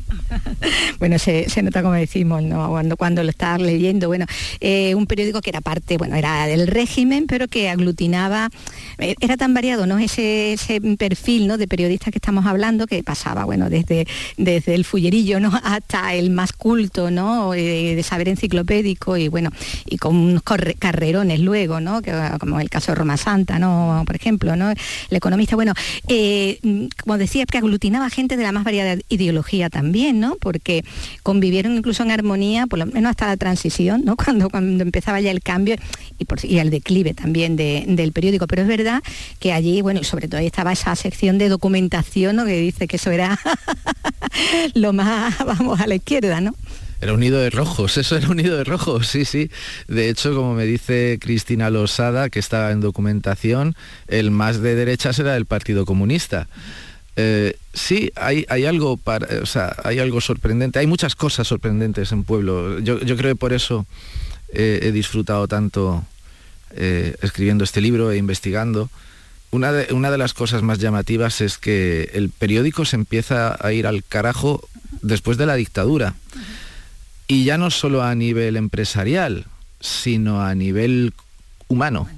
bueno, 1.00 1.20
se, 1.20 1.48
nota 1.62 1.82
como 1.82 1.96
decimos, 1.96 2.44
¿no? 2.44 2.70
Cuando, 2.70 2.98
cuando 2.98 3.24
lo 3.24 3.30
estás 3.30 3.62
leyendo, 3.62 4.08
bueno, 4.08 4.26
eh, 4.60 4.96
un 4.96 5.08
periódico 5.08 5.42
que 5.42 5.50
era 5.50 5.62
parte, 5.62 5.98
bueno, 5.98 6.15
era 6.15 6.48
del 6.48 6.68
régimen, 6.68 7.26
pero 7.28 7.48
que 7.48 7.70
aglutinaba, 7.70 8.50
eh, 8.98 9.15
era 9.20 9.38
tan 9.38 9.54
variado, 9.54 9.86
¿no? 9.86 10.00
Ese, 10.00 10.56
perfil 10.98 11.48
¿no? 11.48 11.58
de 11.58 11.68
periodistas 11.68 12.12
que 12.12 12.18
estamos 12.18 12.46
hablando, 12.46 12.88
que 12.88 13.04
pasaba, 13.04 13.46
bueno, 13.46 13.70
desde, 13.70 14.08
desde 14.38 14.76
el 14.76 14.86
fullerillo, 14.86 15.39
¿no? 15.39 15.52
Hasta 15.63 16.13
el 16.13 16.30
más 16.30 16.54
culto, 16.54 17.12
¿no? 17.12 17.52
de 17.52 18.02
saber 18.04 18.30
enciclopédico 18.30 19.18
y 19.18 19.28
bueno, 19.28 19.52
y 19.86 19.98
con 19.98 20.15
unos 20.15 20.44
carrerones 20.44 21.39
luego, 21.39 21.80
¿no? 21.80 22.02
Que, 22.02 22.13
como 22.39 22.60
el 22.60 22.70
caso 22.70 22.92
de 22.92 22.96
Roma 22.96 23.18
Santa, 23.18 23.60
¿no? 23.60 24.04
Por 24.06 24.15
ejemplo, 24.15 24.56
¿no? 24.56 24.68
El 24.71 25.17
economista, 25.17 25.55
bueno, 25.55 25.73
eh, 26.08 26.60
como 27.03 27.17
decía, 27.17 27.45
que 27.45 27.58
aglutinaba 27.58 28.10
gente 28.10 28.38
de 28.38 28.43
la 28.43 28.51
más 28.51 28.63
variada 28.63 28.97
ideología 29.10 29.69
también, 29.69 30.19
¿no? 30.19 30.36
Porque 30.38 30.84
convivieron 31.23 31.75
incluso 31.75 32.03
en 32.03 32.12
armonía, 32.12 32.67
por 32.67 32.79
lo 32.79 32.86
menos 32.86 33.12
hasta 33.12 33.27
la 33.27 33.38
transición, 33.38 34.03
¿no? 34.05 34.15
Cuando, 34.29 34.49
cuando 34.49 34.84
empezaba 34.84 35.19
ya 35.21 35.32
el 35.32 35.41
cambio 35.41 35.75
y, 36.17 36.25
por, 36.25 36.43
y 36.43 36.60
el 36.60 36.69
declive 36.69 37.13
también 37.13 37.55
del 37.55 38.12
periódico. 38.12 38.47
Pero 38.47 38.63
es 38.63 38.67
verdad 38.67 39.01
que 39.39 39.53
allí, 39.53 39.82
bueno, 39.82 39.99
y 39.99 40.03
sobre 40.03 40.27
todo 40.27 40.39
ahí 40.39 40.45
estaba 40.47 40.71
esa 40.71 40.95
sección 40.95 41.38
de 41.38 41.49
documentación, 41.49 42.36
¿no? 42.36 42.45
Que 42.45 42.60
dice 42.60 42.88
que 42.88 42.97
eso 42.97 43.12
era 43.12 43.39
lo 44.73 44.93
más, 44.93 45.38
vamos, 45.45 45.79
a 45.79 45.88
la 45.88 45.95
izquierda, 45.95 46.41
¿no? 46.41 46.53
Era 47.02 47.14
un 47.14 47.20
nido 47.20 47.40
de 47.40 47.50
rojos, 47.50 47.98
eso 47.98 48.18
era 48.18 48.30
un 48.30 48.38
nido 48.38 48.58
de 48.58 48.64
rojos, 48.64 49.08
sí, 49.08 49.26
sí. 49.26 49.50
De 49.88 50.10
hecho, 50.10 50.36
como 50.36 50.54
me 50.54 50.66
dice 50.66 51.18
Cristina 51.22 51.70
Losada, 51.70 52.30
que 52.30 52.40
estaba 52.40 52.72
en 52.72 52.82
documentación, 52.82 53.76
el 54.08 54.32
más 54.32 54.62
de 54.62 54.76
derechas 54.76 55.20
era 55.20 55.36
el 55.38 55.46
Partido 55.46 55.86
Comunista. 55.86 56.48
Eh, 57.16 57.58
sí, 57.74 58.12
hay, 58.16 58.46
hay 58.48 58.66
algo 58.66 58.98
o 59.42 59.46
sea, 59.46 59.76
hay 59.84 60.00
algo 60.00 60.22
sorprendente, 60.22 60.80
hay 60.80 60.88
muchas 60.88 61.16
cosas 61.16 61.48
sorprendentes 61.48 62.12
en 62.12 62.24
Pueblo. 62.24 62.80
Yo, 62.80 63.00
creo 63.00 63.34
que 63.34 63.36
por 63.36 63.52
eso 63.52 63.86
eh, 64.54 64.80
he 64.84 64.92
disfrutado 64.92 65.48
tanto 65.48 66.06
eh, 66.72 67.16
escribiendo 67.22 67.64
este 67.64 67.82
libro 67.82 68.12
e 68.12 68.18
investigando. 68.18 68.90
Una 69.52 69.72
de, 69.72 69.94
una 69.94 70.12
de 70.12 70.18
las 70.18 70.34
cosas 70.34 70.62
más 70.62 70.78
llamativas 70.80 71.42
es 71.42 71.58
que 71.58 72.12
el 72.14 72.30
periódico 72.30 72.86
se 72.86 72.96
empieza 72.96 73.58
a 73.60 73.74
ir 73.74 73.88
al 73.88 74.04
carajo 74.04 74.68
después 75.02 75.38
de 75.38 75.46
la 75.46 75.56
dictadura. 75.56 76.14
Y 77.30 77.46
ya 77.46 77.58
no 77.58 77.72
solo 77.72 78.04
a 78.04 78.13
nivel 78.15 78.58
empresarial, 78.58 79.46
sino 79.80 80.42
a 80.42 80.54
nivel 80.56 81.13
humano 81.70 82.10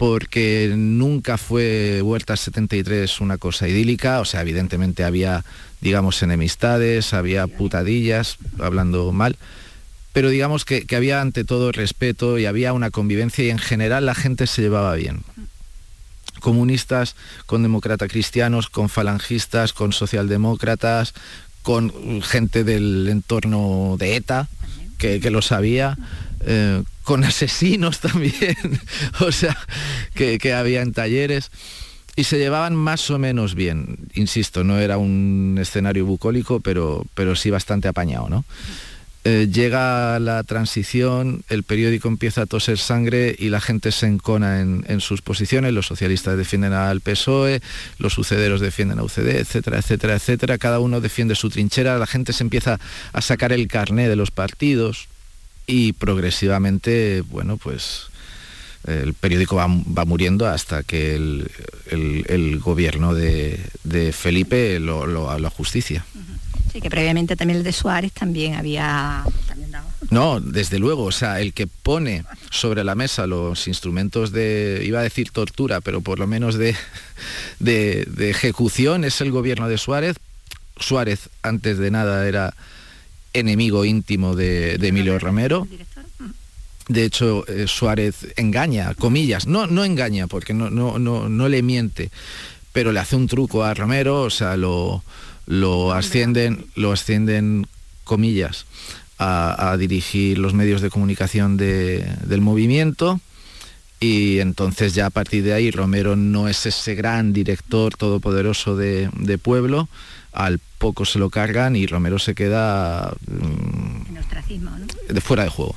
porque 0.00 0.72
nunca 0.74 1.36
fue 1.36 2.00
Huerta 2.00 2.34
73 2.34 3.20
una 3.20 3.36
cosa 3.36 3.68
idílica, 3.68 4.20
o 4.20 4.24
sea, 4.24 4.40
evidentemente 4.40 5.04
había, 5.04 5.44
digamos, 5.82 6.22
enemistades, 6.22 7.12
había 7.12 7.46
putadillas, 7.46 8.38
hablando 8.58 9.12
mal, 9.12 9.36
pero 10.14 10.30
digamos 10.30 10.64
que, 10.64 10.86
había 10.96 11.20
ante 11.20 11.44
todo 11.44 11.70
respeto 11.70 12.38
y 12.38 12.46
había 12.46 12.72
una 12.72 12.90
convivencia 12.90 13.44
y 13.44 13.50
en 13.50 13.58
general 13.58 14.06
la 14.06 14.14
gente 14.14 14.46
se 14.46 14.62
llevaba 14.62 14.94
bien. 14.94 15.20
Comunistas 16.40 17.14
con 17.44 17.62
demócratas 17.62 18.08
cristianos, 18.08 18.70
con 18.70 18.88
falangistas, 18.88 19.74
con 19.74 19.92
socialdemócratas, 19.92 21.12
con 21.62 22.22
gente 22.22 22.64
del 22.64 23.08
entorno 23.08 23.96
de 23.98 24.16
ETA, 24.16 24.48
que, 24.98 25.30
lo 25.30 25.40
sabía, 25.42 25.96
eh, 26.44 26.82
con 27.04 27.24
asesinos 27.24 28.00
también, 28.00 28.56
o 29.20 29.32
sea, 29.32 29.56
que, 30.14 30.52
había 30.52 30.82
en 30.82 30.92
talleres. 30.92 31.50
Y 32.16 32.24
se 32.24 32.38
llevaban 32.38 32.74
más 32.74 33.08
o 33.10 33.18
menos 33.18 33.54
bien, 33.54 33.96
insisto, 34.14 34.64
no 34.64 34.78
era 34.78 34.98
un 34.98 35.56
escenario 35.60 36.04
bucólico, 36.04 36.60
pero, 36.60 37.06
pero 37.14 37.36
sí 37.36 37.50
bastante 37.50 37.88
apañado, 37.88 38.28
¿no? 38.28 38.44
Eh, 39.22 39.48
llega 39.52 40.18
la 40.18 40.42
transición, 40.44 41.44
el 41.50 41.62
periódico 41.62 42.08
empieza 42.08 42.42
a 42.42 42.46
toser 42.46 42.78
sangre 42.78 43.36
y 43.38 43.50
la 43.50 43.60
gente 43.60 43.92
se 43.92 44.06
encona 44.06 44.60
en, 44.60 45.00
sus 45.02 45.20
posiciones, 45.20 45.74
los 45.74 45.86
socialistas 45.86 46.38
defienden 46.38 46.72
al 46.72 47.02
PSOE, 47.02 47.60
los 47.98 48.14
sucederos 48.14 48.62
defienden 48.62 48.98
a 48.98 49.02
UCD, 49.02 49.36
etcétera, 49.36 49.78
etcétera, 49.78 50.14
etcétera, 50.14 50.56
cada 50.56 50.80
uno 50.80 51.02
defiende 51.02 51.34
su 51.34 51.50
trinchera, 51.50 51.98
la 51.98 52.06
gente 52.06 52.32
se 52.32 52.44
empieza 52.44 52.80
a 53.12 53.20
sacar 53.20 53.52
el 53.52 53.68
carné 53.68 54.08
de 54.08 54.16
los 54.16 54.30
partidos 54.30 55.08
y 55.66 55.92
progresivamente, 55.92 57.22
bueno, 57.28 57.58
pues 57.58 58.06
el 58.86 59.12
periódico 59.12 59.56
va, 59.56 59.68
muriendo 60.06 60.48
hasta 60.48 60.82
que 60.82 61.14
el, 61.14 62.58
gobierno 62.60 63.12
de, 63.12 64.14
Felipe 64.14 64.80
lo, 64.80 65.04
lo, 65.04 65.38
lo 65.38 65.50
justicia. 65.50 66.06
Sí, 66.72 66.80
que 66.80 66.90
previamente 66.90 67.36
también 67.36 67.58
el 67.58 67.64
de 67.64 67.72
Suárez 67.72 68.12
también 68.12 68.54
había... 68.54 69.24
No, 70.10 70.40
desde 70.40 70.78
luego, 70.78 71.04
o 71.04 71.12
sea, 71.12 71.40
el 71.40 71.52
que 71.52 71.66
pone 71.66 72.24
sobre 72.50 72.84
la 72.84 72.94
mesa 72.94 73.26
los 73.26 73.68
instrumentos 73.68 74.32
de, 74.32 74.82
iba 74.84 75.00
a 75.00 75.02
decir 75.02 75.30
tortura, 75.30 75.80
pero 75.80 76.00
por 76.00 76.18
lo 76.18 76.26
menos 76.26 76.56
de, 76.56 76.74
de, 77.58 78.30
ejecución 78.30 79.04
es 79.04 79.20
el 79.20 79.30
gobierno 79.30 79.68
de 79.68 79.78
Suárez. 79.78 80.16
Suárez, 80.78 81.28
antes 81.42 81.78
de 81.78 81.90
nada, 81.90 82.26
era 82.26 82.54
enemigo 83.32 83.84
íntimo 83.84 84.34
de, 84.34 84.74
Emilio 84.74 85.18
Romero. 85.18 85.68
De 86.88 87.04
hecho, 87.04 87.46
eh, 87.46 87.66
Suárez 87.68 88.26
engaña, 88.36 88.94
comillas, 88.94 89.46
no, 89.46 89.68
no 89.68 89.84
engaña 89.84 90.26
porque 90.26 90.54
no, 90.54 90.70
no, 90.70 90.98
no, 90.98 91.28
no 91.28 91.48
le 91.48 91.62
miente, 91.62 92.10
pero 92.72 92.90
le 92.90 92.98
hace 92.98 93.14
un 93.14 93.28
truco 93.28 93.62
a 93.62 93.74
Romero, 93.74 94.22
o 94.22 94.30
sea, 94.30 94.56
lo, 94.56 95.04
lo 95.50 95.92
ascienden, 95.92 96.66
lo 96.76 96.92
ascienden 96.92 97.66
comillas, 98.04 98.66
a, 99.18 99.76
dirigir 99.78 100.38
los 100.38 100.54
medios 100.54 100.80
de 100.80 100.90
comunicación 100.90 101.56
del 101.56 102.40
movimiento. 102.40 103.20
Y 103.98 104.38
entonces 104.38 104.94
ya 104.94 105.06
a 105.06 105.10
partir 105.10 105.42
de 105.42 105.52
ahí 105.52 105.70
Romero 105.72 106.16
no 106.16 106.48
es 106.48 106.64
ese 106.64 106.94
gran 106.94 107.32
director 107.32 107.96
todopoderoso 107.96 108.76
de, 108.76 109.38
pueblo, 109.42 109.88
al 110.32 110.60
poco 110.78 111.04
se 111.04 111.18
lo 111.18 111.28
cargan 111.28 111.74
y 111.74 111.86
Romero 111.86 112.18
se 112.20 112.34
queda 112.34 113.12
mm, 113.26 115.12
de 115.12 115.20
fuera 115.20 115.42
de 115.42 115.50
juego. 115.50 115.74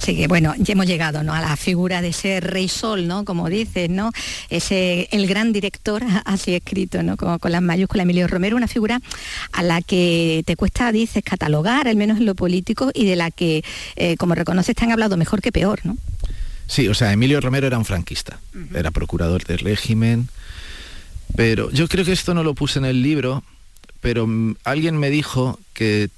Sí 0.00 0.16
que 0.16 0.26
bueno, 0.28 0.54
ya 0.58 0.72
hemos 0.72 0.86
llegado 0.86 1.22
¿no? 1.22 1.32
a 1.32 1.40
la 1.40 1.56
figura 1.56 2.02
de 2.02 2.08
ese 2.08 2.40
rey 2.40 2.68
sol, 2.68 3.06
¿no? 3.06 3.24
Como 3.24 3.48
dices, 3.48 3.90
¿no? 3.90 4.12
Ese 4.48 5.08
el 5.12 5.26
gran 5.26 5.52
director, 5.52 6.02
así 6.24 6.54
escrito, 6.54 7.02
¿no? 7.02 7.16
Con, 7.16 7.38
con 7.38 7.52
las 7.52 7.62
mayúsculas 7.62 8.04
Emilio 8.04 8.26
Romero, 8.26 8.56
una 8.56 8.68
figura 8.68 9.00
a 9.52 9.62
la 9.62 9.82
que 9.82 10.42
te 10.46 10.56
cuesta, 10.56 10.92
dices, 10.92 11.22
catalogar, 11.22 11.88
al 11.88 11.96
menos 11.96 12.18
en 12.18 12.26
lo 12.26 12.34
político, 12.34 12.90
y 12.94 13.06
de 13.06 13.16
la 13.16 13.30
que, 13.30 13.62
eh, 13.96 14.16
como 14.16 14.34
reconoces, 14.34 14.74
te 14.74 14.84
han 14.84 14.92
hablado 14.92 15.16
mejor 15.16 15.40
que 15.40 15.52
peor, 15.52 15.80
¿no? 15.84 15.96
Sí, 16.66 16.86
o 16.88 16.94
sea, 16.94 17.12
Emilio 17.12 17.40
Romero 17.40 17.66
era 17.66 17.78
un 17.78 17.84
franquista, 17.84 18.38
era 18.74 18.92
procurador 18.92 19.44
del 19.44 19.58
régimen, 19.58 20.28
pero 21.36 21.70
yo 21.72 21.88
creo 21.88 22.04
que 22.04 22.12
esto 22.12 22.32
no 22.32 22.44
lo 22.44 22.54
puse 22.54 22.78
en 22.78 22.84
el 22.84 23.02
libro, 23.02 23.42
pero 24.00 24.26
mm, 24.26 24.56
alguien 24.64 24.96
me 24.96 25.10
dijo 25.10 25.58
que 25.74 26.10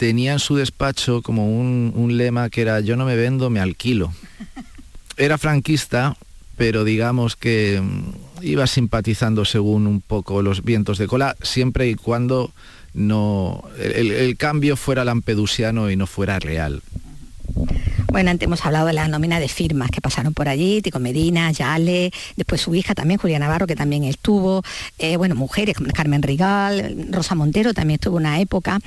tenía 0.00 0.32
en 0.32 0.38
su 0.38 0.56
despacho 0.56 1.20
como 1.20 1.46
un, 1.60 2.16
lema 2.16 2.48
que 2.48 2.62
era 2.62 2.80
yo 2.80 2.96
no 2.96 3.04
me 3.04 3.16
vendo, 3.16 3.50
me 3.50 3.60
alquilo. 3.60 4.14
Era 5.18 5.36
franquista, 5.36 6.16
pero 6.56 6.84
digamos 6.84 7.36
que 7.36 7.82
mm, 7.82 8.42
iba 8.42 8.66
simpatizando 8.66 9.44
según 9.44 9.86
un 9.86 10.00
poco 10.00 10.40
los 10.40 10.64
vientos 10.64 10.96
de 10.96 11.06
cola, 11.06 11.36
siempre 11.42 11.86
y 11.90 11.96
cuando 11.96 12.50
no 12.94 13.62
el 13.78 14.38
cambio 14.38 14.78
fuera 14.78 15.04
lampedusiano 15.04 15.90
y 15.90 15.96
no 15.96 16.06
fuera 16.06 16.38
real. 16.38 16.80
Bueno, 18.10 18.30
antes 18.30 18.46
hemos 18.46 18.64
hablado 18.66 18.86
de 18.86 18.92
la 18.92 19.06
nómina 19.06 19.38
de 19.38 19.48
firmas 19.48 19.90
que 19.90 20.00
pasaron 20.00 20.34
por 20.34 20.48
allí, 20.48 20.82
Tico 20.82 20.98
Medina, 20.98 21.52
Yale, 21.52 22.12
después 22.36 22.60
su 22.60 22.74
hija 22.74 22.94
también, 22.94 23.20
Julia 23.20 23.38
Navarro, 23.38 23.66
que 23.66 23.76
también 23.76 24.04
estuvo, 24.04 24.62
eh, 24.98 25.16
bueno, 25.16 25.36
mujeres 25.36 25.76
como 25.76 25.90
Carmen 25.92 26.22
Rigal, 26.22 27.06
Rosa 27.10 27.34
Montero 27.34 27.72
también 27.72 27.96
estuvo 27.96 28.16
una 28.16 28.40
época, 28.40 28.80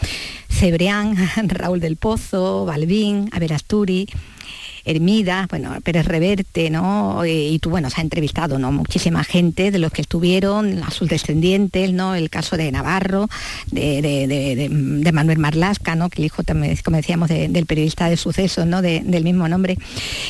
Cebrián, 0.49 1.15
Raúl 1.47 1.80
del 1.80 1.95
Pozo, 1.95 2.65
Balbín, 2.65 3.30
Averasturi, 3.32 4.08
Hermida, 4.85 5.47
bueno, 5.49 5.75
Pérez 5.81 6.05
Reverte, 6.05 6.69
¿no? 6.69 7.25
Y 7.25 7.57
tú, 7.59 7.69
bueno, 7.69 7.89
se 7.89 8.01
ha 8.01 8.03
entrevistado, 8.03 8.59
¿no? 8.59 8.71
Muchísima 8.71 9.23
gente 9.23 9.71
de 9.71 9.79
los 9.79 9.91
que 9.91 10.01
estuvieron, 10.01 10.83
a 10.83 10.91
sus 10.91 11.07
descendientes, 11.07 11.93
¿no? 11.93 12.15
El 12.15 12.29
caso 12.29 12.57
de 12.57 12.71
Navarro, 12.71 13.29
de, 13.71 15.09
Manuel 15.13 15.37
Marlasca, 15.37 15.95
¿no? 15.95 16.09
Que 16.09 16.21
el 16.21 16.25
hijo, 16.25 16.43
también, 16.43 16.77
como 16.83 16.97
decíamos, 16.97 17.29
del 17.29 17.65
periodista 17.65 18.09
de 18.09 18.17
sucesos, 18.17 18.65
¿no? 18.65 18.81
del 18.81 19.23
mismo 19.23 19.47
nombre. 19.47 19.77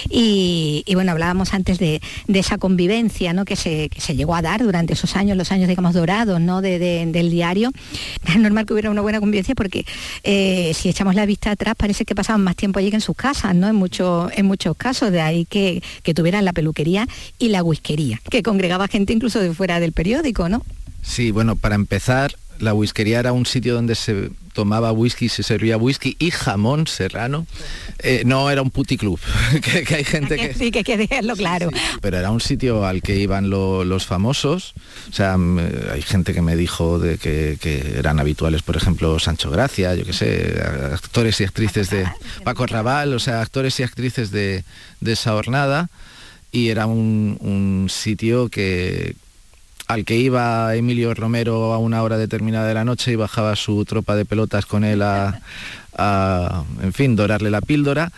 Y, 0.10 0.84
bueno, 0.94 1.12
hablábamos 1.14 1.54
antes 1.54 1.80
de, 1.80 2.02
esa 2.28 2.58
convivencia, 2.58 3.34
¿no? 3.34 3.46
Que 3.46 3.56
se, 3.56 3.90
llegó 4.14 4.36
a 4.36 4.42
dar 4.42 4.64
durante 4.64 4.94
esos 4.94 5.16
años, 5.16 5.36
los 5.38 5.52
años, 5.52 5.68
digamos, 5.68 5.94
dorados, 5.94 6.40
¿no? 6.40 6.62
del 6.62 7.30
diario. 7.30 7.72
Es 8.34 8.40
normal 8.40 8.66
que 8.66 8.74
hubiera 8.74 8.90
una 8.90 9.02
buena 9.02 9.20
convivencia 9.20 9.54
porque 9.54 9.86
eh, 10.24 10.72
si 10.74 10.90
echamos 10.90 11.14
la 11.14 11.26
vista 11.28 11.52
atrás 11.52 11.76
parece 11.78 12.04
que 12.04 12.16
pasaban 12.16 12.44
más 12.44 12.56
tiempo 12.56 12.80
allí 12.80 12.90
que 12.90 12.96
en 12.96 13.02
sus 13.02 13.16
casas, 13.16 13.54
¿no? 13.54 13.68
En 13.68 13.76
muchos 13.76 14.32
en 14.36 14.43
muchos 14.44 14.76
casos, 14.78 15.12
de 15.12 15.22
ahí 15.22 15.46
que, 15.46 15.82
que 16.04 16.14
tuvieran 16.14 16.46
la 16.46 16.54
peluquería 16.54 17.08
y 17.40 17.50
la 17.50 17.64
whiskería, 17.64 18.20
que 18.30 18.44
congregaba 18.44 18.88
gente 18.88 19.14
incluso 19.14 19.40
de 19.40 19.54
fuera 19.54 19.80
del 19.80 19.92
periódico, 19.92 20.50
¿no? 20.50 20.64
Sí, 21.02 21.32
bueno, 21.32 21.56
para 21.56 21.76
empezar, 21.76 22.36
la 22.60 22.74
whiskería 22.74 23.20
era 23.20 23.34
un 23.34 23.46
sitio 23.46 23.74
donde 23.74 23.96
se 23.96 24.30
tomaba 24.54 24.92
whisky, 24.92 25.30
se 25.30 25.44
servía 25.44 25.78
whisky 25.78 26.16
y 26.20 26.32
jamón 26.32 26.88
serrano. 26.88 27.46
Eh, 28.00 28.24
no 28.26 28.50
era 28.50 28.62
un 28.62 28.70
puticlub, 28.70 29.20
que, 29.62 29.84
que 29.84 29.96
hay 29.96 30.04
gente 30.04 30.36
que... 30.38 30.54
Sí, 30.54 30.72
que 30.72 30.80
hay 30.80 30.84
que 30.84 30.98
dejarlo 30.98 31.36
claro. 31.36 31.70
pero 32.02 32.18
era 32.18 32.32
un 32.32 32.40
sitio 32.40 32.86
al 32.86 33.02
que 33.02 33.18
iban 33.18 33.50
los 33.50 34.06
famosos. 34.06 34.74
O 35.10 35.14
sea, 35.14 35.38
hay 35.92 36.02
gente 36.02 36.34
que 36.34 36.42
me 36.42 36.56
dijo 36.56 37.00
de 37.00 37.18
que, 37.18 37.58
eran 37.98 38.20
habituales, 38.20 38.62
por 38.62 38.78
ejemplo, 38.78 39.20
Sancho 39.20 39.50
Gracia, 39.50 39.96
yo 39.96 40.06
qué 40.06 40.14
sé, 40.14 40.62
actores 40.94 41.42
y 41.42 41.44
actrices 41.44 41.90
de... 41.90 42.08
Paco 42.44 42.66
Raval, 42.66 43.14
o 43.14 43.20
sea, 43.20 43.42
actores 43.42 43.80
y 43.80 43.84
actrices 43.84 44.32
de, 44.32 44.64
esa 45.04 45.32
jornada. 45.32 45.90
Y 46.52 46.70
era 46.70 46.86
un 46.86 47.88
sitio 47.90 48.50
que, 48.50 49.16
al 49.88 50.06
que 50.06 50.16
iba 50.16 50.76
Emilio 50.76 51.14
Romero 51.14 51.74
a 51.74 51.78
una 51.78 52.04
hora 52.04 52.18
determinada 52.18 52.68
de 52.68 52.74
la 52.74 52.86
noche 52.86 53.12
y 53.12 53.16
bajaba 53.16 53.56
su 53.56 53.84
tropa 53.86 54.16
de 54.16 54.26
pelotas 54.26 54.66
con 54.66 54.84
él 54.84 55.02
a, 55.02 55.42
en 56.82 56.94
fin, 56.94 57.16
dorarle 57.16 57.52
la 57.52 57.62
píldora 57.62 58.12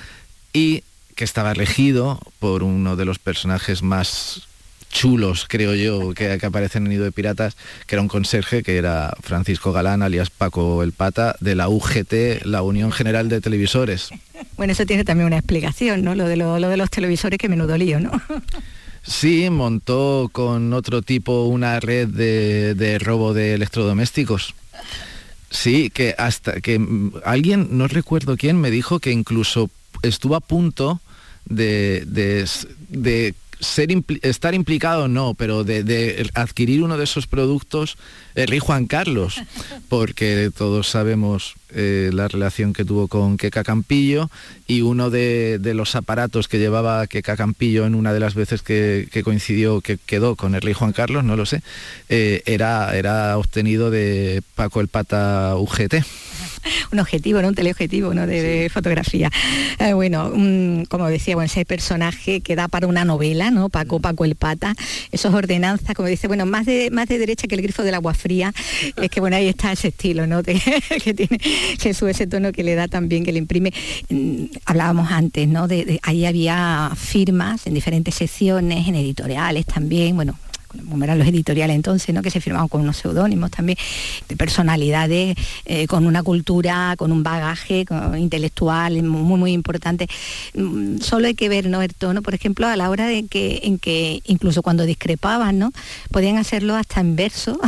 y 0.54 0.84
que 1.16 1.24
estaba 1.24 1.54
regido 1.54 2.20
por 2.40 2.64
uno 2.64 2.96
de 2.96 3.06
los 3.06 3.20
personajes 3.20 3.82
más 3.84 4.48
chulos, 4.96 5.46
creo 5.50 5.76
yo, 5.76 6.14
que, 6.14 6.40
aparecen 6.42 6.84
en 6.84 6.92
Nido 6.92 7.04
de 7.04 7.12
Piratas, 7.12 7.58
que 7.86 7.96
era 7.96 8.02
un 8.02 8.08
conserje, 8.08 8.64
que 8.64 8.78
era 8.78 9.14
Francisco 9.22 9.74
Galán, 9.74 10.02
alias 10.02 10.30
Paco 10.30 10.84
el 10.84 10.94
Pata, 10.94 11.36
de 11.42 11.54
la 11.54 11.68
UGT, 11.68 12.46
la 12.46 12.62
Unión 12.62 12.94
General 12.94 13.28
de 13.28 13.42
Televisores. 13.42 14.10
Bueno, 14.56 14.72
eso 14.72 14.86
tiene 14.86 15.04
también 15.04 15.28
una 15.28 15.38
explicación, 15.38 16.02
¿no? 16.02 16.16
Lo 16.16 16.26
de, 16.30 16.38
lo, 16.38 16.58
de 16.58 16.78
los 16.78 16.90
televisores, 16.90 17.38
que 17.38 17.50
menudo 17.50 17.78
lío, 17.78 18.00
¿no? 18.00 18.12
Sí, 19.08 19.50
montó 19.50 20.30
con 20.32 20.74
otro 20.74 21.02
tipo 21.02 21.46
una 21.46 21.80
red 21.80 22.08
de, 22.08 22.98
robo 23.00 23.34
de 23.34 23.54
electrodomésticos. 23.54 24.56
Sí, 25.50 25.90
que 25.92 26.16
hasta 26.18 26.60
que 26.60 26.80
alguien, 27.24 27.70
no 27.72 27.88
recuerdo 27.88 28.36
quién, 28.36 28.60
me 28.60 28.72
dijo 28.72 29.00
que 29.00 29.12
incluso 29.12 29.70
estuvo 30.02 30.36
a 30.36 30.42
punto 30.42 31.02
de, 31.46 32.04
de 32.06 33.34
ser 33.66 33.90
estar 34.22 34.54
implicado 34.54 35.08
no, 35.08 35.34
pero 35.34 35.64
de, 35.64 36.30
adquirir 36.34 36.84
uno 36.84 36.98
de 36.98 37.04
esos 37.04 37.28
productos 37.28 37.98
el 38.36 38.48
rey 38.48 38.60
Juan 38.60 38.86
Carlos, 38.86 39.42
porque 39.90 40.52
todos 40.56 40.90
sabemos 40.90 41.56
eh, 41.74 42.10
la 42.14 42.28
relación 42.28 42.74
que 42.74 42.86
tuvo 42.86 43.08
con 43.08 43.38
Queca 43.38 43.64
Campillo 43.64 44.30
y 44.68 44.82
uno 44.82 45.10
de, 45.10 45.60
los 45.76 45.96
aparatos 45.96 46.48
que 46.48 46.60
llevaba 46.60 47.08
Queca 47.08 47.36
Campillo 47.36 47.86
en 47.86 47.96
una 47.96 48.14
de 48.14 48.20
las 48.20 48.36
veces 48.36 48.62
que, 48.62 49.10
coincidió, 49.24 49.82
que 49.82 49.98
quedó 49.98 50.36
con 50.36 50.56
el 50.56 50.62
rey 50.62 50.74
Juan 50.74 50.94
Carlos, 50.94 51.24
no 51.24 51.36
lo 51.36 51.46
sé, 51.46 51.62
eh, 52.10 52.44
era, 52.46 52.96
era 52.96 53.38
obtenido 53.38 53.90
de 53.90 54.42
Paco 54.56 54.82
el 54.82 54.88
Pata 54.88 55.56
UGT. 55.58 55.96
un 56.92 57.00
objetivo, 57.00 57.42
¿no? 57.42 57.50
un 57.50 57.56
teleobjetivo 57.56 58.14
¿no? 58.14 58.28
de, 58.28 58.70
fotografía. 58.74 59.32
Eh, 59.80 59.94
bueno, 59.94 60.32
como 60.90 61.08
decía, 61.08 61.36
bueno, 61.36 61.46
ese 61.46 61.66
personaje 61.66 62.42
que 62.42 62.56
da 62.56 62.68
para 62.68 62.88
una 62.88 63.06
novela, 63.06 63.52
¿no? 63.52 63.70
Paco, 63.70 64.00
Paco 64.00 64.26
el 64.26 64.36
Pata, 64.36 64.76
esos 65.12 65.34
ordenanzas, 65.34 65.96
como 65.96 66.08
dice, 66.08 66.28
bueno, 66.28 66.46
más 66.46 66.66
de, 66.66 66.90
más 66.92 67.08
de 67.08 67.18
derecha 67.18 67.48
que 67.48 67.56
el 67.56 67.62
grifo 67.62 67.84
del 67.84 67.96
agua 67.96 68.14
fría, 68.14 68.54
es 69.02 69.10
que 69.10 69.20
bueno, 69.20 69.36
ahí 69.36 69.48
está 69.48 69.72
ese 69.72 69.90
estilo, 69.90 70.28
¿no? 70.28 70.44
que 71.04 71.14
tiene 71.14 71.40
Jesús, 71.80 72.10
ese 72.10 72.28
tono 72.28 72.52
que 72.52 72.64
le 72.64 72.76
da 72.76 72.88
también, 72.88 73.24
que 73.24 73.32
le 73.32 73.40
imprime. 73.40 73.74
Mm, 74.10 74.46
hablábamos 74.66 75.12
antes, 75.12 75.48
¿no? 75.48 75.68
de, 75.68 76.00
ahí 76.04 76.26
había 76.26 76.92
firmas 76.96 77.68
en 77.68 77.74
diferentes 77.74 78.16
secciones, 78.16 78.88
en 78.88 78.96
editoriales 78.96 79.66
también, 79.66 80.16
bueno, 80.16 80.38
como 80.90 81.04
eran 81.04 81.18
los 81.18 81.28
editoriales 81.28 81.76
entonces, 81.76 82.14
¿no? 82.14 82.22
que 82.22 82.32
se 82.32 82.42
firmaban 82.42 82.68
con 82.68 82.82
unos 82.82 82.98
seudónimos 82.98 83.52
también, 83.52 83.78
de 84.28 84.36
personalidades 84.36 85.36
eh, 85.66 85.88
con 85.88 86.06
una 86.06 86.24
cultura, 86.24 86.96
con 86.98 87.12
un 87.12 87.24
bagaje 87.24 87.86
intelectual 88.18 89.02
muy, 89.04 89.40
muy 89.40 89.52
importante. 89.52 90.08
Mm, 90.54 91.00
solo 91.00 91.28
hay 91.28 91.36
que 91.36 91.50
ver 91.50 91.68
¿no? 91.68 91.82
el 91.82 91.94
tono, 91.94 92.22
por 92.22 92.34
ejemplo, 92.34 92.68
a 92.68 92.76
la 92.76 92.90
hora 92.90 93.08
de 93.08 93.26
que, 93.28 93.62
en 93.64 93.80
que 93.80 94.22
incluso 94.26 94.62
cuando 94.62 94.86
discrepaban, 94.86 95.60
¿no? 95.60 95.72
podían 96.12 96.38
hacerlo 96.38 96.76
hasta 96.76 97.02
en 97.02 97.16
verso, 97.16 97.60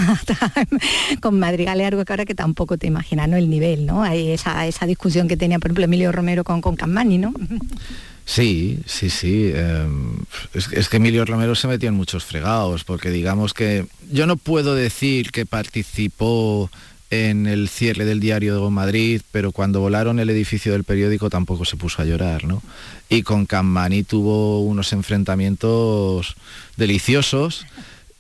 con 1.22 1.40
madrigales 1.40 1.88
algo 1.88 2.04
que 2.06 2.14
ahora 2.14 2.26
que 2.26 2.36
tampoco 2.36 2.78
te 2.78 2.88
imaginas 2.88 3.30
¿no? 3.30 3.38
el 3.38 3.50
nivel, 3.50 3.86
¿no? 3.86 4.04
Hay 4.04 4.32
esa, 4.32 4.66
esa 4.68 4.86
discusión 4.86 5.28
que 5.28 5.38
tenía, 5.38 5.60
por 5.60 5.68
ejemplo, 5.68 5.86
Emilio 5.86 6.12
Romero 6.12 6.44
con, 6.44 6.62
con 6.62 6.76
Campani, 6.76 7.18
¿no? 7.18 7.34
Sí, 8.28 8.80
sí, 8.86 9.10
sí. 9.10 9.52
Em, 9.56 10.18
es, 10.54 10.90
que 10.90 10.98
Emilio 10.98 11.24
Romero 11.24 11.56
se 11.56 11.70
metió 11.70 11.88
en 11.88 11.96
muchos 11.96 12.26
fregados, 12.26 12.84
porque 12.84 13.10
digamos 13.10 13.54
que 13.54 13.88
yo 14.12 14.28
no 14.28 14.36
puedo 14.36 14.76
decir 14.76 15.32
que 15.32 15.46
participó 15.46 16.70
en 17.10 17.48
el 17.48 17.70
cierre 17.70 18.04
del 18.04 18.20
diario 18.20 18.62
de 18.62 18.70
Madrid, 18.70 19.22
pero 19.32 19.54
cuando 19.54 19.80
volaron 19.80 20.20
el 20.20 20.30
edificio 20.30 20.74
del 20.74 20.84
periódico 20.84 21.30
tampoco 21.30 21.64
se 21.64 21.78
puso 21.78 22.02
a 22.02 22.06
llorar, 22.06 22.44
¿no? 22.44 22.62
Y 23.08 23.24
con 23.24 23.46
Campani 23.46 24.04
tuvo 24.04 24.60
unos 24.60 24.92
enfrentamientos 24.92 26.36
deliciosos 26.76 27.66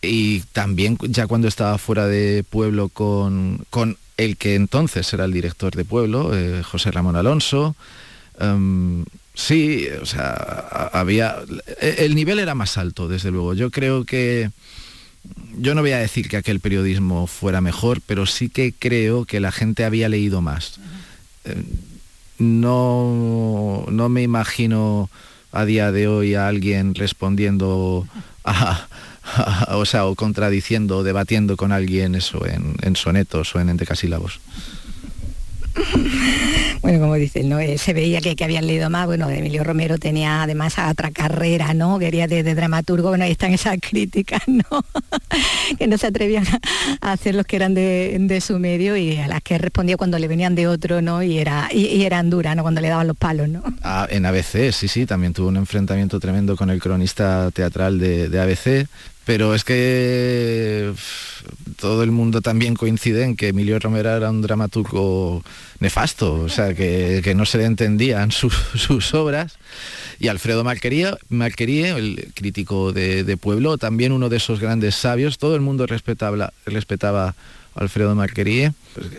y 0.02 0.40
también 0.54 0.98
ya 1.02 1.28
cuando 1.28 1.50
estaba 1.50 1.78
fuera 1.78 2.08
de 2.08 2.46
pueblo 2.50 2.88
con, 2.88 3.66
con 3.70 3.98
el 4.16 4.38
que 4.38 4.56
entonces 4.56 5.12
era 5.12 5.26
el 5.26 5.34
director 5.34 5.76
de 5.76 5.84
pueblo, 5.84 6.32
eh, 6.34 6.64
José 6.64 6.92
Ramón 6.92 7.18
Alonso. 7.18 7.76
Em, 8.40 9.04
Sí, 9.38 9.88
o 10.02 10.06
sea, 10.08 10.90
había... 10.94 11.38
El 11.80 12.16
nivel 12.16 12.40
era 12.40 12.56
más 12.56 12.76
alto, 12.80 13.08
desde 13.08 13.30
luego. 13.30 13.54
Yo 13.54 13.70
creo 13.70 14.04
que... 14.04 14.50
Yo 15.60 15.76
no 15.76 15.82
voy 15.82 15.92
a 15.92 16.00
decir 16.00 16.28
que 16.28 16.38
aquel 16.38 16.60
periodismo 16.60 17.28
fuera 17.28 17.62
mejor, 17.62 18.02
pero 18.04 18.26
sí 18.26 18.50
que 18.50 18.74
creo 18.74 19.26
que 19.26 19.40
la 19.40 19.52
gente 19.52 19.86
había 19.86 20.10
leído 20.10 20.42
más. 20.42 20.80
Eh, 21.46 21.64
no, 22.40 23.86
no 23.92 24.10
me 24.10 24.24
imagino 24.24 25.10
a 25.52 25.66
día 25.66 25.92
de 25.92 26.08
hoy 26.08 26.34
a 26.34 26.48
alguien 26.48 26.96
respondiendo 26.96 28.08
o 29.70 29.86
sea, 29.86 30.06
o 30.06 30.16
contradiciendo, 30.16 30.98
o 30.98 31.04
debatiendo 31.04 31.58
con 31.58 31.72
alguien 31.72 32.16
eso 32.16 32.44
en, 32.48 32.76
en 32.82 32.96
sonetos 32.96 33.54
o 33.54 33.60
en 33.60 33.70
endecasílabos. 33.70 34.40
Bueno, 36.82 37.00
como 37.00 37.16
dicen, 37.16 37.50
¿no? 37.50 37.60
Eh, 37.60 37.78
se 37.78 37.94
veía 37.94 38.22
que, 38.22 38.36
que, 38.36 38.44
habían 38.44 38.68
leído 38.68 38.90
más, 38.90 39.06
bueno, 39.06 39.30
Emilio 39.30 39.64
Romero 39.64 39.98
tenía 39.98 40.44
además 40.44 40.76
otra 40.78 41.12
carrera, 41.12 41.74
¿no? 41.74 42.00
Quería 42.00 42.28
de, 42.28 42.44
dramaturgo, 42.44 43.10
bueno, 43.10 43.24
ahí 43.24 43.32
están 43.32 43.54
esas 43.54 43.78
críticas, 43.82 44.42
¿no? 44.48 44.64
que 45.78 45.88
no 45.88 45.98
se 45.98 46.08
atrevían 46.08 46.46
a, 47.02 47.12
hacer 47.12 47.36
los 47.36 47.46
que 47.46 47.56
eran 47.56 47.74
de, 47.74 48.42
su 48.42 48.60
medio 48.60 48.96
y 48.96 49.18
a 49.18 49.28
las 49.28 49.42
que 49.42 49.58
respondía 49.58 49.98
cuando 49.98 50.20
le 50.20 50.28
venían 50.28 50.56
de 50.56 50.68
otro, 50.68 51.02
¿no? 51.02 51.24
Y, 51.24 51.38
era, 51.38 51.70
y, 51.72 52.04
eran 52.04 52.30
duras, 52.30 52.56
¿no? 52.56 52.62
Cuando 52.62 52.82
le 52.82 52.90
daban 52.90 53.08
los 53.08 53.18
palos, 53.18 53.50
¿no? 53.50 53.64
Ah, 53.84 54.08
en 54.10 54.26
ABC, 54.26 54.72
sí, 54.72 54.88
sí, 54.88 55.06
también 55.06 55.34
tuvo 55.34 55.48
un 55.48 55.58
enfrentamiento 55.58 56.20
tremendo 56.20 56.56
con 56.56 56.70
el 56.70 56.82
cronista 56.82 57.50
teatral 57.52 58.00
de, 58.00 58.30
de 58.30 58.40
ABC, 58.40 58.88
pero 59.28 59.54
es 59.54 59.66
que 59.66 60.94
todo 61.82 62.02
el 62.02 62.12
mundo 62.12 62.42
también 62.42 62.76
coincide 62.76 63.24
en 63.24 63.36
que 63.36 63.50
Emilio 63.50 63.78
Romero 63.78 64.16
era 64.16 64.30
un 64.30 64.42
dramaturgo 64.42 65.44
nefasto, 65.82 66.36
o 66.36 66.48
sea, 66.48 66.74
que, 66.74 67.34
no 67.36 67.46
se 67.46 67.58
le 67.58 67.66
entendían 67.66 68.32
sus 68.32 69.14
obras. 69.14 69.58
Y 70.18 70.30
Alfredo 70.30 70.64
Malquerie, 70.64 71.90
el 71.90 72.32
crítico 72.36 72.94
de, 72.94 73.38
pueblo, 73.38 73.78
también 73.78 74.14
uno 74.14 74.30
de 74.30 74.38
esos 74.38 74.62
grandes 74.62 74.96
sabios, 74.96 75.38
todo 75.38 75.56
el 75.56 75.62
mundo 75.62 75.88
respetaba, 75.88 76.54
respetaba 76.66 77.36
Alfredo 77.78 78.16
Marquerie. 78.16 78.74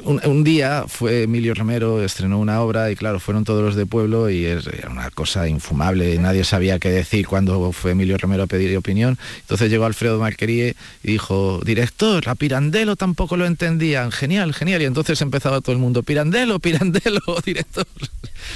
Un, 0.04 0.42
día 0.42 0.84
fue 0.88 1.22
Emilio 1.22 1.54
Romero, 1.54 2.02
estrenó 2.02 2.38
una 2.40 2.60
obra 2.62 2.90
y 2.90 2.96
claro, 2.96 3.20
fueron 3.20 3.44
todos 3.44 3.62
los 3.62 3.76
de 3.76 3.86
pueblo 3.86 4.28
y 4.28 4.44
era 4.44 4.90
una 4.90 5.10
cosa 5.10 5.48
infumable, 5.48 6.18
nadie 6.18 6.42
sabía 6.42 6.80
qué 6.80 6.90
decir 6.90 7.28
cuando 7.28 7.70
fue 7.70 7.92
Emilio 7.92 8.18
Romero 8.18 8.42
a 8.42 8.46
pedir 8.46 8.76
opinión. 8.76 9.18
Entonces 9.40 9.70
llegó 9.70 9.84
Alfredo 9.84 10.18
Marquerie 10.18 10.74
y 11.04 11.12
dijo, 11.12 11.60
director, 11.64 12.28
a 12.28 12.34
Pirandello 12.34 12.96
tampoco 12.96 13.36
lo 13.36 13.46
entendían, 13.46 14.10
genial, 14.10 14.52
genial. 14.52 14.82
Y 14.82 14.86
entonces 14.86 15.20
empezaba 15.20 15.60
todo 15.60 15.72
el 15.72 15.78
mundo, 15.78 16.02
Pirandello, 16.02 16.58
Pirandello, 16.58 17.20
director. 17.44 17.86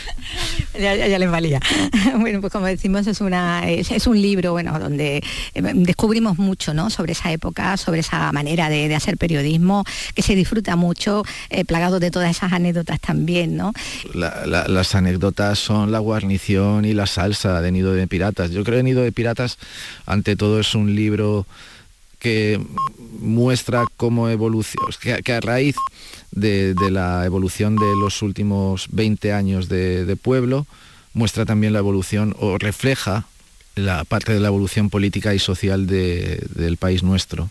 ya, 0.78 0.94
ya, 0.94 1.18
les 1.18 1.30
valía. 1.30 1.60
bueno, 2.18 2.40
pues 2.40 2.52
como 2.52 2.66
decimos, 2.66 3.06
es, 3.06 3.20
una, 3.20 3.68
es, 3.68 4.06
un 4.06 4.20
libro 4.20 4.52
bueno, 4.52 4.78
donde 4.78 5.22
eh, 5.54 5.62
descubrimos 5.74 6.38
mucho 6.38 6.74
¿no? 6.74 6.90
sobre 6.90 7.12
esa 7.12 7.32
época, 7.32 7.76
sobre 7.76 8.00
esa 8.00 8.32
manera 8.32 8.68
de, 8.68 8.92
hacer 8.94 9.16
periodismo, 9.16 9.84
que 10.14 10.22
se 10.22 10.34
disfruta 10.34 10.76
mucho, 10.76 11.24
eh, 11.50 11.64
plagado 11.64 12.00
de 12.00 12.10
todas 12.10 12.30
esas 12.30 12.52
anécdotas 12.52 13.00
también. 13.00 13.56
¿no? 13.56 13.72
las 14.14 14.94
anécdotas 14.94 15.58
son 15.58 15.92
la 15.92 15.98
guarnición 15.98 16.84
y 16.84 16.92
la 16.92 17.06
salsa 17.06 17.60
de 17.60 17.72
Nido 17.72 17.92
de 17.92 18.06
Piratas. 18.06 18.50
Yo 18.50 18.64
creo 18.64 18.78
que 18.78 18.82
Nido 18.82 19.02
de 19.02 19.12
Piratas, 19.12 19.58
ante 20.06 20.36
todo, 20.36 20.60
es 20.60 20.74
un 20.74 20.94
libro 20.94 21.46
que 22.18 22.60
muestra 23.20 23.84
cómo 23.96 24.28
evoluciona, 24.28 24.86
que 25.24 25.32
a 25.32 25.40
raíz 25.40 25.76
de, 26.32 26.74
la 26.90 27.24
evolución 27.24 27.76
de 27.76 27.94
los 28.00 28.22
últimos 28.22 28.86
20 28.90 29.32
años 29.32 29.68
de, 29.68 30.16
pueblo, 30.20 30.66
muestra 31.14 31.44
también 31.44 31.72
la 31.72 31.78
evolución 31.78 32.34
o 32.38 32.58
refleja 32.58 33.26
la 33.74 34.04
parte 34.04 34.32
de 34.32 34.40
la 34.40 34.48
evolución 34.48 34.90
política 34.90 35.34
y 35.34 35.38
social 35.38 35.86
del 35.86 36.76
país 36.78 37.02
nuestro. 37.02 37.50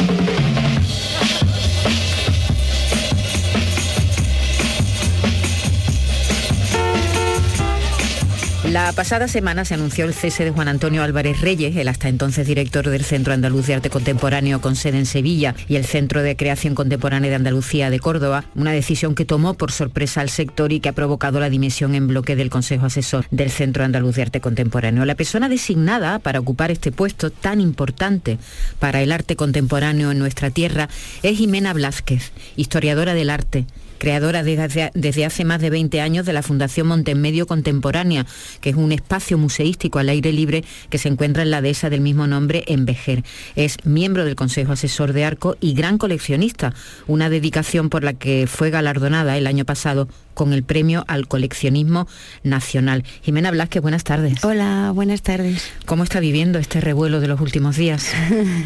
La 8.71 8.93
pasada 8.93 9.27
semana 9.27 9.65
se 9.65 9.73
anunció 9.73 10.05
el 10.05 10.13
cese 10.13 10.45
de 10.45 10.51
Juan 10.51 10.69
Antonio 10.69 11.03
Álvarez 11.03 11.41
Reyes, 11.41 11.75
el 11.75 11.89
hasta 11.89 12.07
entonces 12.07 12.47
director 12.47 12.89
del 12.89 13.03
Centro 13.03 13.33
Andaluz 13.33 13.67
de 13.67 13.73
Arte 13.73 13.89
Contemporáneo 13.89 14.61
con 14.61 14.77
sede 14.77 14.97
en 14.97 15.05
Sevilla 15.05 15.55
y 15.67 15.75
el 15.75 15.83
Centro 15.83 16.23
de 16.23 16.37
Creación 16.37 16.73
Contemporánea 16.73 17.29
de 17.29 17.35
Andalucía 17.35 17.89
de 17.89 17.99
Córdoba, 17.99 18.45
una 18.55 18.71
decisión 18.71 19.13
que 19.13 19.25
tomó 19.25 19.55
por 19.55 19.73
sorpresa 19.73 20.21
al 20.21 20.29
sector 20.29 20.71
y 20.71 20.79
que 20.79 20.87
ha 20.87 20.93
provocado 20.93 21.41
la 21.41 21.49
dimisión 21.49 21.95
en 21.95 22.07
bloque 22.07 22.37
del 22.37 22.49
Consejo 22.49 22.85
Asesor 22.85 23.25
del 23.29 23.51
Centro 23.51 23.83
Andaluz 23.83 24.15
de 24.15 24.21
Arte 24.21 24.39
Contemporáneo. 24.39 25.03
La 25.03 25.15
persona 25.15 25.49
designada 25.49 26.19
para 26.19 26.39
ocupar 26.39 26.71
este 26.71 26.93
puesto 26.93 27.29
tan 27.29 27.59
importante 27.59 28.37
para 28.79 29.01
el 29.01 29.11
arte 29.11 29.35
contemporáneo 29.35 30.11
en 30.11 30.19
nuestra 30.19 30.49
tierra 30.49 30.87
es 31.23 31.37
Jimena 31.37 31.73
Blázquez, 31.73 32.31
historiadora 32.55 33.15
del 33.15 33.31
arte 33.31 33.65
creadora 34.01 34.41
desde, 34.41 35.25
hace 35.25 35.45
más 35.45 35.61
de 35.61 35.69
20 35.69 36.01
años 36.01 36.25
de 36.25 36.33
la 36.33 36.41
Fundación 36.41 36.87
Montemedio 36.87 37.45
Contemporánea, 37.45 38.25
que 38.59 38.71
es 38.71 38.75
un 38.75 38.91
espacio 38.91 39.37
museístico 39.37 39.99
al 39.99 40.09
aire 40.09 40.33
libre 40.33 40.63
que 40.89 40.97
se 40.97 41.07
encuentra 41.07 41.43
en 41.43 41.51
la 41.51 41.61
dehesa 41.61 41.91
del 41.91 42.01
mismo 42.01 42.25
nombre 42.25 42.63
en 42.65 42.85
Vejer. 42.85 43.23
Es 43.55 43.77
miembro 43.85 44.25
del 44.25 44.35
Consejo 44.35 44.71
Asesor 44.71 45.13
de 45.13 45.23
Arco 45.23 45.55
y 45.61 45.75
gran 45.75 45.99
coleccionista, 45.99 46.73
una 47.05 47.29
dedicación 47.29 47.91
por 47.91 48.03
la 48.03 48.13
que 48.13 48.47
fue 48.47 48.71
galardonada 48.71 49.37
el 49.37 49.45
año 49.45 49.65
pasado 49.65 50.07
con 50.41 50.53
el 50.53 50.63
premio 50.63 51.05
al 51.07 51.27
coleccionismo 51.27 52.07
nacional. 52.41 53.03
Jimena 53.21 53.51
Blasque, 53.51 53.79
buenas 53.79 54.03
tardes. 54.03 54.43
Hola, 54.43 54.91
buenas 54.91 55.21
tardes. 55.21 55.69
¿Cómo 55.85 56.03
está 56.03 56.19
viviendo 56.19 56.57
este 56.57 56.81
revuelo 56.81 57.19
de 57.19 57.27
los 57.27 57.39
últimos 57.41 57.77
días? 57.77 58.09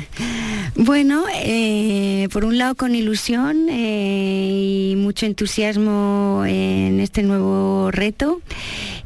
bueno, 0.78 1.26
eh, 1.36 2.30
por 2.32 2.46
un 2.46 2.58
lado 2.58 2.76
con 2.76 2.96
ilusión 2.96 3.68
eh, 3.70 4.92
y 4.92 4.96
mucho 4.96 5.26
entusiasmo 5.26 6.46
en 6.48 7.02
este 7.02 7.24
nuevo 7.24 7.92
reto 7.92 8.40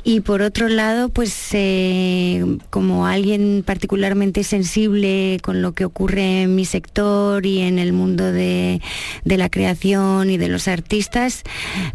y 0.04 0.22
por 0.22 0.42
otro 0.42 0.70
lado, 0.70 1.10
pues 1.10 1.36
eh, 1.54 2.44
como 2.70 3.06
alguien 3.06 3.64
particularmente 3.66 4.44
sensible 4.44 5.40
con 5.42 5.62
lo 5.62 5.74
que 5.74 5.86
ocurre 5.86 6.44
en 6.44 6.56
mi 6.56 6.66
sector 6.66 7.46
y 7.46 7.60
en 7.60 7.80
el 7.80 7.94
mundo 7.94 8.32
de, 8.32 8.82
la 9.26 9.50
creación 9.50 10.30
y 10.30 10.38
de 10.38 10.48
los 10.48 10.68
artistas, 10.68 11.44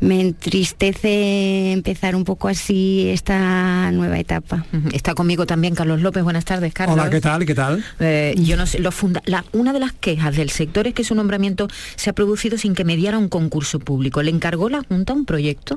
me 0.01 0.21
entristece 0.21 1.73
empezar 1.73 2.17
un 2.17 2.25
poco 2.25 2.49
así 2.49 3.09
esta 3.09 3.91
nueva 3.93 4.19
etapa. 4.19 4.65
Está 4.93 5.15
conmigo 5.15 5.47
también 5.47 5.75
Carlos 5.75 6.01
López. 6.01 6.23
Buenas 6.23 6.45
tardes, 6.45 6.73
Carlos. 6.73 6.99
Hola, 6.99 7.11
¿qué 7.11 7.21
tal? 7.21 7.45
¿Qué 7.45 7.55
tal? 7.55 7.85
Eh, 8.01 8.35
yo 8.39 8.57
no 8.57 8.67
sé, 8.67 8.79
lo 8.79 8.91
funda 8.93 9.23
una 9.53 9.73
de 9.73 9.81
las 9.81 9.93
quejas 9.93 10.37
del 10.37 10.51
sector 10.51 10.87
es 10.87 10.95
que 10.95 11.05
su 11.05 11.15
nombramiento 11.15 11.69
se 11.97 12.11
ha 12.11 12.13
producido 12.13 12.59
sin 12.59 12.75
que 12.75 12.85
mediara 12.85 13.19
un 13.19 13.29
concurso 13.29 13.79
público. 13.79 14.23
¿Le 14.23 14.31
encargó 14.31 14.69
la 14.69 14.83
Junta 14.83 15.13
un 15.13 15.25
proyecto? 15.25 15.77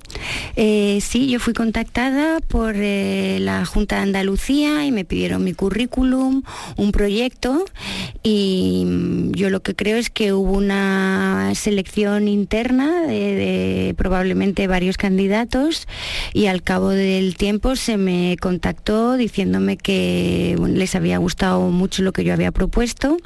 Eh, 0.56 1.00
sí, 1.02 1.28
yo 1.28 1.40
fui 1.40 1.54
contactada 1.54 2.17
por 2.48 2.76
eh, 2.76 3.38
la 3.40 3.66
Junta 3.66 3.98
de 3.98 4.02
Andalucía 4.02 4.86
y 4.86 4.92
me 4.92 5.06
pidieron 5.06 5.44
mi 5.44 5.54
currículum, 5.54 6.44
un 6.76 6.92
proyecto 6.92 7.64
y 8.24 8.84
mm, 8.86 9.32
yo 9.34 9.50
lo 9.50 9.62
que 9.62 9.76
creo 9.76 9.98
es 9.98 10.10
que 10.10 10.34
hubo 10.34 10.54
una 10.54 11.52
selección 11.54 12.28
interna 12.28 13.02
de, 13.02 13.94
probablemente 13.98 14.68
varios 14.68 14.98
candidatos 14.98 15.88
y 16.34 16.48
al 16.48 16.64
cabo 16.64 16.90
del 16.90 17.36
tiempo 17.36 17.76
se 17.76 17.98
me 17.98 18.36
contactó 18.42 19.16
diciéndome 19.16 19.78
que 19.78 20.58
les 20.68 20.96
había 20.96 21.20
gustado 21.20 21.70
mucho 21.70 22.02
lo 22.02 22.14
que 22.14 22.24
yo 22.24 22.34
había 22.34 22.52
propuesto 22.52 23.18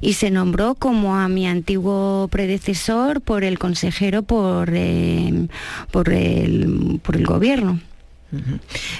y 0.00 0.14
se 0.14 0.30
nombró 0.30 0.74
como 0.74 1.16
a 1.16 1.28
mi 1.28 1.46
antiguo 1.46 2.28
predecesor 2.30 3.20
por 3.20 3.44
el 3.44 3.58
consejero 3.58 4.22
por, 4.22 4.70
eh, 4.72 5.46
por, 5.90 6.12
el, 6.12 7.00
por 7.02 7.16
el 7.16 7.26
gobierno. 7.26 7.80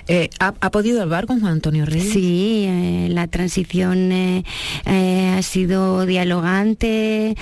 Eh, 0.07 0.31
¿ha, 0.39 0.71
podido 0.71 1.03
hablar 1.03 1.27
con 1.27 1.41
Juan 1.41 1.53
Antonio 1.53 1.87
Reyes? 1.87 2.13
Sí, 2.13 2.65
eh, 2.67 3.09
la 3.11 3.27
transición 3.29 4.13
eh, 4.13 4.45
ha 5.37 5.43
sido 5.43 6.07
dialogante, 6.07 7.37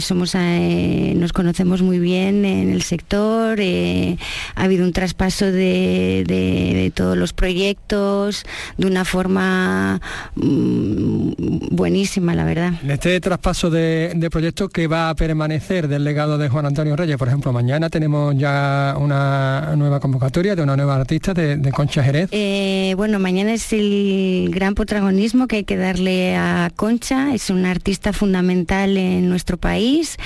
somos, 0.00 0.34
nos 0.34 1.32
conocemos 1.32 1.82
muy 1.82 1.98
bien 1.98 2.44
en 2.44 2.70
el 2.70 2.82
sector, 2.82 3.58
ha 3.60 4.62
habido 4.62 4.84
un 4.84 4.92
traspaso 4.92 5.50
de, 5.50 6.92
todos 6.94 7.16
los 7.16 7.32
proyectos 7.32 8.44
de 8.76 8.86
una 8.86 9.04
forma 9.04 10.00
mm, 10.36 11.30
buenísima, 11.70 12.34
la 12.34 12.44
verdad. 12.44 12.74
En 12.82 12.90
este 12.90 13.20
traspaso 13.20 13.70
de, 13.70 14.12
de 14.14 14.30
proyectos 14.30 14.70
que 14.70 14.86
va 14.86 15.10
a 15.10 15.14
permanecer 15.14 15.88
del 15.88 16.04
legado 16.04 16.38
de 16.38 16.48
Juan 16.48 16.66
Antonio 16.66 16.96
Reyes, 16.96 17.16
por 17.16 17.28
ejemplo, 17.28 17.52
mañana 17.52 17.88
tenemos 17.88 18.36
ya 18.36 18.94
una 18.98 19.74
nueva 19.76 20.00
convocatoria 20.00 20.54
de 20.54 20.62
una 20.62 20.69
nueva 20.76 20.96
artista 20.96 21.34
de, 21.34 21.70
Concha 21.72 22.02
Jerez? 22.02 22.28
Eh, 22.32 22.94
bueno, 22.96 23.18
mañana 23.18 23.52
es 23.52 23.72
el 23.72 24.50
gran 24.52 24.74
protagonismo 24.74 25.46
que 25.46 25.56
hay 25.56 25.64
que 25.64 25.76
darle 25.76 26.36
a 26.36 26.70
Concha. 26.74 27.34
Es 27.34 27.50
una 27.50 27.70
artista 27.70 28.12
fundamental 28.12 28.96
en 28.96 29.28
nuestro 29.28 29.56
país 29.56 30.16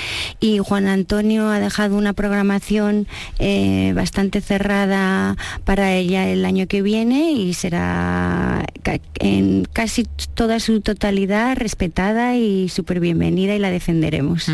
y 0.40 0.58
Juan 0.58 0.86
Antonio 0.86 1.48
ha 1.48 1.60
dejado 1.60 1.96
una 1.96 2.12
programación 2.12 3.06
eh, 3.38 3.92
bastante 3.94 4.40
cerrada 4.40 5.36
para 5.64 5.92
ella 5.94 6.28
el 6.28 6.44
año 6.44 6.66
que 6.66 6.82
viene 6.82 7.32
y 7.32 7.54
será 7.54 8.64
en 9.20 9.64
casi 9.72 10.04
toda 10.34 10.60
su 10.60 10.80
totalidad 10.80 11.56
respetada 11.56 12.36
y 12.36 12.68
súper 12.68 13.00
bienvenida 13.00 13.54
y 13.54 13.58
la 13.58 13.70
defenderemos. 13.70 14.46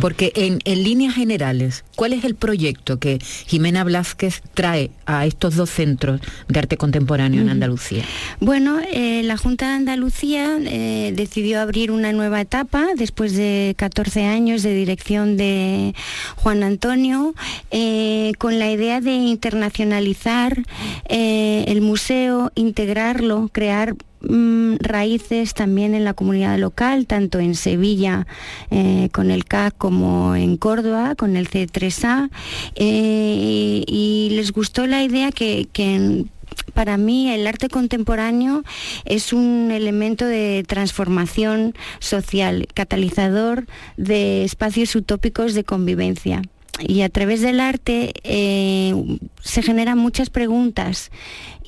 Porque 0.00 0.32
en, 0.34 0.58
en 0.64 0.82
líneas 0.82 1.14
generales, 1.14 1.84
¿cuál 1.96 2.12
es 2.12 2.24
el 2.24 2.34
proyecto 2.34 2.98
que 2.98 3.18
Jimena 3.46 3.84
Blázquez 3.84 4.42
trae 4.54 4.90
a 5.06 5.26
estos 5.30 5.56
dos 5.56 5.70
centros 5.70 6.20
de 6.48 6.58
arte 6.58 6.76
contemporáneo 6.76 7.40
en 7.40 7.48
Andalucía? 7.48 8.04
Bueno, 8.40 8.78
eh, 8.92 9.22
la 9.24 9.36
Junta 9.36 9.68
de 9.68 9.74
Andalucía 9.76 10.58
eh, 10.60 11.12
decidió 11.16 11.60
abrir 11.60 11.90
una 11.90 12.12
nueva 12.12 12.40
etapa 12.40 12.88
después 12.96 13.34
de 13.34 13.74
14 13.78 14.26
años 14.26 14.62
de 14.62 14.74
dirección 14.74 15.36
de 15.36 15.94
Juan 16.36 16.62
Antonio, 16.62 17.34
eh, 17.70 18.32
con 18.38 18.58
la 18.58 18.70
idea 18.70 19.00
de 19.00 19.12
internacionalizar 19.12 20.62
el 21.08 21.80
museo, 21.80 22.52
integrarlo, 22.54 23.48
crear 23.52 23.94
Mm, 24.22 24.76
raíces 24.80 25.54
también 25.54 25.94
en 25.94 26.04
la 26.04 26.12
comunidad 26.12 26.58
local, 26.58 27.06
tanto 27.06 27.38
en 27.38 27.54
Sevilla 27.54 28.26
eh, 28.70 29.08
con 29.12 29.30
el 29.30 29.46
CAC 29.46 29.74
como 29.78 30.36
en 30.36 30.58
Córdoba 30.58 31.14
con 31.14 31.36
el 31.36 31.48
C3A. 31.48 32.28
Eh, 32.74 33.82
y 33.86 34.28
les 34.32 34.52
gustó 34.52 34.86
la 34.86 35.02
idea 35.02 35.32
que, 35.32 36.26
para 36.74 36.98
mí 36.98 37.30
el 37.30 37.46
arte 37.46 37.68
contemporáneo 37.68 38.62
es 39.06 39.32
un 39.32 39.70
elemento 39.70 40.26
de 40.26 40.64
transformación 40.68 41.74
social, 41.98 42.66
catalizador 42.74 43.66
de 43.96 44.44
espacios 44.44 44.94
utópicos 44.94 45.54
de 45.54 45.64
convivencia 45.64 46.42
y 46.80 47.02
a 47.02 47.08
través 47.08 47.40
del 47.40 47.60
arte 47.60 48.12
eh, 48.24 48.94
se 49.42 49.62
generan 49.62 49.98
muchas 49.98 50.30
preguntas 50.30 51.10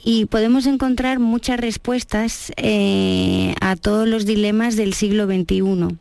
y 0.04 0.26
podemos 0.26 0.66
encontrar 0.66 1.18
muchas 1.18 1.60
respuestas 1.60 2.52
eh, 2.56 3.54
a 3.60 3.76
todos 3.76 4.08
los 4.08 4.26
dilemas 4.26 4.76
del 4.76 4.94
siglo 4.94 5.26
XXI, 5.26 5.96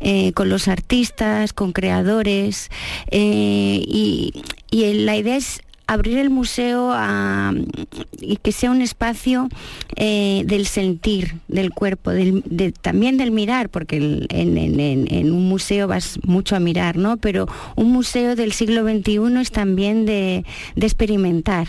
eh, 0.00 0.32
con 0.32 0.48
los 0.48 0.68
artistas, 0.68 1.52
con 1.52 1.72
creadores, 1.72 2.70
y, 3.10 4.42
la 4.70 5.16
idea 5.16 5.36
es 5.36 5.62
abrir 5.86 6.18
el 6.18 6.28
museo 6.28 6.94
y 8.20 8.36
que 8.36 8.52
sea 8.52 8.70
un 8.70 8.82
espacio 8.82 9.48
del 9.96 10.66
sentir, 10.66 11.36
del 11.48 11.70
cuerpo, 11.70 12.10
también 12.82 13.16
del 13.16 13.30
mirar, 13.30 13.70
porque 13.70 13.96
en, 14.28 15.32
un 15.32 15.48
museo 15.48 15.88
vas 15.88 16.18
mucho 16.24 16.56
a 16.56 16.60
mirar, 16.60 16.96
¿no? 16.96 17.16
Pero 17.16 17.48
un 17.76 17.90
museo 17.90 18.36
del 18.36 18.52
siglo 18.52 18.82
XXI 18.82 19.40
es 19.40 19.50
también 19.50 20.04
de 20.04 20.44
experimentar 20.76 21.68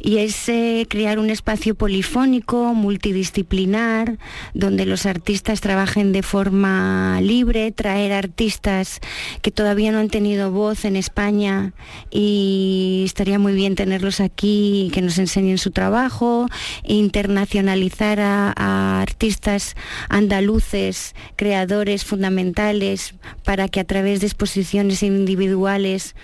y 0.00 0.18
es 0.18 0.48
eh, 0.48 0.86
crear 0.88 1.18
un 1.18 1.30
espacio 1.30 1.74
polifónico, 1.74 2.74
multidisciplinar, 2.74 4.18
donde 4.54 4.86
los 4.86 5.06
artistas 5.06 5.60
trabajen 5.60 6.12
de 6.12 6.22
forma 6.22 7.20
libre, 7.20 7.72
traer 7.72 8.12
artistas 8.12 9.00
que 9.42 9.50
todavía 9.50 9.92
no 9.92 9.98
han 9.98 10.08
tenido 10.08 10.50
voz 10.50 10.84
en 10.84 10.96
España 10.96 11.72
y 12.10 13.02
estaría 13.04 13.38
muy 13.38 13.54
bien 13.54 13.74
tenerlos 13.74 14.20
aquí, 14.20 14.90
que 14.92 15.02
nos 15.02 15.18
enseñen 15.18 15.58
su 15.58 15.70
trabajo, 15.70 16.46
internacionalizar 16.84 18.20
a, 18.20 18.52
a 18.56 19.00
artistas 19.02 19.74
andaluces, 20.08 21.14
creadores 21.36 22.04
fundamentales, 22.04 23.14
para 23.44 23.68
que 23.68 23.80
a 23.80 23.84
través 23.84 24.20
de 24.20 24.26
exposiciones 24.26 25.02
individuales 25.02 26.14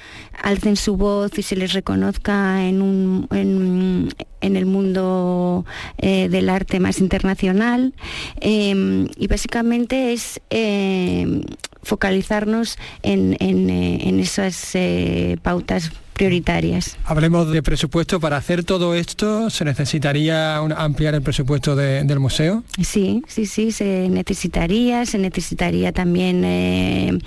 alcen 0.42 0.76
su 0.76 0.96
voz 0.96 1.38
y 1.38 1.42
se 1.42 1.57
les 1.57 1.72
reconozca 1.72 2.66
en, 2.66 2.83
un, 2.83 3.28
en, 3.34 4.08
el 4.40 4.66
mundo 4.66 5.64
eh, 5.98 6.28
del 6.28 6.48
arte 6.48 6.80
más 6.80 7.00
internacional. 7.00 7.94
Em, 8.40 9.08
y 9.16 9.26
básicamente 9.26 10.12
es 10.12 10.40
em, 10.50 11.42
focalizarnos 11.82 12.78
en, 13.02 13.37
en 13.40 13.70
eh, 13.70 14.20
esas 14.20 14.74
eh, 14.74 15.37
pautas 15.42 15.90
prioritarias. 16.15 16.96
Hablemos 17.04 17.50
de 17.50 17.62
presupuesto. 17.62 18.21
Para 18.21 18.37
hacer 18.38 18.65
todo 18.65 18.94
esto, 18.94 19.50
¿se 19.50 19.65
necesitaría 19.65 20.56
ampliar 20.56 21.15
el 21.15 21.23
presupuesto 21.23 21.77
del 21.77 22.21
museo? 22.21 22.65
Sí, 22.83 23.23
sí, 23.29 23.46
sí, 23.46 23.73
se 23.73 24.08
necesitaría. 24.08 25.04
Se 25.04 25.19
necesitaría 25.19 25.92
también 25.92 26.44
eh, 26.44 27.19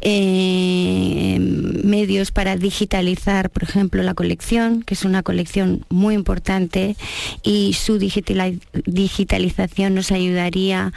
eh, 0.00 1.38
medios 1.84 2.32
para 2.32 2.56
digitalizar, 2.56 3.50
por 3.50 3.62
ejemplo, 3.62 4.02
la 4.02 4.14
colección, 4.14 4.82
que 4.82 4.94
es 4.94 5.04
una 5.04 5.22
colección 5.22 5.84
muy 5.90 6.14
importante 6.14 6.96
y 7.42 7.74
su 7.74 7.98
digitalización 7.98 9.94
nos 9.94 10.10
ayudaría 10.10 10.92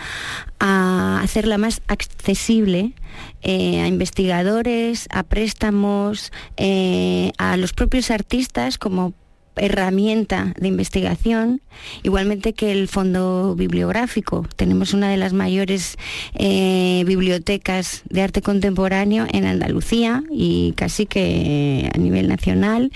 a 0.60 1.20
hacerla 1.22 1.58
más 1.58 1.82
accesible 1.88 2.94
eh, 3.42 3.82
a 3.82 3.88
investigadores, 3.88 5.08
a 5.12 5.24
préstamos, 5.24 6.32
eh, 6.58 7.32
a 7.38 7.58
los 7.58 7.74
propios 7.74 8.12
artistas 8.12 8.78
como 8.78 9.14
herramienta 9.56 10.54
de 10.60 10.68
investigación, 10.68 11.62
igualmente 12.02 12.54
que 12.54 12.72
el 12.72 12.88
fondo 12.88 13.56
bibliográfico. 13.56 14.48
Tenemos 14.56 14.94
una 14.94 15.10
de 15.10 15.18
las 15.18 15.34
mayores 15.34 15.98
eh, 16.36 17.04
bibliotecas 17.06 18.04
de 18.10 18.22
arte 18.22 18.42
contemporáneo 18.42 19.26
en 19.32 19.46
Andalucía 19.46 20.24
y 20.32 20.74
casi 20.76 21.06
que 21.06 21.90
a 21.94 21.98
nivel 21.98 22.28
nacional. 22.28 22.92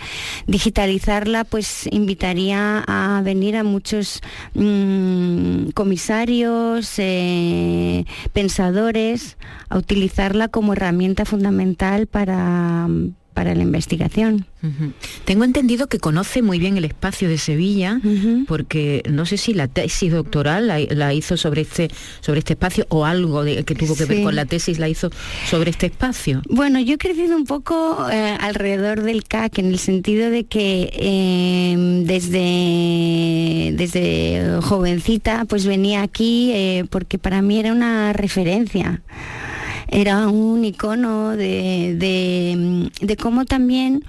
Digitalizarla 0.47 1.43
pues 1.43 1.87
invitaría 1.91 2.83
a 2.87 3.21
venir 3.23 3.55
a 3.55 3.63
muchos 3.63 4.21
mm, 4.53 5.69
comisarios, 5.69 6.93
eh, 6.97 8.05
pensadores, 8.33 9.37
a 9.69 9.77
utilizarla 9.77 10.47
como 10.47 10.73
herramienta 10.73 11.25
fundamental 11.25 12.07
para 12.07 12.87
para 13.37 13.53
la 13.53 13.61
investigación. 13.61 14.47
Tengo 15.23 15.43
entendido 15.43 15.85
que 15.85 15.99
conoce 15.99 16.41
muy 16.41 16.57
bien 16.57 16.75
el 16.75 16.85
espacio 16.85 17.29
de 17.29 17.37
Sevilla, 17.37 18.01
porque 18.47 19.03
no 19.07 19.27
sé 19.27 19.37
si 19.37 19.53
la 19.53 19.67
tesis 19.67 20.11
doctoral 20.11 20.65
la, 20.67 21.13
hizo 21.13 21.37
sobre 21.37 21.61
este, 21.61 21.91
sobre 22.19 22.39
este 22.39 22.53
espacio 22.53 22.87
o 22.89 23.05
algo 23.05 23.43
de, 23.43 23.63
que 23.63 23.75
tuvo 23.75 23.95
que 23.95 24.05
ver 24.05 24.23
con 24.23 24.35
la 24.35 24.45
tesis 24.45 24.79
la 24.79 24.89
hizo 24.89 25.11
sobre 25.47 25.69
este 25.69 25.85
espacio. 25.85 26.41
Bueno, 26.49 26.79
yo 26.79 26.95
he 26.95 26.97
crecido 26.97 27.37
un 27.37 27.45
poco 27.45 28.09
eh, 28.11 28.35
alrededor 28.39 29.03
del 29.03 29.23
CAC 29.23 29.59
en 29.59 29.67
el 29.67 29.77
sentido 29.77 30.31
de 30.31 30.45
que 30.45 30.89
em, 30.95 32.05
desde, 32.05 33.71
desde 33.77 34.61
jovencita 34.63 35.45
pues 35.45 35.67
venía 35.67 36.01
aquí 36.01 36.49
eh, 36.55 36.85
porque 36.89 37.19
para 37.19 37.43
mí 37.43 37.59
era 37.59 37.71
una 37.71 38.13
referencia 38.13 39.03
era 39.87 40.27
un 40.27 40.65
icono 40.65 41.31
de, 41.31 41.95
de, 43.01 43.17
cómo 43.17 43.45
también 43.45 44.03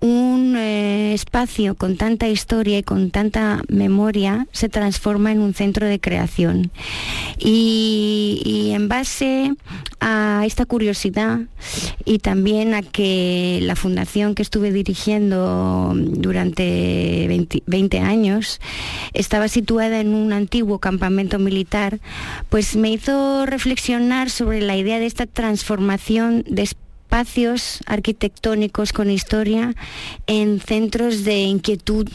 un 0.00 0.56
eh, 0.56 1.12
espacio 1.12 1.74
con 1.74 1.96
tanta 1.96 2.28
historia 2.28 2.78
y 2.78 2.82
con 2.82 3.10
tanta 3.10 3.62
memoria 3.68 4.46
se 4.52 4.68
transforma 4.68 5.30
en 5.32 5.40
un 5.40 5.54
centro 5.54 5.86
de 5.86 6.00
creación. 6.00 6.70
Y, 7.38 8.72
en 8.74 8.88
base 8.88 9.54
a 10.00 10.42
esta 10.46 10.64
curiosidad 10.64 11.40
y 12.04 12.18
también 12.18 12.74
a 12.74 12.82
que 12.82 13.58
la 13.62 13.76
fundación 13.76 14.34
que 14.34 14.42
estuve 14.42 14.72
dirigiendo 14.72 15.92
durante 15.94 17.26
20, 17.66 17.98
años 17.98 18.60
estaba 19.12 19.48
situada 19.48 20.00
en 20.00 20.14
un 20.14 20.32
antiguo 20.32 20.78
campamento 20.78 21.38
militar, 21.38 21.98
pues 22.48 22.76
me 22.76 22.90
hizo 22.90 23.44
reflexionar 23.46 24.30
sobre 24.30 24.62
la 24.62 24.76
idea 24.76 24.98
de 24.98 25.06
esta 25.06 25.26
transformación 25.26 26.44
de 26.46 26.68
espacios 27.10 27.80
arquitectónicos 27.86 28.92
con 28.92 29.10
historia 29.10 29.74
en 30.28 30.60
centros 30.60 31.24
de 31.24 31.40
inquietud 31.40 32.08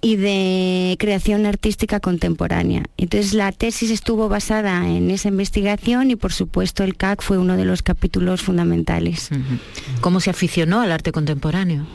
y 0.00 0.16
de 0.16 0.96
creación 0.98 1.44
artística 1.44 2.00
contemporánea. 2.00 2.84
Entonces 2.96 3.34
la 3.34 3.52
tesis 3.52 3.90
estuvo 3.90 4.30
basada 4.30 4.88
en 4.88 5.10
esa 5.10 5.28
investigación 5.28 6.10
y 6.10 6.16
por 6.16 6.32
supuesto 6.32 6.82
el 6.82 6.96
CAC 6.96 7.20
fue 7.20 7.36
uno 7.36 7.58
de 7.58 7.66
los 7.66 7.82
capítulos 7.82 8.40
fundamentales. 8.40 9.28
¿Cómo 10.00 10.18
se 10.20 10.30
aficionó 10.30 10.80
al 10.80 10.92
arte 10.92 11.12
contemporáneo? 11.12 11.86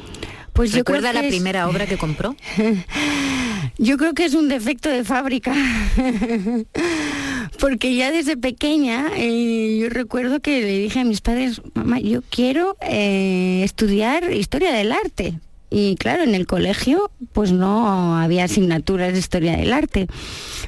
Pues 0.53 0.71
yo 0.71 0.77
¿Recuerda 0.77 1.13
la 1.13 1.21
primera 1.21 1.67
obra 1.67 1.87
que 1.87 1.97
compró? 1.97 2.35
yo 3.79 3.97
creo 3.97 4.13
que 4.13 4.25
es 4.25 4.35
un 4.35 4.47
defecto 4.47 4.89
de 4.89 5.03
fábrica. 5.03 5.55
porque 7.59 7.95
ya 7.95 8.11
desde 8.11 8.37
pequeña 8.37 9.07
eh, 9.15 9.77
yo 9.81 9.89
recuerdo 9.89 10.39
que 10.39 10.61
le 10.61 10.79
dije 10.79 10.99
a 10.99 11.05
mis 11.05 11.21
padres, 11.21 11.61
mamá, 11.73 11.99
yo 11.99 12.21
quiero 12.29 12.77
eh, 12.81 13.61
estudiar 13.63 14.31
historia 14.31 14.71
del 14.71 14.91
arte. 14.91 15.39
Y 15.69 15.95
claro, 15.95 16.23
en 16.23 16.33
el 16.33 16.47
colegio 16.47 17.11
pues 17.33 17.51
no 17.51 18.17
había 18.17 18.45
asignaturas 18.45 19.11
de 19.11 19.19
historia 19.19 19.57
del 19.57 19.73
arte, 19.73 20.07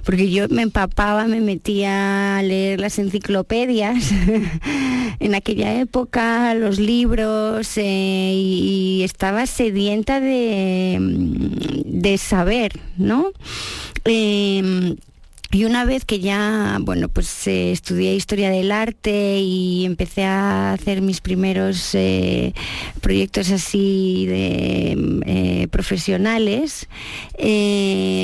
porque 0.03 0.29
yo 0.29 0.49
me 0.49 0.61
empapaba, 0.61 1.25
me 1.25 1.39
metía 1.39 2.37
a 2.37 2.43
leer 2.43 2.81
las 2.81 2.99
enciclopedias 2.99 4.11
en 5.19 5.35
aquella 5.35 5.79
época, 5.79 6.53
los 6.53 6.79
libros, 6.79 7.77
eh, 7.77 8.33
y, 8.35 9.01
estaba 9.03 9.45
sedienta 9.45 10.19
de, 10.19 10.97
de 11.85 12.17
saber, 12.17 12.73
¿no? 12.97 13.31
Em, 14.03 14.97
y 15.51 15.65
una 15.65 15.83
vez 15.83 16.05
que 16.05 16.19
ya, 16.19 16.77
bueno, 16.79 17.09
pues 17.09 17.47
eh, 17.47 17.71
estudié 17.71 18.13
historia 18.13 18.51
del 18.51 18.71
arte 18.71 19.39
y 19.39 19.83
empecé 19.83 20.23
a 20.23 20.73
hacer 20.73 21.01
mis 21.01 21.21
primeros 21.21 21.95
eh, 21.95 22.53
proyectos 23.01 23.49
así 23.49 24.27
eh, 24.29 25.67
profesionales, 25.71 26.87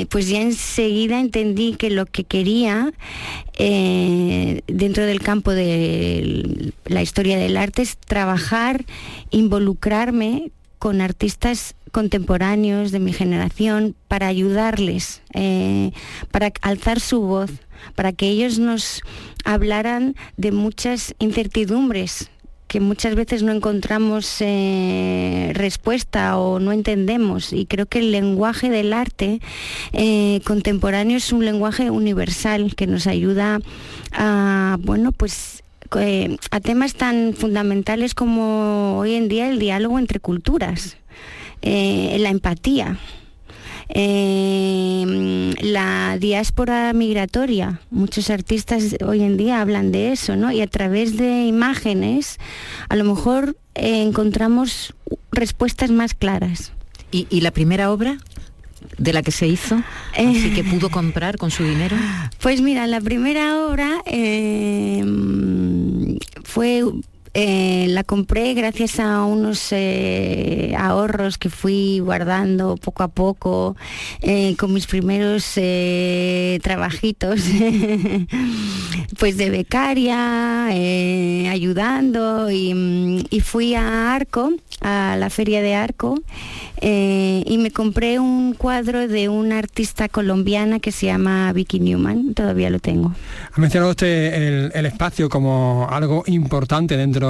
pues 0.08 0.28
ya 0.28 0.40
enseguida 0.40 1.18
entendí 1.18 1.74
que 1.74 1.90
lo 1.90 2.06
que 2.06 2.22
quería 2.22 2.92
dentro 3.58 5.04
del 5.04 5.20
campo 5.20 5.50
de 5.50 6.72
la 6.84 7.02
historia 7.02 7.38
del 7.38 7.56
arte 7.56 7.82
es 7.82 7.96
trabajar, 7.96 8.84
involucrarme 9.30 10.52
con 10.78 11.00
artistas 11.00 11.74
contemporáneos 11.96 12.92
de 12.92 12.98
mi 12.98 13.14
generación 13.14 13.96
para 14.06 14.26
ayudarles, 14.26 15.22
eh, 15.32 15.92
para 16.30 16.52
alzar 16.60 17.00
su 17.00 17.22
voz, 17.22 17.50
para 17.94 18.12
que 18.12 18.28
ellos 18.28 18.58
nos 18.58 19.00
hablaran 19.46 20.14
de 20.36 20.52
muchas 20.52 21.14
incertidumbres 21.18 22.30
que 22.68 22.80
muchas 22.80 23.14
veces 23.14 23.42
no 23.42 23.50
encontramos 23.50 24.36
eh, 24.40 25.52
respuesta 25.54 26.36
o 26.36 26.58
no 26.58 26.72
entendemos. 26.72 27.54
Y 27.54 27.64
creo 27.64 27.86
que 27.86 28.00
el 28.00 28.12
lenguaje 28.12 28.68
del 28.68 28.92
arte 28.92 29.40
eh, 29.94 30.42
contemporáneo 30.44 31.16
es 31.16 31.32
un 31.32 31.46
lenguaje 31.46 31.90
universal 31.90 32.74
que 32.76 32.86
nos 32.86 33.06
ayuda 33.06 33.60
a, 34.12 34.76
bueno, 34.82 35.12
pues 35.12 35.62
a 36.50 36.60
temas 36.60 36.92
tan 36.92 37.32
fundamentales 37.32 38.12
como 38.12 38.98
hoy 38.98 39.14
en 39.14 39.28
día 39.28 39.48
el 39.48 39.58
diálogo 39.58 39.98
entre 39.98 40.20
culturas. 40.20 40.98
Eh, 41.62 42.16
la 42.20 42.30
empatía, 42.30 42.98
eh, 43.88 45.54
la 45.60 46.16
diáspora 46.18 46.92
migratoria. 46.92 47.80
Muchos 47.90 48.30
artistas 48.30 48.96
hoy 49.04 49.22
en 49.22 49.36
día 49.36 49.60
hablan 49.60 49.92
de 49.92 50.12
eso, 50.12 50.36
¿no? 50.36 50.52
Y 50.52 50.60
a 50.60 50.66
través 50.66 51.16
de 51.16 51.44
imágenes, 51.44 52.38
a 52.88 52.96
lo 52.96 53.04
mejor 53.04 53.56
eh, 53.74 54.02
encontramos 54.02 54.94
respuestas 55.32 55.90
más 55.90 56.14
claras. 56.14 56.72
¿Y, 57.10 57.40
la 57.40 57.50
primera 57.50 57.90
obra? 57.90 58.18
de 58.98 59.12
la 59.12 59.22
que 59.22 59.32
se 59.32 59.46
hizo, 59.46 59.82
así 60.16 60.54
que 60.54 60.62
pudo 60.62 60.90
comprar 60.90 61.38
con 61.38 61.50
su 61.50 61.64
dinero? 61.64 61.96
Pues 62.40 62.60
mira, 62.60 62.86
la 62.86 63.00
primera 63.00 63.66
obra 63.66 64.02
fue 66.44 66.84
Eh, 67.38 67.88
la 67.90 68.02
compré 68.02 68.54
gracias 68.54 68.98
a 68.98 69.22
unos 69.26 69.68
eh, 69.70 70.74
ahorros 70.78 71.36
que 71.36 71.50
fui 71.50 71.98
guardando 71.98 72.76
poco 72.76 73.02
a 73.02 73.08
poco 73.08 73.76
con 74.56 74.72
mis 74.72 74.86
primeros 74.86 75.58
trabajitos, 76.62 77.40
pues 79.18 79.36
de 79.36 79.50
becaria, 79.50 80.68
ayudando 81.50 82.50
y, 82.50 83.26
y 83.28 83.40
fui 83.40 83.74
a 83.74 84.14
Arco, 84.14 84.52
a 84.80 85.16
la 85.18 85.28
feria 85.28 85.60
de 85.60 85.74
Arco, 85.74 86.18
y 86.80 87.58
me 87.58 87.70
compré 87.70 88.18
un 88.18 88.54
cuadro 88.54 89.08
de 89.08 89.28
una 89.28 89.58
artista 89.58 90.08
colombiana 90.08 90.80
que 90.80 90.92
se 90.92 91.06
llama 91.06 91.52
Vicky 91.52 91.80
Newman, 91.80 92.34
todavía 92.34 92.70
lo 92.70 92.78
tengo. 92.78 93.12
Ha 93.52 93.60
mencionado 93.60 93.90
usted 93.90 94.70
el, 94.74 94.86
espacio 94.86 95.28
como 95.28 95.88
algo 95.90 96.22
importante 96.26 96.96
dentro 96.96 97.25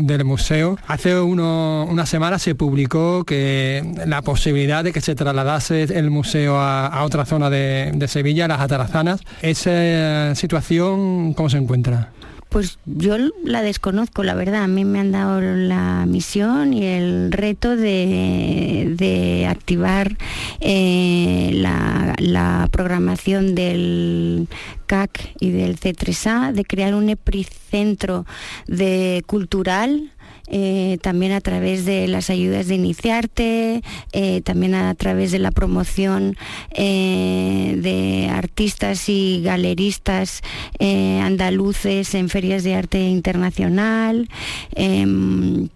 del 0.00 0.24
museo. 0.24 0.78
Hace 0.86 1.18
una 1.18 2.06
semana 2.06 2.38
se 2.38 2.54
publicó 2.54 3.24
que 3.24 3.82
la 4.06 4.22
posibilidad 4.22 4.84
de 4.84 4.92
que 4.92 5.00
se 5.00 5.14
trasladase 5.14 5.84
el 5.84 6.10
museo 6.10 6.58
a, 6.58 7.02
otra 7.04 7.24
zona 7.24 7.50
de, 7.50 7.92
de 7.94 8.08
Sevilla, 8.08 8.48
las 8.48 8.60
Atarazanas. 8.60 9.20
¿Esa 9.42 10.34
situación 10.34 11.34
cómo 11.34 11.50
se 11.50 11.58
encuentra? 11.58 12.10
Pues 12.56 12.78
yo 12.86 13.18
la 13.44 13.60
desconozco, 13.60 14.22
la 14.22 14.34
verdad. 14.34 14.62
A 14.62 14.66
mí 14.66 14.86
me 14.86 14.98
han 14.98 15.12
dado 15.12 15.42
la 15.42 16.06
misión 16.06 16.72
y 16.72 16.86
el 16.86 17.30
reto 17.30 17.76
de, 17.76 19.46
activar 19.46 20.16
eh, 20.60 21.50
la, 21.52 22.66
programación 22.72 23.54
del 23.54 24.48
CAC 24.86 25.34
y 25.38 25.50
del 25.50 25.78
C3A, 25.78 26.52
de 26.52 26.64
crear 26.64 26.94
un 26.94 27.10
epicentro 27.10 28.24
de 28.66 29.22
cultural 29.26 30.12
eh, 30.48 30.98
también 31.02 31.32
a 31.32 31.40
través 31.40 31.84
de 31.84 32.06
las 32.08 32.30
ayudas 32.30 32.68
de 32.68 32.76
Iniciarte, 32.76 33.82
eh, 34.12 34.40
también 34.42 34.74
a 34.74 34.94
través 34.94 35.32
de 35.32 35.38
la 35.38 35.50
promoción 35.50 36.36
eh, 36.70 37.76
de 37.82 38.28
artistas 38.30 39.08
y 39.08 39.42
galeristas 39.42 40.42
andaluces 40.78 42.14
en 42.14 42.28
ferias 42.28 42.62
de 42.62 42.74
arte 42.74 43.08
internacional. 43.08 44.28
Em, 44.74 45.68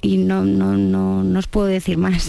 y 0.00 0.18
no, 0.18 0.44
no, 0.44 0.76
no, 0.76 1.38
os 1.38 1.46
puedo 1.48 1.66
decir 1.66 1.98
más 1.98 2.28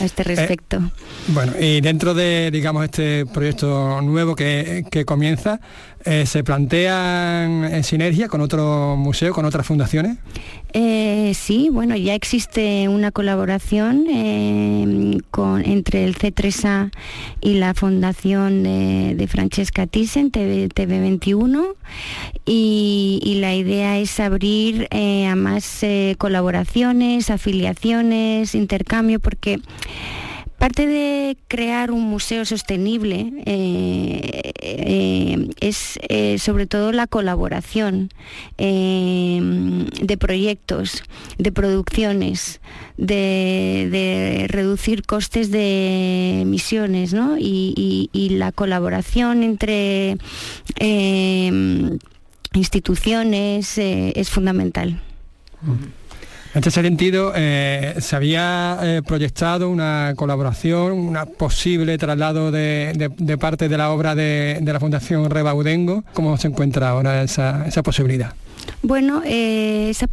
a 0.00 0.04
este 0.04 0.24
respecto. 0.24 0.80
bueno, 1.28 1.52
y 1.60 1.80
dentro 1.80 2.14
de, 2.14 2.50
digamos, 2.50 2.84
este 2.84 3.26
proyecto 3.26 4.00
nuevo 4.02 4.34
que, 4.34 4.84
que 4.90 5.04
comienza, 5.04 5.60
eh, 6.06 6.24
¿Se 6.24 6.44
plantean 6.44 7.64
en 7.64 7.82
sinergia 7.82 8.28
con 8.28 8.40
otro 8.40 8.96
museo, 8.96 9.34
con 9.34 9.44
otras 9.44 9.66
fundaciones? 9.66 10.18
Eh, 10.72 11.32
sí, 11.34 11.68
bueno, 11.68 11.96
ya 11.96 12.14
existe 12.14 12.88
una 12.88 13.10
colaboración 13.10 14.06
eh, 14.08 15.18
entre 15.64 16.04
el 16.04 16.16
C3A 16.16 16.92
y 17.40 17.54
la 17.54 17.74
Fundación 17.74 18.62
de, 18.62 19.26
Francesca 19.28 19.88
Thyssen, 19.88 20.30
TV, 20.30 20.68
21 20.76 21.66
y, 22.44 23.20
y, 23.24 23.40
la 23.40 23.56
idea 23.56 23.98
es 23.98 24.20
abrir 24.20 24.88
a 24.92 25.34
más 25.34 25.84
colaboraciones, 26.18 27.30
afiliaciones, 27.30 28.54
intercambio, 28.54 29.18
porque 29.18 29.60
Parte 30.58 30.86
de 30.86 31.36
crear 31.48 31.90
un 31.90 32.04
museo 32.04 32.46
sostenible 32.46 33.30
eh, 33.44 34.52
eh, 34.58 35.48
es 35.60 35.98
eh, 36.08 36.38
sobre 36.38 36.66
todo 36.66 36.92
la 36.92 37.06
colaboración 37.06 38.08
de 38.56 40.16
proyectos, 40.18 41.02
de 41.36 41.52
producciones, 41.52 42.60
de, 42.96 44.46
reducir 44.48 45.02
costes 45.02 45.50
de 45.50 46.40
emisiones 46.40 47.14
y, 47.38 48.28
la 48.30 48.50
colaboración 48.50 49.42
entre 49.42 50.16
instituciones 52.54 53.76
es 53.76 54.30
fundamental. 54.30 55.02
En 56.56 56.60
este 56.60 56.70
sentido, 56.70 57.34
eh, 57.36 57.96
¿se 57.98 58.16
había 58.16 58.78
eh, 58.80 59.02
proyectado 59.06 59.68
una 59.68 60.14
colaboración, 60.16 60.92
un 60.92 61.18
posible 61.36 61.98
traslado 61.98 62.50
de, 62.50 63.36
parte 63.38 63.68
de 63.68 63.76
la 63.76 63.90
obra 63.90 64.14
de, 64.14 64.58
la 64.64 64.80
Fundación 64.80 65.28
Rebaudengo? 65.28 66.02
¿Cómo 66.14 66.38
se 66.38 66.48
encuentra 66.48 66.88
ahora 66.88 67.22
esa 67.22 67.82
posibilidad? 67.84 68.32
Bueno, 68.82 69.22
eh, 69.24 69.88
esa, 69.90 70.08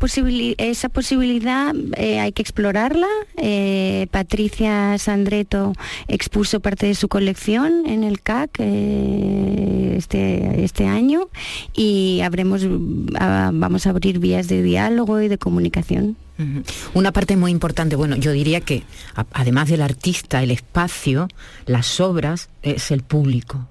esa, 0.58 0.90
posibilidad 0.90 1.76
eh, 1.98 2.20
hay 2.20 2.32
que 2.32 2.42
explorarla. 2.42 3.08
Eh, 3.38 4.08
Patricia 4.12 4.98
Sandreto 4.98 5.74
expuso 6.08 6.60
parte 6.60 6.88
de 6.88 6.96
su 6.96 7.08
colección 7.08 7.86
en 7.86 8.04
el 8.04 8.22
CAC 8.22 8.60
este, 8.60 10.64
este, 10.64 10.88
año 10.88 11.30
y 11.74 12.22
habremos, 12.22 12.66
vamos 12.68 13.86
a 13.86 13.90
abrir 13.92 14.20
vías 14.20 14.48
de 14.48 14.64
diálogo 14.64 15.22
y 15.22 15.28
de 15.28 15.38
comunicación. 15.38 16.18
Una 16.94 17.12
parte 17.12 17.38
muy 17.38 17.52
importante, 17.52 17.96
bueno, 17.96 18.16
yo 18.16 18.32
diría 18.32 18.60
que 18.60 18.84
además 19.34 19.70
del 19.70 19.82
artista, 19.82 20.42
el 20.42 20.50
espacio, 20.50 21.28
las 21.68 22.00
obras, 22.00 22.50
es 22.64 22.90
el 22.90 23.04
público. 23.04 23.68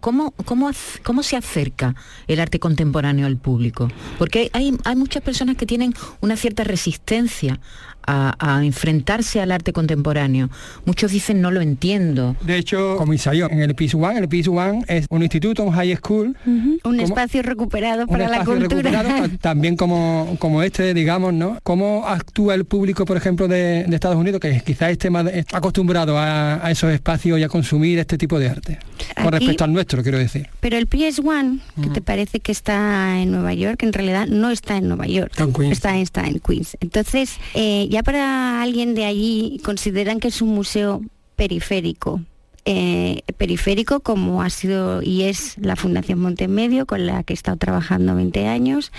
¿Cómo, 0.00 0.34
cómo, 0.44 1.22
se 1.22 1.36
acerca 1.36 1.94
el 2.26 2.40
arte 2.40 2.58
contemporáneo 2.58 3.26
al 3.26 3.36
público? 3.36 3.88
Porque 4.18 4.50
hay, 4.52 4.76
hay 4.84 4.96
muchas 4.96 5.22
personas 5.22 5.56
que 5.56 5.66
tienen 5.66 5.94
una 6.20 6.36
cierta 6.36 6.64
resistencia 6.64 7.60
a, 8.06 8.60
enfrentarse 8.62 9.40
al 9.40 9.52
arte 9.52 9.72
contemporáneo. 9.72 10.50
Muchos 10.84 11.12
dicen 11.12 11.40
no 11.40 11.50
lo 11.50 11.60
entiendo. 11.60 12.36
De 12.42 12.56
hecho, 12.56 12.96
comisario, 12.96 13.50
en 13.50 13.60
el 13.60 13.74
PIS 13.74 13.94
One, 13.94 14.18
el 14.18 14.28
PIS 14.28 14.48
One 14.48 14.84
es 14.88 15.06
un 15.10 15.22
instituto, 15.22 15.64
un 15.64 15.72
high 15.72 15.96
school. 15.96 16.36
Un 16.46 17.00
espacio 17.00 17.42
recuperado 17.42 18.06
para 18.06 18.28
la 18.28 18.44
cultura. 18.44 19.04
también 19.40 19.76
como, 19.76 20.36
como 20.38 20.62
este, 20.62 20.94
digamos, 20.94 21.32
¿no? 21.34 21.58
¿Cómo 21.62 22.06
actúa 22.06 22.54
el 22.54 22.64
público, 22.64 23.04
por 23.04 23.16
ejemplo, 23.16 23.48
de, 23.48 23.86
Estados 23.96 24.16
Unidos, 24.16 24.40
que 24.40 24.60
quizás 24.60 24.90
esté 24.90 25.08
más 25.08 25.26
acostumbrado 25.52 26.18
a, 26.18 26.70
esos 26.70 26.92
espacios 26.92 27.38
y 27.38 27.42
a 27.42 27.48
consumir 27.48 27.98
este 27.98 28.18
tipo 28.18 28.38
de 28.38 28.48
arte? 28.48 28.78
con 29.22 29.32
respecto 29.32 29.64
al 29.64 29.72
nuestro, 29.72 30.02
quiero 30.02 30.18
decir. 30.18 30.48
Pero 30.60 30.76
el 30.76 30.86
PS 30.86 31.20
One, 31.20 31.58
que 31.82 31.88
te 31.88 32.00
parece 32.00 32.40
que 32.40 32.52
está 32.52 33.20
en 33.20 33.30
Nueva 33.30 33.54
York, 33.54 33.82
en 33.82 33.92
realidad 33.92 34.26
no 34.26 34.50
está 34.50 34.76
en 34.76 34.88
Nueva 34.88 35.06
York. 35.06 35.32
Está, 35.70 35.96
está 35.98 36.26
en 36.26 36.40
Queens. 36.40 36.76
Entonces, 36.80 37.38
eh, 37.54 37.88
ya 37.96 38.02
para 38.02 38.60
alguien 38.60 38.94
de 38.94 39.06
allí 39.06 39.58
consideran 39.64 40.20
que 40.20 40.28
es 40.28 40.42
un 40.42 40.50
museo 40.50 41.00
periférico. 41.34 42.20
Eh, 42.66 43.22
periférico 43.38 44.00
como 44.00 44.42
ha 44.42 44.50
sido 44.50 45.00
y 45.00 45.22
es 45.22 45.56
la 45.56 45.76
Fundación 45.76 46.18
Montemedio 46.18 46.84
con 46.84 47.06
la 47.06 47.22
que 47.22 47.32
he 47.32 47.36
estado 47.36 47.56
trabajando 47.56 48.14
20 48.14 48.48
años 48.48 48.92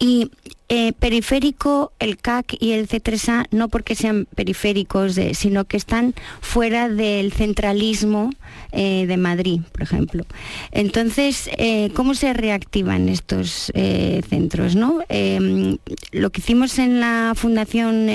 y 0.00 0.32
eh, 0.68 0.92
periférico 0.92 1.92
el 1.98 2.16
CAC 2.16 2.56
y 2.58 2.72
el 2.72 2.88
C3A 2.88 3.46
no 3.50 3.68
porque 3.68 3.94
sean 3.94 4.26
periféricos 4.34 5.18
sino 5.34 5.64
que 5.64 5.76
están 5.76 6.14
fuera 6.40 6.88
del 6.88 7.32
centralismo 7.32 8.30
eh, 8.72 9.06
de 9.06 9.16
Madrid 9.16 9.60
por 9.72 9.82
ejemplo. 9.82 10.24
Entonces 10.72 11.50
cómo 11.94 12.14
se 12.14 12.32
reactivan 12.32 13.08
estos 13.08 13.72
centros 14.28 14.74
no 14.74 15.00
em, 15.08 15.76
lo 16.12 16.30
que 16.30 16.40
hicimos 16.40 16.78
en 16.78 17.00
la 17.00 17.32
Fundación 17.36 18.08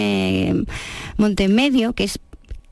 Montemedio 1.18 1.94
que 1.94 2.06
es 2.06 2.20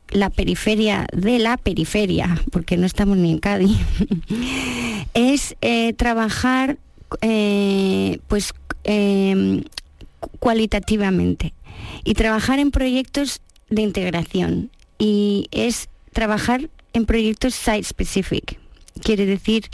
la 0.10 0.30
periferia 0.30 1.06
de 1.14 1.40
la 1.40 1.58
periferia, 1.58 2.42
porque 2.52 2.78
no 2.78 2.86
estamos 2.86 3.18
ni 3.18 3.32
en 3.32 3.40
Cádiz, 3.40 3.78
es 5.14 5.56
eh, 5.62 5.94
trabajar 5.94 6.78
eh, 7.22 8.20
pues 8.28 8.54
em, 8.88 9.64
cualitativamente. 10.40 11.54
Y 12.04 12.16
trabajar 12.16 12.58
en 12.58 12.72
proyectos 12.72 13.42
de 13.70 13.84
integración. 13.84 14.72
Y 14.98 15.48
es 15.52 15.90
trabajar 16.14 16.70
en 16.94 17.06
proyectos 17.06 17.54
site 17.54 17.84
specific. 17.84 18.58
Quiere 19.04 19.26
decir 19.26 19.70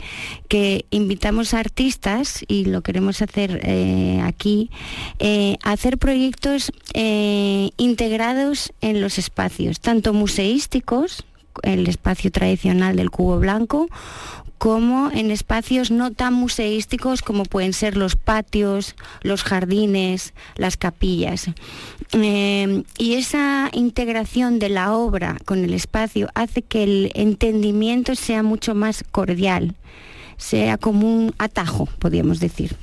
que 0.48 0.84
invitamos 0.90 1.54
a 1.54 1.60
artistas, 1.60 2.44
y 2.46 2.66
lo 2.66 2.82
queremos 2.82 3.22
hacer 3.22 3.60
eh, 3.64 4.20
aquí, 4.22 4.70
eh, 5.18 5.56
a 5.62 5.72
hacer 5.72 5.96
proyectos 5.96 6.72
eh, 6.92 7.70
integrados 7.78 8.72
en 8.82 9.00
los 9.00 9.18
espacios, 9.18 9.80
tanto 9.80 10.12
museísticos, 10.12 11.24
el 11.62 11.86
espacio 11.86 12.30
tradicional 12.30 12.96
del 12.96 13.10
cubo 13.10 13.38
blanco, 13.38 13.88
como 14.58 15.10
en 15.10 15.30
espacios 15.30 15.90
no 15.90 16.12
tan 16.12 16.34
museísticos 16.34 17.22
como 17.22 17.44
pueden 17.44 17.72
ser 17.72 17.96
los 17.96 18.16
patios, 18.16 18.94
los 19.22 19.42
jardines, 19.42 20.34
las 20.56 20.76
capillas. 20.76 21.48
Eh, 22.12 22.82
y 22.98 23.14
esa 23.14 23.70
integración 23.72 24.58
de 24.58 24.68
la 24.68 24.94
obra 24.94 25.36
con 25.44 25.64
el 25.64 25.74
espacio 25.74 26.28
hace 26.34 26.62
que 26.62 26.84
el 26.84 27.12
entendimiento 27.14 28.14
sea 28.14 28.42
mucho 28.42 28.74
más 28.74 29.04
cordial 29.10 29.74
sea 30.36 30.78
como 30.78 31.06
un 31.06 31.34
atajo, 31.38 31.86
podríamos 31.98 32.40
decir. 32.40 32.76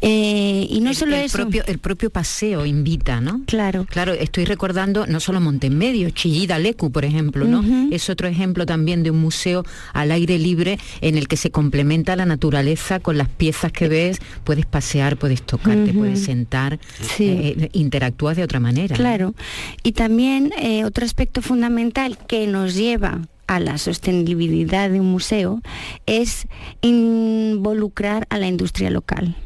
Eh, 0.00 0.66
y 0.68 0.80
no 0.80 0.92
solo 0.92 1.16
el 1.16 1.24
eso. 1.24 1.38
Propio, 1.38 1.64
el 1.66 1.78
propio 1.78 2.10
paseo 2.10 2.66
invita, 2.66 3.20
¿no? 3.20 3.42
Claro. 3.46 3.86
Claro, 3.88 4.12
estoy 4.12 4.44
recordando 4.44 5.06
no 5.06 5.20
solo 5.20 5.40
Montemedio, 5.40 6.10
Chillida 6.10 6.58
Lecu, 6.58 6.90
por 6.90 7.04
ejemplo, 7.04 7.46
¿no? 7.46 7.64
Es 7.90 8.10
otro 8.10 8.28
ejemplo 8.28 8.66
también 8.66 9.02
de 9.02 9.10
un 9.10 9.20
museo 9.20 9.64
al 9.92 10.10
aire 10.10 10.38
libre 10.38 10.78
en 11.00 11.16
el 11.16 11.28
que 11.28 11.36
se 11.36 11.50
complementa 11.50 12.16
la 12.16 12.26
naturaleza 12.26 13.00
con 13.00 13.16
las 13.16 13.28
piezas 13.28 13.72
que 13.72 13.88
ves, 13.88 14.18
puedes 14.44 14.66
pasear, 14.66 15.16
puedes 15.16 15.42
tocarte, 15.42 15.92
puedes 15.92 16.24
sentar, 16.24 16.78
eh, 17.18 17.68
interactúas 17.72 18.36
de 18.36 18.42
otra 18.42 18.60
manera. 18.60 18.96
Claro. 18.96 19.34
Y 19.82 19.92
también 19.92 20.52
eh, 20.58 20.84
otro 20.84 21.04
aspecto 21.04 21.42
fundamental 21.42 22.18
que 22.26 22.46
nos 22.46 22.74
lleva 22.74 23.20
a 23.46 23.60
la 23.60 23.78
sostenibilidad 23.78 24.90
de 24.90 25.00
un 25.00 25.10
museo 25.10 25.60
es 26.06 26.48
involucrar 26.80 28.26
a 28.30 28.38
la 28.38 28.46
industria 28.46 28.90
local 28.90 29.36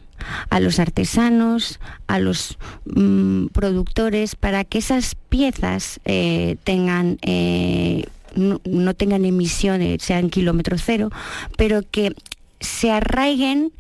a 0.51 0.61
los 0.61 0.79
artesanos, 0.79 1.81
a 2.07 2.19
los 2.19 2.59
mm, 2.85 3.47
productores, 3.47 4.37
para 4.37 4.65
que 4.65 4.79
esas 4.79 5.15
piezas 5.15 5.99
eh, 6.05 6.57
tengan 6.63 7.19
eh, 7.23 8.05
no, 8.35 8.61
no, 8.65 8.95
tengan 8.95 9.25
emisiones, 9.25 10.03
sean 10.03 10.31
kilómetro 10.31 10.77
cero, 10.79 11.11
pero 11.57 11.83
que 11.91 12.15
se 12.61 12.91
arraiguen 12.91 13.73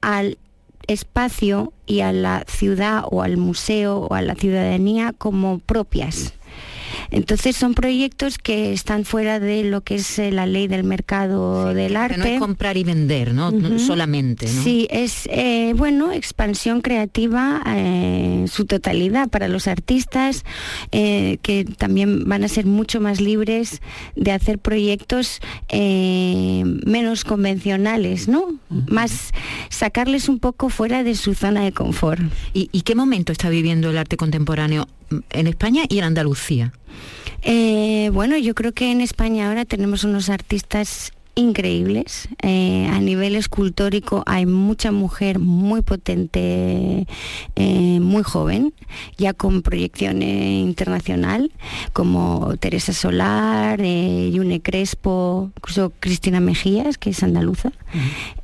al 0.00 0.38
espacio 0.86 1.72
y 1.86 2.00
a 2.00 2.12
la 2.12 2.44
ciudad 2.46 3.04
o 3.10 3.22
al 3.22 3.36
museo 3.36 3.98
o 3.98 4.14
a 4.14 4.22
la 4.22 4.34
ciudadanía 4.34 5.12
como 5.16 5.58
propias. 5.58 6.34
Entonces 7.10 7.56
son 7.56 7.74
proyectos 7.74 8.38
que 8.38 8.72
están 8.72 9.04
fuera 9.04 9.40
de 9.40 9.64
lo 9.64 9.80
que 9.80 9.96
es 9.96 10.18
eh, 10.18 10.30
la 10.30 10.46
ley 10.46 10.68
del 10.68 10.84
mercado 10.84 11.74
del 11.74 11.96
arte. 11.96 12.18
no 12.18 12.24
es 12.24 12.38
comprar 12.38 12.76
y 12.76 12.84
vender, 12.84 13.34
¿no? 13.34 13.50
Solamente, 13.78 14.46
¿no? 14.52 14.62
Sí, 14.62 14.86
es, 14.90 15.28
eh, 15.30 15.72
bueno, 15.76 16.12
expansión 16.12 16.80
creativa 16.80 17.62
en 17.66 18.48
su 18.48 18.64
totalidad 18.64 19.28
para 19.28 19.48
los 19.48 19.66
artistas, 19.66 20.44
eh, 20.92 21.38
que 21.42 21.64
también 21.64 22.28
van 22.28 22.44
a 22.44 22.48
ser 22.48 22.66
mucho 22.66 23.00
más 23.00 23.20
libres 23.20 23.80
de 24.16 24.32
hacer 24.32 24.58
proyectos 24.58 25.40
menos 25.72 27.24
convencionales, 27.24 28.28
¿no? 28.28 28.44
Más 28.68 29.32
sacarles 29.68 30.28
un 30.28 30.38
poco 30.38 30.68
fuera 30.68 31.02
de 31.02 31.14
su 31.14 31.34
zona 31.34 31.62
de 31.62 31.72
confort. 31.72 32.20
¿Y, 32.52 32.68
¿Y 32.72 32.82
qué 32.82 32.94
momento 32.94 33.32
está 33.32 33.48
viviendo 33.48 33.90
el 33.90 33.98
arte 33.98 34.16
contemporáneo 34.16 34.86
en 35.30 35.46
España 35.46 35.84
y 35.88 35.98
en 35.98 36.04
Andalucía? 36.04 36.72
Eh, 37.42 38.10
bueno, 38.12 38.36
yo 38.36 38.54
creo 38.54 38.72
que 38.72 38.90
en 38.90 39.00
España 39.00 39.48
ahora 39.48 39.64
tenemos 39.64 40.04
unos 40.04 40.28
artistas 40.28 41.12
increíbles. 41.36 42.28
Eh, 42.42 42.86
a 42.92 43.00
nivel 43.00 43.34
escultórico 43.34 44.22
hay 44.26 44.44
mucha 44.44 44.92
mujer 44.92 45.38
muy 45.38 45.80
potente, 45.80 47.06
eh, 47.56 47.98
muy 48.00 48.22
joven, 48.24 48.74
ya 49.16 49.32
con 49.32 49.62
proyección 49.62 50.22
internacional, 50.22 51.50
como 51.94 52.56
Teresa 52.58 52.92
Solar, 52.92 53.80
Yune 53.80 54.60
Crespo, 54.60 55.50
incluso 55.56 55.92
Cristina 56.00 56.40
Mejías, 56.40 56.98
que 56.98 57.10
es 57.10 57.22
andaluza. 57.22 57.72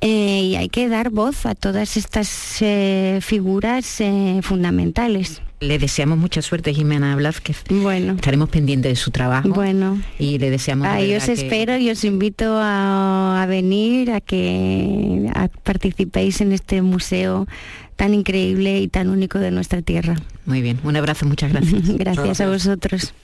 y 0.00 0.54
hay 0.54 0.68
que 0.70 0.88
dar 0.88 1.10
voz 1.10 1.44
a 1.44 1.54
todas 1.54 1.96
estas 1.96 2.62
figuras 3.20 4.00
fundamentales. 4.42 5.42
Le 5.66 5.78
deseamos 5.78 6.16
mucha 6.16 6.42
suerte, 6.42 6.72
Jimena 6.72 7.16
Blázquez. 7.16 7.64
Bueno. 7.68 8.12
Estaremos 8.14 8.48
pendientes 8.48 8.92
de 8.92 8.96
su 8.96 9.10
trabajo. 9.10 9.48
Bueno. 9.48 10.00
Y 10.18 10.38
le 10.38 10.50
deseamos... 10.50 10.86
Ahí 10.86 11.14
os 11.14 11.28
espero 11.28 11.76
y 11.76 11.90
os 11.90 12.04
invito 12.04 12.56
a, 12.58 13.42
a 13.42 13.46
venir, 13.46 14.12
a 14.12 14.20
que 14.20 15.28
a 15.34 15.48
participéis 15.48 16.40
en 16.40 16.52
este 16.52 16.82
museo 16.82 17.48
tan 17.96 18.14
increíble 18.14 18.78
y 18.78 18.88
tan 18.88 19.08
único 19.08 19.38
de 19.38 19.50
nuestra 19.50 19.82
tierra. 19.82 20.16
Muy 20.44 20.62
bien, 20.62 20.78
un 20.84 20.96
abrazo, 20.96 21.26
muchas 21.26 21.50
gracias. 21.50 21.82
gracias, 21.82 21.98
gracias 21.98 22.40
a 22.40 22.48
vosotros. 22.48 23.14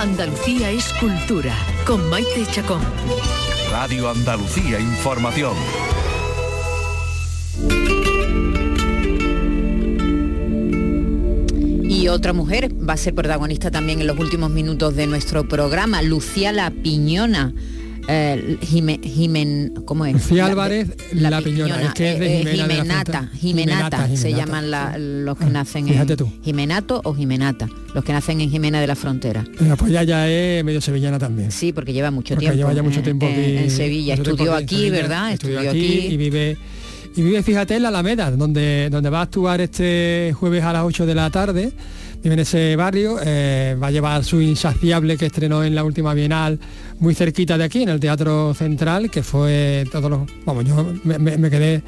Andalucía 0.00 0.70
es 0.70 0.92
cultura, 0.94 1.54
con 1.86 2.08
Maite 2.10 2.44
Chacón. 2.50 2.82
Radio 3.70 4.10
Andalucía 4.10 4.80
Información. 4.80 5.54
Y 11.88 12.08
otra 12.08 12.32
mujer 12.32 12.70
va 12.88 12.94
a 12.94 12.96
ser 12.96 13.14
protagonista 13.14 13.70
también 13.70 14.00
en 14.00 14.06
los 14.06 14.18
últimos 14.18 14.50
minutos 14.50 14.96
de 14.96 15.06
nuestro 15.06 15.48
programa, 15.48 16.02
Lucía 16.02 16.52
La 16.52 16.70
Piñona. 16.70 17.54
Eh, 18.08 18.58
Jime, 18.62 19.00
Jimen, 19.02 19.82
¿cómo 19.84 20.06
es? 20.06 20.12
Lucía 20.12 20.46
Álvarez 20.46 20.88
La, 21.12 21.28
la 21.28 21.40
Piñona, 21.42 21.74
Piñona, 21.74 21.88
es 21.88 21.94
que 21.94 22.12
es 22.12 22.18
de 22.20 22.26
eh, 22.26 22.38
Jimena 22.38 22.74
Jimenata, 22.74 23.20
de 23.32 23.38
Jimenata, 23.38 23.96
Jimenata, 23.98 24.16
se 24.16 24.32
llaman 24.32 24.70
la, 24.70 24.96
los 24.96 25.36
que 25.36 25.46
nacen 25.46 25.88
Fíjate 25.88 26.12
en 26.12 26.16
tú. 26.16 26.32
Jimenato 26.44 27.00
o 27.02 27.14
Jimenata, 27.14 27.68
los 27.94 28.04
que 28.04 28.12
nacen 28.12 28.40
en 28.40 28.48
Jimena 28.50 28.80
de 28.80 28.86
la 28.86 28.94
Frontera. 28.94 29.44
Pues 29.76 29.90
ya, 29.90 30.04
ya 30.04 30.28
es 30.28 30.62
medio 30.64 30.80
sevillana 30.80 31.18
también. 31.18 31.50
Sí, 31.50 31.72
porque 31.72 31.92
lleva 31.92 32.12
mucho 32.12 32.34
Porque 32.34 32.46
tiempo. 32.46 32.58
lleva 32.58 32.72
ya 32.74 32.82
mucho 32.84 33.02
tiempo 33.02 33.26
en, 33.26 33.32
aquí, 33.32 33.56
en 33.56 33.70
Sevilla. 33.72 34.14
Estudió 34.14 34.54
aquí, 34.54 34.76
Sevilla, 34.76 34.92
¿verdad? 34.92 35.32
Estudió 35.32 35.58
Estudió 35.60 35.70
aquí, 35.72 35.98
aquí. 35.98 36.14
y 36.14 36.16
vive 36.16 36.56
y 37.16 37.22
vive, 37.22 37.42
fíjate, 37.42 37.76
en 37.76 37.82
la 37.82 37.88
Alameda, 37.88 38.30
donde, 38.30 38.90
donde 38.90 39.08
va 39.08 39.20
a 39.20 39.22
actuar 39.22 39.62
este 39.62 40.34
jueves 40.38 40.62
a 40.62 40.74
las 40.74 40.84
8 40.84 41.06
de 41.06 41.14
la 41.14 41.30
tarde. 41.30 41.72
Vive 42.22 42.34
en 42.34 42.40
ese 42.40 42.74
barrio, 42.76 43.18
eh, 43.22 43.76
va 43.80 43.86
a 43.86 43.90
llevar 43.92 44.24
su 44.24 44.40
insaciable 44.40 45.16
que 45.16 45.26
estrenó 45.26 45.62
en 45.62 45.74
la 45.76 45.84
última 45.84 46.12
Bienal, 46.12 46.58
muy 46.98 47.14
cerquita 47.14 47.56
de 47.56 47.62
aquí, 47.64 47.82
en 47.82 47.88
el 47.90 48.00
Teatro 48.00 48.52
Central, 48.54 49.10
que 49.10 49.22
fue 49.22 49.84
todos 49.92 50.10
los. 50.10 50.20
Vamos, 50.44 50.64
yo 50.64 50.92
me, 51.04 51.18
me- 51.18 51.36
me 51.36 51.50
quedé 51.50 51.82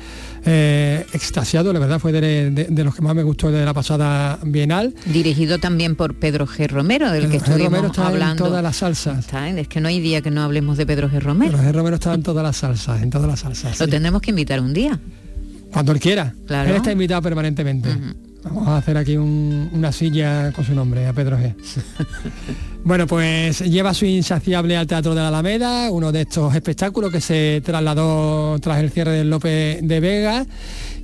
eh, 0.44 1.04
extasiado, 1.12 1.72
la 1.72 1.80
verdad, 1.80 1.98
fue 1.98 2.12
de, 2.12 2.50
de- 2.52 2.64
de 2.70 2.84
los 2.84 2.94
que 2.94 3.02
más 3.02 3.16
me 3.16 3.24
gustó 3.24 3.50
de 3.50 3.64
la 3.64 3.74
pasada 3.74 4.38
Bienal. 4.44 4.94
Dirigido 5.06 5.58
también 5.58 5.96
por 5.96 6.14
Pedro 6.14 6.46
G. 6.46 6.68
Romero, 6.68 7.10
del 7.10 7.22
que 7.22 7.38
Pedro 7.40 7.40
G. 7.40 7.48
estuvimos 7.48 7.72
Romero 7.72 7.86
está 7.88 8.06
hablando. 8.06 8.44
en 8.44 8.50
todas 8.50 8.62
las 8.62 8.76
salsas. 8.76 9.18
Está, 9.20 9.48
es 9.48 9.66
que 9.66 9.80
no 9.80 9.88
hay 9.88 9.98
día 9.98 10.20
que 10.22 10.30
no 10.30 10.42
hablemos 10.42 10.76
de 10.76 10.86
Pedro 10.86 11.08
G. 11.10 11.18
Romero. 11.20 11.52
Pedro 11.58 11.68
G. 11.68 11.72
Romero 11.74 11.94
está 11.96 12.14
en 12.14 12.22
todas 12.22 12.44
las 12.44 12.56
salsas, 12.58 13.02
en 13.02 13.10
todas 13.10 13.26
las 13.26 13.40
salsas. 13.40 13.80
Lo 13.80 13.86
sí. 13.86 13.90
tendremos 13.90 14.22
que 14.22 14.30
invitar 14.30 14.60
un 14.60 14.72
día. 14.72 15.00
Cuando 15.72 15.90
él 15.92 15.98
quiera. 15.98 16.32
Claro. 16.46 16.70
Él 16.70 16.76
está 16.76 16.92
invitado 16.92 17.22
permanentemente. 17.22 17.88
Vamos 18.44 18.68
a 18.68 18.76
hacer 18.78 18.96
aquí 18.96 19.16
un- 19.16 19.68
una 19.72 19.90
silla 19.92 20.52
con 20.52 20.64
su 20.64 20.72
nombre, 20.74 21.06
a 21.06 21.12
Pedro 21.12 21.36
G. 21.38 21.54
bueno, 22.84 23.06
pues 23.06 23.60
lleva 23.60 23.92
su 23.92 24.06
insaciable 24.06 24.76
al 24.76 24.86
Teatro 24.86 25.14
de 25.14 25.20
la 25.20 25.28
Alameda, 25.28 25.90
uno 25.90 26.12
de 26.12 26.22
estos 26.22 26.54
espectáculos 26.54 27.10
que 27.12 27.20
se 27.20 27.60
trasladó 27.64 28.58
tras 28.60 28.78
el 28.78 28.90
cierre 28.90 29.12
del 29.12 29.28
López 29.30 29.80
de 29.82 30.00
Vega 30.00 30.46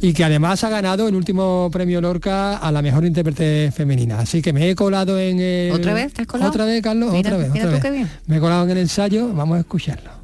y 0.01 0.13
que 0.13 0.25
además 0.25 0.63
ha 0.65 0.71
ganado 0.71 1.09
el 1.09 1.15
último 1.17 1.69
premio 1.73 2.01
Lorca 2.01 2.57
a 2.59 2.71
la 2.73 2.81
mejor 2.83 3.05
intérprete 3.05 3.71
femenina. 3.73 4.21
Así 4.21 4.41
que 4.41 4.53
me 4.53 4.71
he 4.71 4.75
colado 4.75 5.19
en 5.19 5.41
el... 5.41 5.73
¿Otra 5.73 5.93
vez? 5.93 6.13
¿Te 6.15 6.23
has 6.23 6.29
colado? 6.29 6.51
Otra 6.51 6.65
vez, 6.65 6.83
Carlos, 6.83 7.13
Mira, 7.13 7.31
otra 7.31 7.43
vez. 7.43 7.53
mira 7.53 7.65
otra 7.67 7.79
tú 7.79 7.83
vez. 7.83 7.93
qué 7.93 7.97
bien. 7.99 8.11
Me 8.27 8.37
he 8.37 8.41
colado 8.41 8.65
en 8.65 8.71
el 8.71 8.79
ensayo, 8.79 9.33
vamos 9.35 9.57
a 9.57 9.61
escucharlo. 9.61 10.24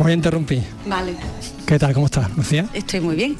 Voy 0.00 0.12
a 0.12 0.14
interrumpir. 0.14 0.62
Vale, 0.86 1.12
¿Qué 1.66 1.78
tal? 1.78 1.92
¿Cómo 1.94 2.06
estás, 2.06 2.34
Lucía? 2.36 2.66
estoy 2.74 3.00
muy 3.00 3.14
bien. 3.16 3.36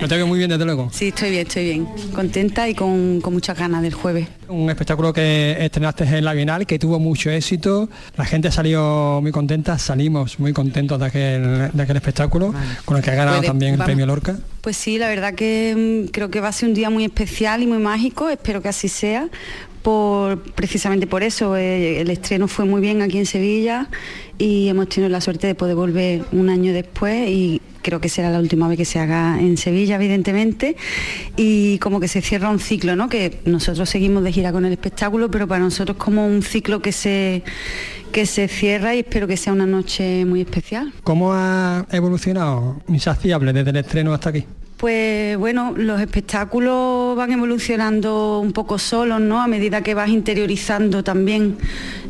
No 0.00 0.08
te 0.08 0.16
veo 0.16 0.26
muy 0.26 0.38
bien, 0.38 0.50
desde 0.50 0.64
luego. 0.64 0.88
Sí, 0.92 1.08
estoy 1.08 1.30
bien, 1.30 1.46
estoy 1.46 1.64
bien. 1.64 1.88
Contenta 2.14 2.68
y 2.68 2.74
con, 2.74 3.20
con 3.20 3.32
muchas 3.34 3.56
ganas 3.58 3.82
del 3.82 3.92
jueves. 3.94 4.26
Un 4.48 4.70
espectáculo 4.70 5.12
que 5.12 5.56
estrenaste 5.60 6.04
en 6.04 6.24
la 6.24 6.32
Bienal, 6.32 6.66
que 6.66 6.78
tuvo 6.78 6.98
mucho 6.98 7.30
éxito. 7.30 7.88
La 8.16 8.24
gente 8.24 8.50
salió 8.50 9.18
muy 9.22 9.30
contenta, 9.32 9.78
salimos 9.78 10.38
muy 10.40 10.52
contentos 10.52 10.98
de 10.98 11.06
aquel, 11.06 11.70
de 11.72 11.82
aquel 11.82 11.96
espectáculo, 11.96 12.54
con 12.84 12.96
el 12.96 13.02
que 13.02 13.10
ha 13.10 13.14
ganado 13.14 13.36
Puede- 13.38 13.48
también 13.48 13.72
el 13.72 13.78
vamos. 13.78 13.86
premio 13.86 14.06
Lorca. 14.06 14.36
Pues 14.62 14.76
sí, 14.76 14.98
la 14.98 15.08
verdad 15.08 15.34
que 15.34 16.06
mm, 16.06 16.10
creo 16.12 16.30
que 16.30 16.40
va 16.40 16.48
a 16.48 16.52
ser 16.52 16.68
un 16.70 16.74
día 16.74 16.90
muy 16.90 17.04
especial 17.04 17.62
y 17.62 17.66
muy 17.66 17.78
mágico, 17.78 18.28
espero 18.30 18.62
que 18.62 18.68
así 18.68 18.88
sea. 18.88 19.28
Precisamente 20.56 21.06
por 21.06 21.22
eso, 21.22 21.56
eh, 21.56 22.00
el 22.00 22.10
estreno 22.10 22.48
fue 22.48 22.64
muy 22.64 22.80
bien 22.80 23.02
aquí 23.02 23.18
en 23.18 23.26
Sevilla 23.26 23.88
y 24.36 24.68
hemos 24.68 24.88
tenido 24.88 25.08
la 25.08 25.20
suerte 25.20 25.46
de 25.46 25.54
poder 25.54 25.76
volver 25.76 26.24
un 26.32 26.48
año 26.48 26.72
después 26.72 27.28
y 27.28 27.62
creo 27.82 28.00
que 28.00 28.08
será 28.08 28.30
la 28.30 28.40
última 28.40 28.66
vez 28.66 28.78
que 28.78 28.84
se 28.84 28.98
haga 28.98 29.38
en 29.38 29.56
Sevilla, 29.56 29.94
evidentemente, 29.94 30.76
y 31.36 31.78
como 31.78 32.00
que 32.00 32.08
se 32.08 32.20
cierra 32.20 32.50
un 32.50 32.58
ciclo, 32.58 32.96
¿no? 32.96 33.08
Que 33.08 33.38
nosotros 33.44 33.88
seguimos 33.88 34.24
de 34.24 34.32
gira 34.32 34.50
con 34.50 34.64
el 34.64 34.72
espectáculo, 34.72 35.30
pero 35.30 35.46
para 35.46 35.60
nosotros 35.60 35.96
como 35.96 36.26
un 36.26 36.42
ciclo 36.42 36.82
que 36.82 36.90
se, 36.90 37.44
que 38.10 38.26
se 38.26 38.48
cierra 38.48 38.92
y 38.96 39.00
espero 39.00 39.28
que 39.28 39.36
sea 39.36 39.52
una 39.52 39.66
noche 39.66 40.24
muy 40.24 40.40
especial. 40.40 40.92
¿Cómo 41.04 41.32
ha 41.32 41.86
evolucionado 41.92 42.82
Insaciable 42.88 43.52
desde 43.52 43.70
el 43.70 43.76
estreno 43.76 44.12
hasta 44.12 44.30
aquí? 44.30 44.44
Pues 44.76 45.38
bueno, 45.38 45.72
los 45.74 46.00
espectáculos 46.02 47.16
van 47.16 47.32
evolucionando 47.32 48.40
un 48.40 48.52
poco 48.52 48.78
solos, 48.78 49.20
¿no? 49.20 49.40
A 49.40 49.46
medida 49.46 49.80
que 49.82 49.94
vas 49.94 50.10
interiorizando 50.10 51.02
también 51.02 51.56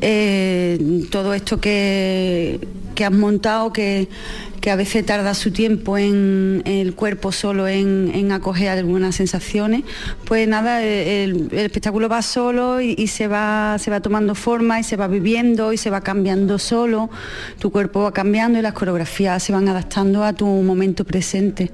eh, 0.00 1.06
todo 1.10 1.32
esto 1.32 1.60
que, 1.60 2.58
que 2.96 3.04
has 3.04 3.12
montado, 3.12 3.72
que 3.72 4.08
que 4.60 4.70
a 4.70 4.76
veces 4.76 5.04
tarda 5.04 5.34
su 5.34 5.50
tiempo 5.50 5.98
en, 5.98 6.62
el 6.64 6.94
cuerpo 6.94 7.32
solo 7.32 7.68
en, 7.68 8.32
acoger 8.32 8.68
algunas 8.68 9.14
sensaciones, 9.14 9.82
pues 10.24 10.48
nada, 10.48 10.82
el, 10.82 11.48
espectáculo 11.52 12.08
va 12.08 12.22
solo 12.22 12.80
y, 12.80 13.06
se, 13.06 13.28
va, 13.28 13.76
se 13.78 13.90
va 13.90 14.00
tomando 14.00 14.34
forma 14.34 14.80
y 14.80 14.82
se 14.82 14.96
va 14.96 15.06
viviendo 15.06 15.72
y 15.72 15.76
se 15.76 15.90
va 15.90 16.00
cambiando 16.00 16.58
solo, 16.58 17.10
tu 17.58 17.70
cuerpo 17.70 18.02
va 18.02 18.12
cambiando 18.12 18.58
y 18.58 18.62
las 18.62 18.72
coreografías 18.72 19.42
se 19.42 19.52
van 19.52 19.68
adaptando 19.68 20.24
a 20.24 20.32
tu 20.32 20.46
momento 20.46 21.04
presente. 21.04 21.70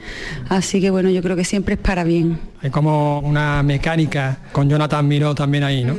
Así 0.49 0.81
que 0.81 0.91
bueno, 0.91 1.11
yo 1.11 1.23
creo 1.23 1.37
que 1.37 1.45
siempre 1.45 1.75
es 1.75 1.81
para 1.81 2.05
bien. 2.05 2.39
Hay 2.63 2.71
como 2.71 3.19
una 3.21 3.61
mecánica 3.65 4.39
con 4.53 4.71
Jonathan 4.71 5.09
Miró 5.09 5.35
también 5.35 5.65
ahí, 5.65 5.83
¿no? 5.83 5.97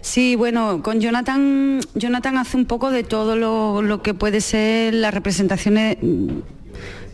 Sí, 0.00 0.34
bueno, 0.34 0.82
con 0.82 1.00
Jonathan, 1.00 1.78
Jonathan 1.94 2.36
hace 2.38 2.56
un 2.56 2.64
poco 2.64 2.90
de 2.90 3.04
todo 3.04 3.36
lo, 3.36 3.80
lo 3.80 4.02
que 4.02 4.12
puede 4.12 4.40
ser 4.40 4.92
las 4.92 5.14
representaciones 5.14 5.98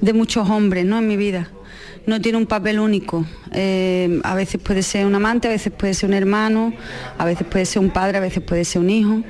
de 0.01 0.13
muchos 0.13 0.49
hombres, 0.51 0.85
¿no? 0.85 0.99
En 0.99 1.09
mi 1.09 1.17
vida 1.17 1.51
no 2.07 2.21
tiene 2.21 2.39
un 2.39 2.47
papel 2.47 2.79
único. 2.79 3.27
Eh, 3.53 4.21
a 4.23 4.35
veces 4.35 4.61
puede 4.61 4.83
ser 4.83 5.07
un 5.07 5.15
amante, 5.15 5.49
a 5.49 5.51
veces 5.51 5.73
puede 5.73 5.93
ser 5.93 6.09
un 6.09 6.15
hermano, 6.15 6.73
a 7.19 7.25
veces 7.25 7.47
puede 7.47 7.67
ser 7.67 7.83
un 7.83 7.91
padre, 7.91 8.19
a 8.19 8.21
veces 8.21 8.43
puede 8.43 8.65
ser 8.65 8.81
un 8.81 8.91
hijo. 8.91 9.23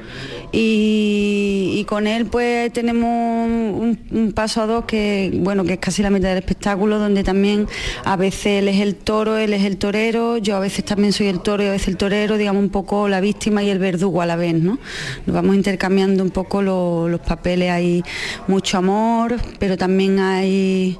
Y, 0.52 1.84
con 1.88 2.06
él 2.06 2.26
pues 2.26 2.72
tenemos 2.72 3.46
un, 3.48 4.32
paso 4.34 4.62
a 4.62 4.66
dos 4.66 4.84
que, 4.86 5.30
bueno, 5.40 5.64
que 5.64 5.74
es 5.74 5.78
casi 5.78 6.02
la 6.02 6.10
mitad 6.10 6.28
del 6.28 6.38
espectáculo, 6.38 6.98
donde 6.98 7.22
también 7.22 7.68
a 8.04 8.16
veces 8.16 8.46
él 8.62 8.68
es 8.68 8.80
el 8.80 8.96
toro, 8.96 9.36
él 9.36 9.52
es 9.52 9.64
el 9.64 9.76
torero, 9.76 10.38
yo 10.38 10.56
a 10.56 10.60
veces 10.60 10.84
también 10.84 11.12
soy 11.12 11.28
el 11.28 11.40
toro 11.40 11.62
y 11.62 11.66
a 11.66 11.70
veces 11.70 11.88
el 11.88 11.96
torero, 11.96 12.36
digamos 12.36 12.62
un 12.62 12.70
poco 12.70 13.08
la 13.08 13.20
víctima 13.20 13.62
y 13.62 13.70
el 13.70 13.78
verdugo 13.78 14.22
a 14.22 14.26
la 14.26 14.36
vez, 14.36 14.54
¿no? 14.54 14.78
Nos 15.26 15.34
vamos 15.34 15.54
intercambiando 15.54 16.22
un 16.22 16.30
poco 16.30 16.62
los 16.62 17.20
papeles, 17.20 17.70
hay 17.70 18.02
mucho 18.48 18.78
amor, 18.78 19.36
pero 19.58 19.76
también 19.76 20.18
hay 20.18 20.98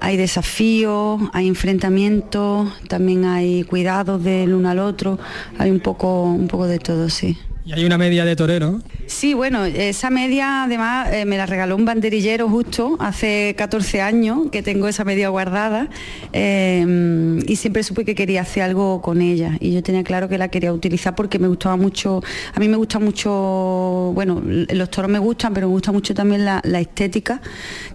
hay 0.00 0.16
desafíos, 0.16 1.20
hay 1.32 1.46
enfrentamientos, 1.46 2.72
también 2.88 3.26
hay 3.26 3.64
cuidados 3.64 4.24
del 4.24 4.54
uno 4.54 4.70
al 4.70 4.78
otro, 4.78 5.18
hay 5.58 5.70
un 5.70 5.80
poco, 5.80 6.24
un 6.24 6.48
poco 6.48 6.66
de 6.66 6.78
todo, 6.78 7.10
sí. 7.10 7.36
Y 7.64 7.72
hay 7.72 7.84
una 7.84 7.98
media 7.98 8.24
de 8.24 8.36
torero. 8.36 8.80
Sí, 9.06 9.34
bueno, 9.34 9.64
esa 9.64 10.08
media 10.08 10.64
además 10.64 11.12
eh, 11.12 11.24
me 11.24 11.36
la 11.36 11.44
regaló 11.44 11.76
un 11.76 11.84
banderillero 11.84 12.48
justo 12.48 12.96
hace 13.00 13.54
14 13.58 14.00
años 14.00 14.50
que 14.52 14.62
tengo 14.62 14.88
esa 14.88 15.04
media 15.04 15.28
guardada 15.28 15.88
eh, 16.32 17.40
y 17.46 17.56
siempre 17.56 17.82
supe 17.82 18.04
que 18.04 18.14
quería 18.14 18.42
hacer 18.42 18.62
algo 18.62 19.02
con 19.02 19.20
ella 19.20 19.56
y 19.60 19.72
yo 19.72 19.82
tenía 19.82 20.04
claro 20.04 20.28
que 20.28 20.38
la 20.38 20.48
quería 20.48 20.72
utilizar 20.72 21.14
porque 21.14 21.38
me 21.38 21.48
gustaba 21.48 21.76
mucho, 21.76 22.22
a 22.54 22.60
mí 22.60 22.68
me 22.68 22.76
gusta 22.76 22.98
mucho, 22.98 24.12
bueno, 24.14 24.40
los 24.44 24.90
toros 24.90 25.10
me 25.10 25.18
gustan, 25.18 25.54
pero 25.54 25.66
me 25.66 25.72
gusta 25.72 25.92
mucho 25.92 26.14
también 26.14 26.44
la, 26.44 26.60
estética 26.80 27.42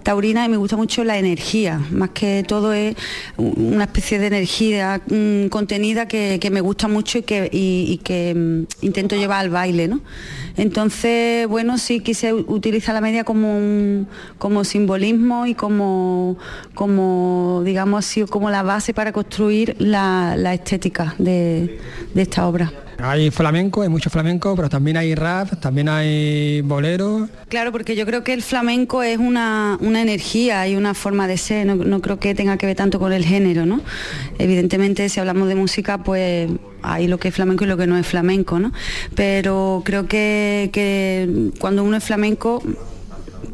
taurina 0.03 0.45
y 0.45 0.49
me 0.49 0.57
gusta 0.57 0.77
mucho 0.77 1.03
la 1.03 1.17
energía, 1.17 1.81
más 1.91 2.09
que 2.09 2.43
todo 2.47 2.73
es 2.73 2.95
una 3.37 3.85
especie 3.85 4.19
de 4.19 4.27
energía 4.27 5.01
mm, 5.07 5.47
contenida 5.47 6.07
que, 6.07 6.39
me 6.51 6.61
gusta 6.61 6.87
mucho 6.87 7.17
y 7.19 7.23
que, 7.23 8.33
mm, 8.35 8.85
intento 8.85 9.15
llevar 9.15 9.39
al 9.39 9.49
baile, 9.55 9.87
¿no? 9.87 10.01
Entonces, 10.57 11.47
bueno, 11.47 11.77
sí 11.77 11.99
quise 11.99 12.33
utilizar 12.33 12.93
la 12.93 13.01
media 13.01 13.23
como 13.23 13.57
un 13.57 14.07
como 14.37 14.63
simbolismo 14.63 15.45
y 15.45 15.53
como, 15.53 16.37
como 16.73 17.61
digamos 17.65 18.05
así, 18.05 18.23
como 18.23 18.49
la 18.49 18.63
base 18.63 18.93
para 18.93 19.11
construir 19.11 19.75
la, 19.79 20.35
estética 20.53 21.15
de, 21.17 21.79
esta 22.15 22.47
obra. 22.47 22.71
Hay 22.97 23.29
flamenco, 23.29 23.81
hay 23.81 23.89
mucho 23.89 24.09
flamenco, 24.09 24.55
pero 24.55 24.69
también 24.69 24.95
hay 24.95 25.15
rap, 25.15 25.59
también 25.59 25.89
hay 25.89 26.61
bolero. 26.61 27.27
Claro, 27.49 27.73
porque 27.73 27.97
yo 27.97 28.05
creo 28.05 28.23
que 28.23 28.31
el 28.31 28.41
flamenco 28.41 29.03
es 29.03 29.17
una, 29.17 29.77
energía 29.81 30.65
y 30.69 30.77
una 30.77 30.93
forma 30.93 31.27
de 31.27 31.37
ser, 31.37 31.67
no, 31.67 31.75
no, 31.75 32.01
creo 32.01 32.19
que 32.19 32.33
tenga 32.33 32.57
que 32.57 32.65
ver 32.65 32.77
tanto 32.77 32.97
con 32.97 33.11
el 33.11 33.25
género, 33.25 33.65
¿no? 33.65 33.81
Evidentemente, 34.39 35.09
si 35.09 35.19
hablamos 35.19 35.49
de 35.49 35.55
música, 35.55 35.97
pues 35.97 36.49
hay 36.85 37.07
lo 37.07 37.17
que 37.17 37.29
es 37.29 37.35
flamenco 37.35 37.63
y 37.63 37.67
lo 37.67 37.77
que 37.77 37.87
no 37.87 37.97
es 37.97 38.07
flamenco, 38.07 38.59
¿no? 38.59 38.71
Pero 39.15 39.81
creo 39.85 40.07
que, 40.07 40.69
que 40.71 41.51
cuando 41.59 41.83
uno 41.83 41.97
es 41.97 42.03
flamenco 42.03 42.61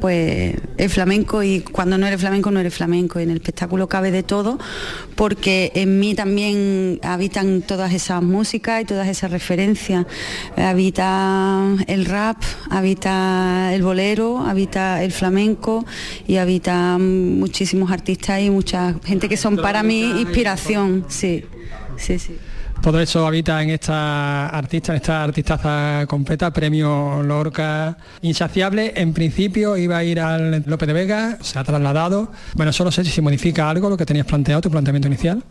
pues 0.01 0.55
es 0.77 0.93
flamenco 0.93 1.43
y 1.43 1.61
cuando 1.61 1.97
no 1.97 2.07
eres 2.07 2.19
flamenco 2.19 2.49
no 2.51 2.59
eres 2.59 2.73
flamenco. 2.73 3.19
Y 3.19 3.23
en 3.23 3.29
el 3.29 3.37
espectáculo 3.37 3.87
cabe 3.87 4.11
de 4.11 4.23
todo 4.23 4.57
porque 5.15 5.71
en 5.75 5.99
mí 5.99 6.15
también 6.15 6.99
habitan 7.03 7.61
todas 7.61 7.93
esas 7.93 8.21
músicas 8.23 8.81
y 8.81 8.85
todas 8.85 9.07
esas 9.07 9.31
referencias. 9.31 10.05
Habita 10.57 11.61
el 11.87 12.05
rap 12.05 12.37
habita 12.69 13.71
el 13.73 13.83
bolero 13.83 14.39
habita 14.39 15.03
el 15.03 15.11
flamenco 15.11 15.85
y 16.27 16.37
habita 16.37 16.97
muchísimos 16.97 17.91
artistas 17.91 18.41
y 18.41 18.49
mucha 18.49 18.95
gente 19.05 19.29
que 19.29 19.37
son 19.37 19.57
para 19.57 19.83
mí 19.83 20.01
inspiración. 20.21 21.05
sí 21.07 21.45
sí 21.97 22.17
sí 22.17 22.35
todo 22.81 22.99
eso 22.99 23.27
habita 23.27 23.61
en 23.61 23.69
esta 23.69 24.47
artista, 24.47 24.91
en 24.93 24.97
esta 24.97 25.23
artistaza 25.23 26.05
completa, 26.07 26.51
premio 26.51 27.21
Lorca 27.23 27.97
insaciable. 28.21 28.93
En 28.95 29.13
principio 29.13 29.77
iba 29.77 29.97
a 29.97 30.03
ir 30.03 30.19
al 30.19 30.63
López 30.65 30.87
de 30.87 30.93
Vega, 30.93 31.37
se 31.41 31.59
ha 31.59 31.63
trasladado. 31.63 32.31
Bueno, 32.55 32.73
solo 32.73 32.91
sé 32.91 33.03
si 33.03 33.11
se 33.11 33.21
modifica 33.21 33.69
algo 33.69 33.89
lo 33.89 33.97
que 33.97 34.05
tenías 34.05 34.25
planteado, 34.25 34.61
tu 34.61 34.71
planteamiento 34.71 35.07
inicial. 35.07 35.43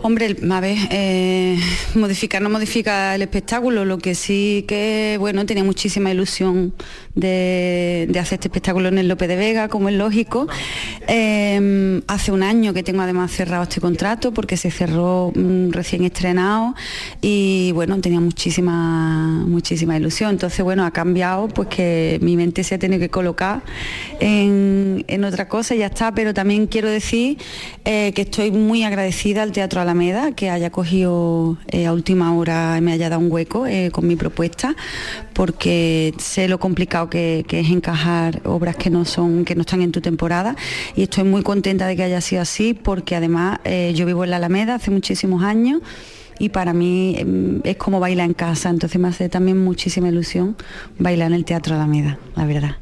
Hombre, 0.00 0.36
a 0.48 0.60
ver, 0.60 0.78
eh, 0.90 1.58
modificar 1.96 2.40
no 2.40 2.48
modifica 2.48 3.16
el 3.16 3.22
espectáculo, 3.22 3.84
lo 3.84 3.98
que 3.98 4.14
sí 4.14 4.64
que, 4.68 5.16
bueno, 5.18 5.44
tenía 5.44 5.64
muchísima 5.64 6.12
ilusión 6.12 6.72
de, 7.18 8.08
hacer 8.18 8.36
este 8.36 8.48
espectáculo 8.48 8.88
en 8.88 8.98
el 8.98 9.08
López 9.08 9.28
de 9.28 9.36
Vega, 9.36 9.68
como 9.68 9.88
es 9.88 9.94
lógico. 9.94 10.46
Em, 11.06 12.02
hace 12.06 12.32
un 12.32 12.42
año 12.42 12.72
que 12.72 12.82
tengo 12.82 13.02
además 13.02 13.30
cerrado 13.32 13.62
este 13.64 13.80
contrato 13.80 14.32
porque 14.32 14.56
se 14.56 14.70
cerró 14.70 15.32
mm, 15.34 15.70
recién 15.70 16.04
estrenado 16.04 16.74
y 17.20 17.72
bueno, 17.72 18.00
tenía 18.00 18.20
muchísima, 18.20 19.44
muchísima 19.46 19.96
ilusión. 19.96 20.30
Entonces, 20.30 20.64
bueno, 20.64 20.84
ha 20.84 20.90
cambiado 20.90 21.48
pues 21.48 21.68
que 21.68 22.18
mi 22.22 22.36
mente 22.36 22.64
se 22.64 22.76
ha 22.76 22.78
tenido 22.78 23.00
que 23.00 23.08
colocar 23.08 23.62
en, 24.20 25.24
otra 25.24 25.48
cosa 25.48 25.74
y 25.74 25.78
ya 25.78 25.86
está, 25.86 26.12
pero 26.12 26.32
también 26.32 26.68
quiero 26.68 26.88
decir 26.88 27.38
eh, 27.84 28.12
que 28.14 28.22
estoy 28.22 28.50
muy 28.52 28.84
agradecida 28.84 29.42
al 29.42 29.52
Teatro 29.52 29.80
Alameda 29.80 30.32
que 30.32 30.48
haya 30.48 30.70
cogido 30.70 31.58
eh, 31.68 31.86
a 31.86 31.92
última 31.92 32.34
hora 32.34 32.76
y 32.78 32.80
me 32.80 32.92
haya 32.92 33.08
dado 33.10 33.20
un 33.20 33.30
hueco 33.30 33.66
eh, 33.66 33.90
con 33.92 34.06
mi 34.06 34.16
propuesta 34.16 34.76
porque 35.38 36.12
sé 36.18 36.48
lo 36.48 36.58
complicado 36.58 37.08
que, 37.08 37.46
es 37.48 37.70
encajar 37.70 38.40
obras 38.44 38.74
que 38.74 38.90
no 38.90 39.04
son, 39.04 39.44
que 39.44 39.54
no 39.54 39.60
están 39.60 39.82
en 39.82 39.92
tu 39.92 40.00
temporada 40.00 40.56
y 40.96 41.04
estoy 41.04 41.22
muy 41.22 41.44
contenta 41.44 41.86
de 41.86 41.94
que 41.94 42.02
haya 42.02 42.20
sido 42.20 42.42
así 42.42 42.74
porque 42.74 43.14
además 43.14 43.60
eh, 43.62 43.92
yo 43.94 44.04
vivo 44.04 44.24
en 44.24 44.30
la 44.30 44.38
Alameda 44.38 44.74
hace 44.74 44.90
muchísimos 44.90 45.44
años 45.44 45.80
y 46.40 46.48
para 46.48 46.72
mí 46.72 47.14
em, 47.18 47.60
es 47.62 47.76
como 47.76 48.00
bailar 48.00 48.26
en 48.26 48.34
casa, 48.34 48.68
entonces 48.68 49.00
me 49.00 49.06
hace 49.06 49.28
también 49.28 49.62
muchísima 49.62 50.08
ilusión 50.08 50.56
bailar 50.98 51.28
en 51.28 51.34
el 51.34 51.44
Teatro 51.44 51.76
Alameda, 51.76 52.18
la 52.34 52.44
verdad 52.44 52.76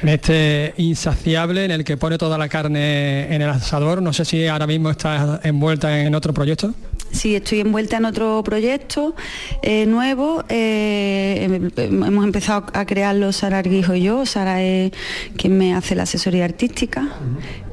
en 0.00 0.08
este 0.08 0.74
insaciable 0.76 1.64
en 1.64 1.72
el 1.72 1.82
que 1.82 1.96
pone 1.96 2.16
toda 2.16 2.38
la 2.38 2.48
carne 2.48 3.34
en 3.34 3.42
el 3.42 3.50
asador. 3.50 4.00
No 4.00 4.12
sé 4.12 4.24
si 4.24 4.46
ahora 4.46 4.66
mismo 4.66 4.90
estás 4.90 5.44
envuelta 5.44 6.00
en 6.00 6.14
otro 6.14 6.32
proyecto. 6.32 6.74
Sí, 7.12 7.36
estoy 7.36 7.60
envuelta 7.60 7.98
en 7.98 8.06
otro 8.06 8.42
proyecto 8.42 9.14
eh, 9.60 9.86
nuevo. 9.86 10.44
Eh, 10.48 11.70
hemos 11.76 12.24
empezado 12.24 12.66
a 12.72 12.84
crearlo 12.86 13.32
Sara 13.32 13.58
Arguijo 13.58 13.94
y 13.94 14.02
yo. 14.02 14.26
Sara 14.26 14.62
es 14.62 14.92
quien 15.36 15.58
me 15.58 15.74
hace 15.74 15.94
la 15.94 16.04
asesoría 16.04 16.44
artística. 16.44 17.08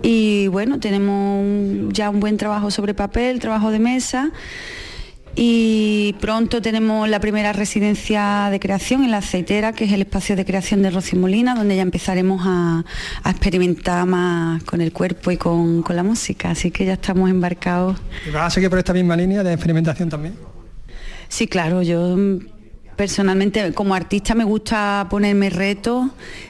Y 0.03 0.47
bueno, 0.47 0.79
tenemos 0.79 1.91
ya 1.93 2.09
un 2.09 2.19
buen 2.19 2.37
trabajo 2.37 2.69
sobre 2.69 2.93
papel, 2.93 3.39
trabajo 3.39 3.71
de 3.71 3.79
mesa 3.79 4.31
y 5.35 6.15
pronto 6.19 6.61
tenemos 6.61 7.07
la 7.07 7.19
primera 7.19 7.53
residencia 7.53 8.49
de 8.51 8.59
creación 8.59 9.03
en 9.03 9.11
la 9.11 9.17
aceitera, 9.17 9.73
que 9.73 9.85
es 9.85 9.91
el 9.91 10.01
espacio 10.01 10.35
de 10.35 10.45
creación 10.45 10.81
de 10.81 10.89
Rocío 10.89 11.19
Molina, 11.19 11.55
donde 11.55 11.75
ya 11.75 11.81
empezaremos 11.81 12.41
a, 12.45 12.83
experimentar 13.25 14.05
más 14.05 14.63
con 14.63 14.81
el 14.81 14.91
cuerpo 14.91 15.31
y 15.31 15.37
con, 15.37 15.81
con, 15.81 15.95
la 15.95 16.03
música, 16.03 16.51
así 16.51 16.71
que 16.71 16.85
ya 16.85 16.93
estamos 16.93 17.29
embarcados. 17.29 17.97
¿Y 18.27 18.31
vas 18.31 18.47
a 18.47 18.49
seguir 18.49 18.69
por 18.69 18.79
esta 18.79 18.93
misma 18.93 19.15
línea 19.15 19.43
de 19.43 19.53
experimentación 19.53 20.09
también? 20.09 20.35
Sí, 21.29 21.47
claro, 21.47 21.81
yo 21.83 22.17
personalmente 22.99 23.71
como 23.71 23.95
artista 23.95 24.35
me 24.35 24.43
gusta 24.43 25.07
ponerme 25.09 25.49
retos 25.49 26.07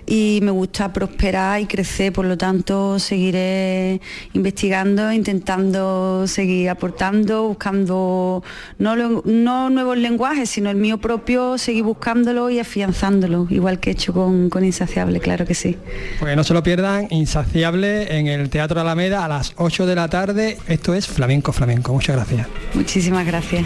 y 0.08 0.40
me 0.42 0.50
gusta 0.50 0.92
prosperar 0.92 1.62
y 1.62 1.68
crecer, 1.68 2.12
por 2.12 2.26
lo 2.26 2.40
tanto 2.40 2.98
seguiré 2.98 4.02
investigando, 4.34 5.12
intentando 5.12 6.26
seguir 6.26 6.72
aportando, 6.72 7.50
buscando 7.50 8.44
no, 8.80 9.22
no 9.26 9.70
nuevos 9.70 9.96
lenguajes, 10.00 10.50
sino 10.50 10.72
el 10.72 10.78
mío 10.78 10.98
propio, 10.98 11.60
seguir 11.60 11.84
buscándolo 11.84 12.50
y 12.50 12.58
afianzándolo, 12.58 13.46
igual 13.52 13.80
que 13.80 13.92
he 13.92 13.94
hecho 13.94 14.12
con, 14.12 14.50
con 14.50 14.66
Insaciable, 14.66 15.20
claro 15.20 15.46
que 15.46 15.54
sí. 15.54 15.78
Pues 16.20 16.36
no 16.36 16.44
se 16.44 16.56
lo 16.56 16.64
pierdan, 16.64 17.06
Insaciable 17.12 18.18
en 18.18 18.26
el 18.26 18.50
Teatro 18.50 18.82
Alameda 18.82 19.24
a 19.24 19.28
las 19.28 19.54
8 19.58 19.86
de 19.86 19.94
la 19.94 20.08
tarde. 20.08 20.58
Esto 20.68 20.96
es 20.96 21.06
Flamenco 21.06 21.54
Flamenco. 21.54 21.94
Muchas 21.94 22.16
gracias. 22.16 22.48
Muchísimas 22.74 23.28
gracias. 23.28 23.66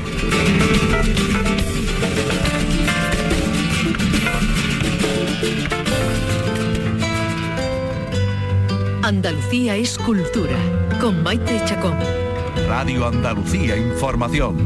Andalucía 9.15 9.75
es 9.75 9.95
cultura. 9.99 10.57
Con 10.99 11.21
Maite 11.21 11.61
Chacón. 11.65 11.95
Radio 12.67 13.05
Andalucía 13.05 13.77
Información. 13.77 14.57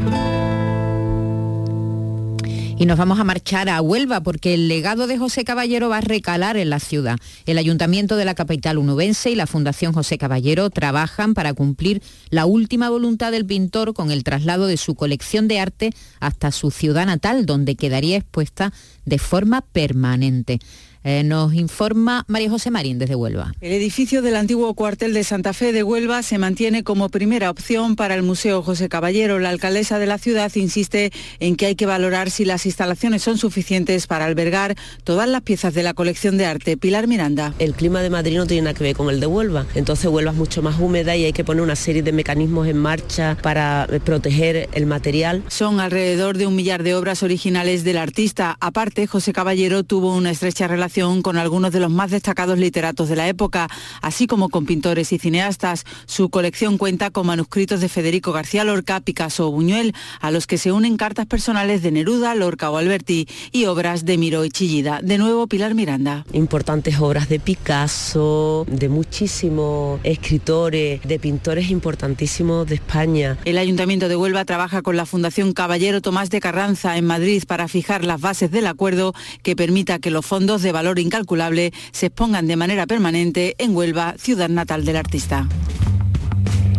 Y 2.78 2.86
nos 2.86 2.96
vamos 2.96 3.20
a 3.20 3.24
marchar 3.24 3.68
a 3.68 3.82
Huelva 3.82 4.22
porque 4.22 4.54
el 4.54 4.68
legado 4.68 5.06
de 5.06 5.18
José 5.18 5.44
Caballero 5.44 5.90
va 5.90 5.98
a 5.98 6.00
recalar 6.00 6.56
en 6.56 6.70
la 6.70 6.80
ciudad. 6.80 7.18
El 7.44 7.58
Ayuntamiento 7.58 8.16
de 8.16 8.24
la 8.24 8.34
capital 8.34 8.78
unubense 8.78 9.30
y 9.30 9.34
la 9.34 9.46
Fundación 9.46 9.92
José 9.92 10.16
Caballero 10.16 10.70
trabajan 10.70 11.34
para 11.34 11.52
cumplir 11.52 12.00
la 12.30 12.46
última 12.46 12.88
voluntad 12.88 13.32
del 13.32 13.44
pintor 13.44 13.92
con 13.92 14.10
el 14.10 14.24
traslado 14.24 14.66
de 14.66 14.78
su 14.78 14.94
colección 14.94 15.46
de 15.46 15.60
arte 15.60 15.90
hasta 16.20 16.52
su 16.52 16.70
ciudad 16.70 17.04
natal, 17.04 17.44
donde 17.44 17.76
quedaría 17.76 18.16
expuesta 18.16 18.72
de 19.04 19.18
forma 19.18 19.60
permanente. 19.60 20.58
Eh, 21.04 21.22
nos 21.22 21.54
informa 21.54 22.24
María 22.26 22.50
José 22.50 22.70
Marín 22.70 22.98
desde 22.98 23.14
Huelva. 23.14 23.52
El 23.60 23.72
edificio 23.72 24.20
del 24.20 24.36
antiguo 24.36 24.74
cuartel 24.74 25.14
de 25.14 25.22
Santa 25.24 25.52
Fe 25.52 25.72
de 25.72 25.82
Huelva 25.82 26.22
se 26.22 26.38
mantiene 26.38 26.82
como 26.82 27.08
primera 27.08 27.50
opción 27.50 27.94
para 27.96 28.14
el 28.14 28.22
Museo 28.22 28.62
José 28.62 28.88
Caballero. 28.88 29.38
La 29.38 29.50
alcaldesa 29.50 29.98
de 29.98 30.06
la 30.06 30.18
ciudad 30.18 30.52
insiste 30.56 31.12
en 31.38 31.56
que 31.56 31.66
hay 31.66 31.76
que 31.76 31.86
valorar 31.86 32.30
si 32.30 32.44
las 32.44 32.66
instalaciones 32.66 33.22
son 33.22 33.38
suficientes 33.38 34.06
para 34.06 34.24
albergar 34.24 34.74
todas 35.04 35.28
las 35.28 35.42
piezas 35.42 35.72
de 35.74 35.82
la 35.82 35.94
colección 35.94 36.36
de 36.36 36.46
arte. 36.46 36.76
Pilar 36.76 37.06
Miranda. 37.06 37.54
El 37.58 37.74
clima 37.74 38.02
de 38.02 38.10
Madrid 38.10 38.36
no 38.36 38.46
tiene 38.46 38.62
nada 38.62 38.74
que 38.74 38.84
ver 38.84 38.96
con 38.96 39.08
el 39.08 39.20
de 39.20 39.26
Huelva. 39.26 39.66
Entonces 39.74 40.10
Huelva 40.10 40.32
es 40.32 40.36
mucho 40.36 40.62
más 40.62 40.80
húmeda 40.80 41.16
y 41.16 41.24
hay 41.24 41.32
que 41.32 41.44
poner 41.44 41.62
una 41.62 41.76
serie 41.76 42.02
de 42.02 42.12
mecanismos 42.12 42.66
en 42.66 42.78
marcha 42.78 43.36
para 43.40 43.86
eh, 43.90 44.00
proteger 44.00 44.68
el 44.72 44.86
material. 44.86 45.44
Son 45.48 45.80
alrededor 45.80 46.36
de 46.36 46.46
un 46.46 46.56
millar 46.56 46.82
de 46.82 46.94
obras 46.94 47.22
originales 47.22 47.84
del 47.84 47.98
artista. 47.98 48.56
Aparte, 48.60 49.06
José 49.06 49.32
Caballero 49.32 49.84
tuvo 49.84 50.14
una 50.16 50.30
estrecha 50.30 50.66
relación 50.66 50.87
con 51.22 51.36
algunos 51.36 51.72
de 51.72 51.80
los 51.80 51.90
más 51.90 52.10
destacados 52.10 52.58
literatos 52.58 53.08
de 53.08 53.14
la 53.14 53.28
época, 53.28 53.68
así 54.02 54.26
como 54.26 54.48
con 54.48 54.66
pintores 54.66 55.12
y 55.12 55.18
cineastas. 55.18 55.84
Su 56.06 56.28
colección 56.28 56.76
cuenta 56.76 57.10
con 57.10 57.26
manuscritos 57.26 57.80
de 57.80 57.88
Federico 57.88 58.32
García 58.32 58.64
Lorca, 58.64 59.00
Picasso 59.00 59.46
o 59.46 59.52
Buñuel, 59.52 59.94
a 60.20 60.30
los 60.30 60.46
que 60.46 60.58
se 60.58 60.72
unen 60.72 60.96
cartas 60.96 61.26
personales 61.26 61.82
de 61.82 61.92
Neruda, 61.92 62.34
Lorca 62.34 62.70
o 62.70 62.78
Alberti 62.78 63.28
y 63.52 63.66
obras 63.66 64.06
de 64.06 64.18
Miró 64.18 64.44
y 64.44 64.50
Chillida. 64.50 65.00
De 65.02 65.18
nuevo, 65.18 65.46
Pilar 65.46 65.74
Miranda. 65.74 66.24
Importantes 66.32 66.98
obras 66.98 67.28
de 67.28 67.38
Picasso, 67.38 68.66
de 68.68 68.88
muchísimos 68.88 70.00
escritores, 70.02 71.00
de 71.02 71.18
pintores 71.18 71.70
importantísimos 71.70 72.66
de 72.66 72.76
España. 72.76 73.38
El 73.44 73.58
Ayuntamiento 73.58 74.08
de 74.08 74.16
Huelva 74.16 74.44
trabaja 74.44 74.82
con 74.82 74.96
la 74.96 75.06
Fundación 75.06 75.52
Caballero 75.52 76.00
Tomás 76.00 76.30
de 76.30 76.40
Carranza 76.40 76.96
en 76.96 77.04
Madrid 77.04 77.44
para 77.46 77.68
fijar 77.68 78.04
las 78.04 78.20
bases 78.20 78.50
del 78.50 78.66
acuerdo 78.66 79.14
que 79.42 79.54
permita 79.54 79.98
que 79.98 80.10
los 80.10 80.26
fondos 80.26 80.62
de 80.62 80.72
valor 80.78 81.00
incalculable 81.00 81.72
se 81.90 82.06
expongan 82.06 82.46
de 82.46 82.54
manera 82.54 82.86
permanente 82.86 83.56
en 83.58 83.74
Huelva, 83.74 84.14
ciudad 84.16 84.48
natal 84.48 84.84
del 84.84 84.96
artista. 84.96 85.48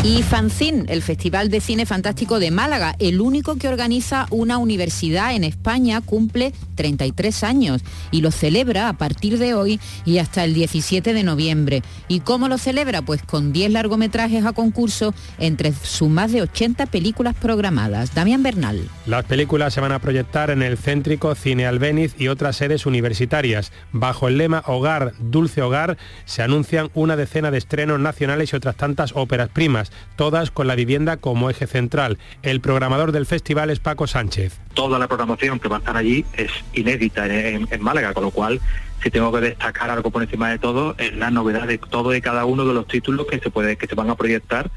Y 0.01 0.23
FANCIN, 0.23 0.85
el 0.87 1.01
Festival 1.01 1.49
de 1.49 1.59
Cine 1.59 1.85
Fantástico 1.85 2.39
de 2.39 2.51
Málaga, 2.51 2.95
el 2.99 3.19
único 3.19 3.57
que 3.57 3.67
organiza 3.67 4.27
una 4.29 4.57
universidad 4.57 5.35
en 5.35 5.43
España, 5.43 5.99
cumple 5.99 6.53
33 6.75 7.43
años 7.43 7.81
y 8.09 8.21
lo 8.21 8.31
celebra 8.31 8.87
a 8.87 8.93
partir 8.93 9.37
de 9.37 9.53
hoy 9.53 9.81
y 10.05 10.19
hasta 10.19 10.45
el 10.45 10.53
17 10.53 11.13
de 11.13 11.23
noviembre. 11.23 11.83
¿Y 12.07 12.21
cómo 12.21 12.47
lo 12.47 12.57
celebra? 12.57 13.01
Pues 13.01 13.21
con 13.23 13.51
10 13.51 13.71
largometrajes 13.71 14.45
a 14.45 14.53
concurso 14.53 15.13
entre 15.37 15.73
sus 15.73 16.07
más 16.07 16.31
de 16.31 16.43
80 16.43 16.85
películas 16.85 17.35
programadas. 17.35 18.15
Damián 18.15 18.41
Bernal. 18.41 18.87
Las 19.05 19.25
películas 19.25 19.73
se 19.73 19.81
van 19.81 19.91
a 19.91 19.99
proyectar 19.99 20.49
en 20.49 20.63
el 20.63 20.77
céntrico 20.77 21.35
Cine 21.35 21.65
Albéniz 21.65 22.15
y 22.17 22.29
otras 22.29 22.55
sedes 22.55 22.85
universitarias. 22.85 23.73
Bajo 23.91 24.29
el 24.29 24.37
lema 24.37 24.63
Hogar, 24.65 25.11
Dulce 25.19 25.61
Hogar, 25.61 25.97
se 26.23 26.41
anuncian 26.41 26.89
una 26.93 27.17
decena 27.17 27.51
de 27.51 27.57
estrenos 27.57 27.99
nacionales 27.99 28.53
y 28.53 28.55
otras 28.55 28.77
tantas 28.77 29.11
óperas 29.13 29.49
primas 29.49 29.88
todas 30.15 30.51
con 30.51 30.67
la 30.67 30.75
vivienda 30.75 31.17
como 31.17 31.49
eje 31.49 31.67
central. 31.67 32.17
El 32.41 32.61
programador 32.61 33.11
del 33.11 33.25
festival 33.25 33.69
es 33.69 33.79
Paco 33.79 34.07
Sánchez. 34.07 34.59
Toda 34.73 34.99
la 34.99 35.07
programación 35.07 35.59
que 35.59 35.67
va 35.67 35.77
a 35.77 35.79
estar 35.79 35.97
allí 35.97 36.25
es 36.37 36.51
inédita 36.73 37.25
en, 37.27 37.67
Málaga, 37.81 38.13
con 38.13 38.23
lo 38.23 38.31
cual 38.31 38.59
si 39.01 39.09
tengo 39.09 39.31
que 39.31 39.41
destacar 39.41 39.89
algo 39.89 40.11
por 40.11 40.23
encima 40.23 40.49
de 40.49 40.59
todo 40.59 40.95
es 40.97 41.15
la 41.15 41.31
novedad 41.31 41.67
de 41.67 41.77
todo 41.77 42.13
y 42.13 42.21
cada 42.21 42.45
uno 42.45 42.65
de 42.65 42.73
los 42.73 42.87
títulos 42.87 43.27
que 43.27 43.39
se 43.39 43.77
que 43.77 43.87
se 43.87 43.95
van 43.95 44.09
a 44.09 44.15
proyectar 44.15 44.69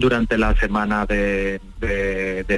durante 0.00 0.38
la 0.38 0.56
semana 0.56 1.04
de, 1.04 1.60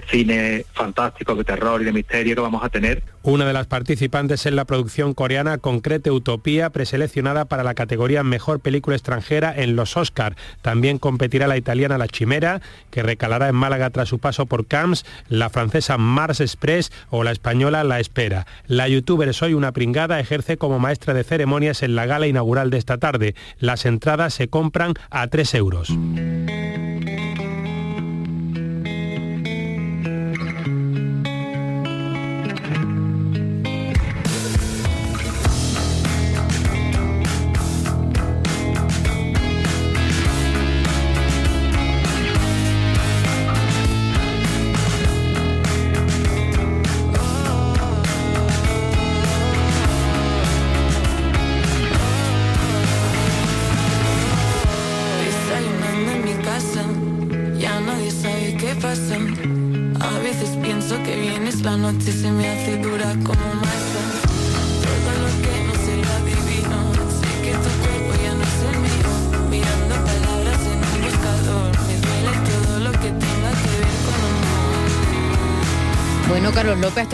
cine 0.08 0.64
fantástico, 0.72 1.34
de 1.34 1.44
terror 1.44 1.82
y 1.82 1.84
de 1.84 1.92
misterio 1.92 2.36
que 2.36 2.40
vamos 2.40 2.62
a 2.64 2.68
tener. 2.68 3.02
Una 3.22 3.44
de 3.44 3.52
las 3.52 3.66
participantes 3.66 4.46
es 4.46 4.52
la 4.52 4.64
producción 4.64 5.12
coreana 5.12 5.58
Concrete 5.58 6.10
Utopía, 6.10 6.70
preseleccionada 6.70 7.44
para 7.44 7.64
la 7.64 7.74
categoría 7.74 8.22
Mejor 8.22 8.60
Película 8.60 8.96
Extranjera 8.96 9.52
en 9.54 9.76
los 9.76 9.96
Oscar. 9.96 10.36
También 10.62 10.98
competirá 10.98 11.48
la 11.48 11.56
italiana 11.56 11.98
La 11.98 12.08
Chimera, 12.08 12.62
que 12.90 13.02
recalará 13.02 13.48
en 13.48 13.56
Málaga 13.56 13.90
tras 13.90 14.08
su 14.08 14.20
paso 14.20 14.46
por 14.46 14.66
Cannes, 14.66 15.04
la 15.28 15.50
francesa 15.50 15.98
Mars 15.98 16.40
Express 16.40 16.92
o 17.10 17.24
la 17.24 17.32
española 17.32 17.82
La 17.82 17.98
Espera. 17.98 18.46
La 18.66 18.86
youtuber 18.88 19.34
Soy 19.34 19.54
una 19.54 19.72
pringada 19.72 20.20
ejerce 20.20 20.58
como 20.58 20.78
maestra 20.78 21.12
de 21.12 21.24
ceremonias 21.24 21.82
en 21.82 21.96
la 21.96 22.06
gala 22.06 22.28
inaugural 22.28 22.70
de 22.70 22.78
esta 22.78 22.98
tarde. 22.98 23.34
Las 23.58 23.84
entradas 23.84 24.34
se 24.34 24.48
compran 24.48 24.94
a 25.10 25.26
3 25.26 25.54
euros. 25.54 25.92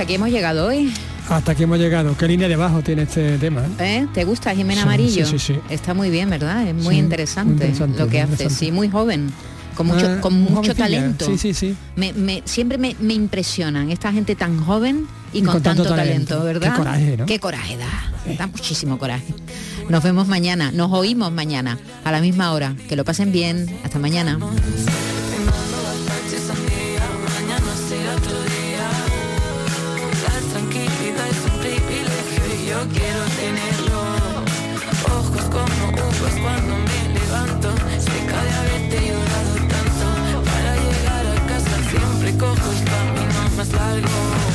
Aquí 0.09 0.15
hemos 0.15 0.31
llegado 0.31 0.67
hoy. 0.67 0.91
Hasta 1.29 1.53
aquí 1.53 1.65
hemos 1.65 1.79
llegado. 1.79 2.17
¿Qué 2.17 2.27
línea 2.27 2.49
de 2.49 2.57
bajo 2.57 2.81
tiene 2.81 3.03
este 3.03 3.37
tema? 3.37 3.67
¿Eh? 3.79 4.07
¿Te 4.15 4.25
gusta 4.25 4.55
Jimena 4.55 4.85
Amarillo? 4.85 5.27
Sí, 5.27 5.39
sí, 5.39 5.53
sí. 5.53 5.61
Está 5.69 5.93
muy 5.93 6.09
bien, 6.09 6.31
¿verdad? 6.31 6.67
Es 6.67 6.75
muy, 6.75 6.97
interesante, 6.97 7.75
lo 7.95 8.09
que 8.09 8.23
hace. 8.23 8.49
Sí, 8.49 8.73
muy 8.73 8.89
joven. 8.89 9.31
Con 9.75 9.89
mucho, 9.89 10.07
ah, 10.09 10.21
con 10.23 10.41
mucho 10.41 10.75
talento. 10.75 11.27
Sí, 11.27 11.37
sí, 11.37 11.53
sí. 11.53 11.77
Me, 11.95 12.43
siempre 12.47 12.79
me, 12.79 12.95
impresionan 13.13 13.91
esta 13.91 14.11
gente 14.11 14.35
tan 14.35 14.65
joven 14.65 15.07
y, 15.35 15.43
con, 15.43 15.63
tanto, 15.63 15.85
talento, 15.85 16.43
¿verdad? 16.43 16.71
Qué 16.71 16.79
coraje, 16.79 17.17
¿no? 17.19 17.27
Qué 17.27 17.39
coraje 17.39 17.77
da. 17.77 18.35
Da 18.39 18.47
muchísimo 18.47 18.97
coraje. 18.97 19.35
Nos 19.91 20.03
vemos 20.03 20.27
mañana, 20.27 20.73
nos 20.73 20.91
oímos 20.91 21.31
mañana, 21.33 21.79
a 22.03 22.13
la 22.13 22.23
misma 22.23 22.53
hora. 22.53 22.75
Que 22.89 22.97
lo 22.97 23.05
pasen 23.05 23.31
bien. 23.31 23.79
Hasta 23.85 23.99
mañana. 23.99 24.39
Quiero 32.93 33.25
tenerlo. 33.41 34.01
Ojos 35.19 35.45
como 35.51 35.89
uvas 35.91 36.37
cuando 36.43 36.75
me 36.89 37.01
levanto. 37.15 37.71
Seca 37.99 38.43
de 38.45 38.53
haberte 38.61 38.97
llorado 39.09 39.55
tanto. 39.73 40.07
Para 40.51 40.73
llegar 40.77 41.25
a 41.27 41.47
casa 41.47 41.77
siempre 41.91 42.37
cojo 42.37 42.71
el 42.73 42.85
camino 42.85 43.57
más 43.57 43.69
largo. 43.73 44.48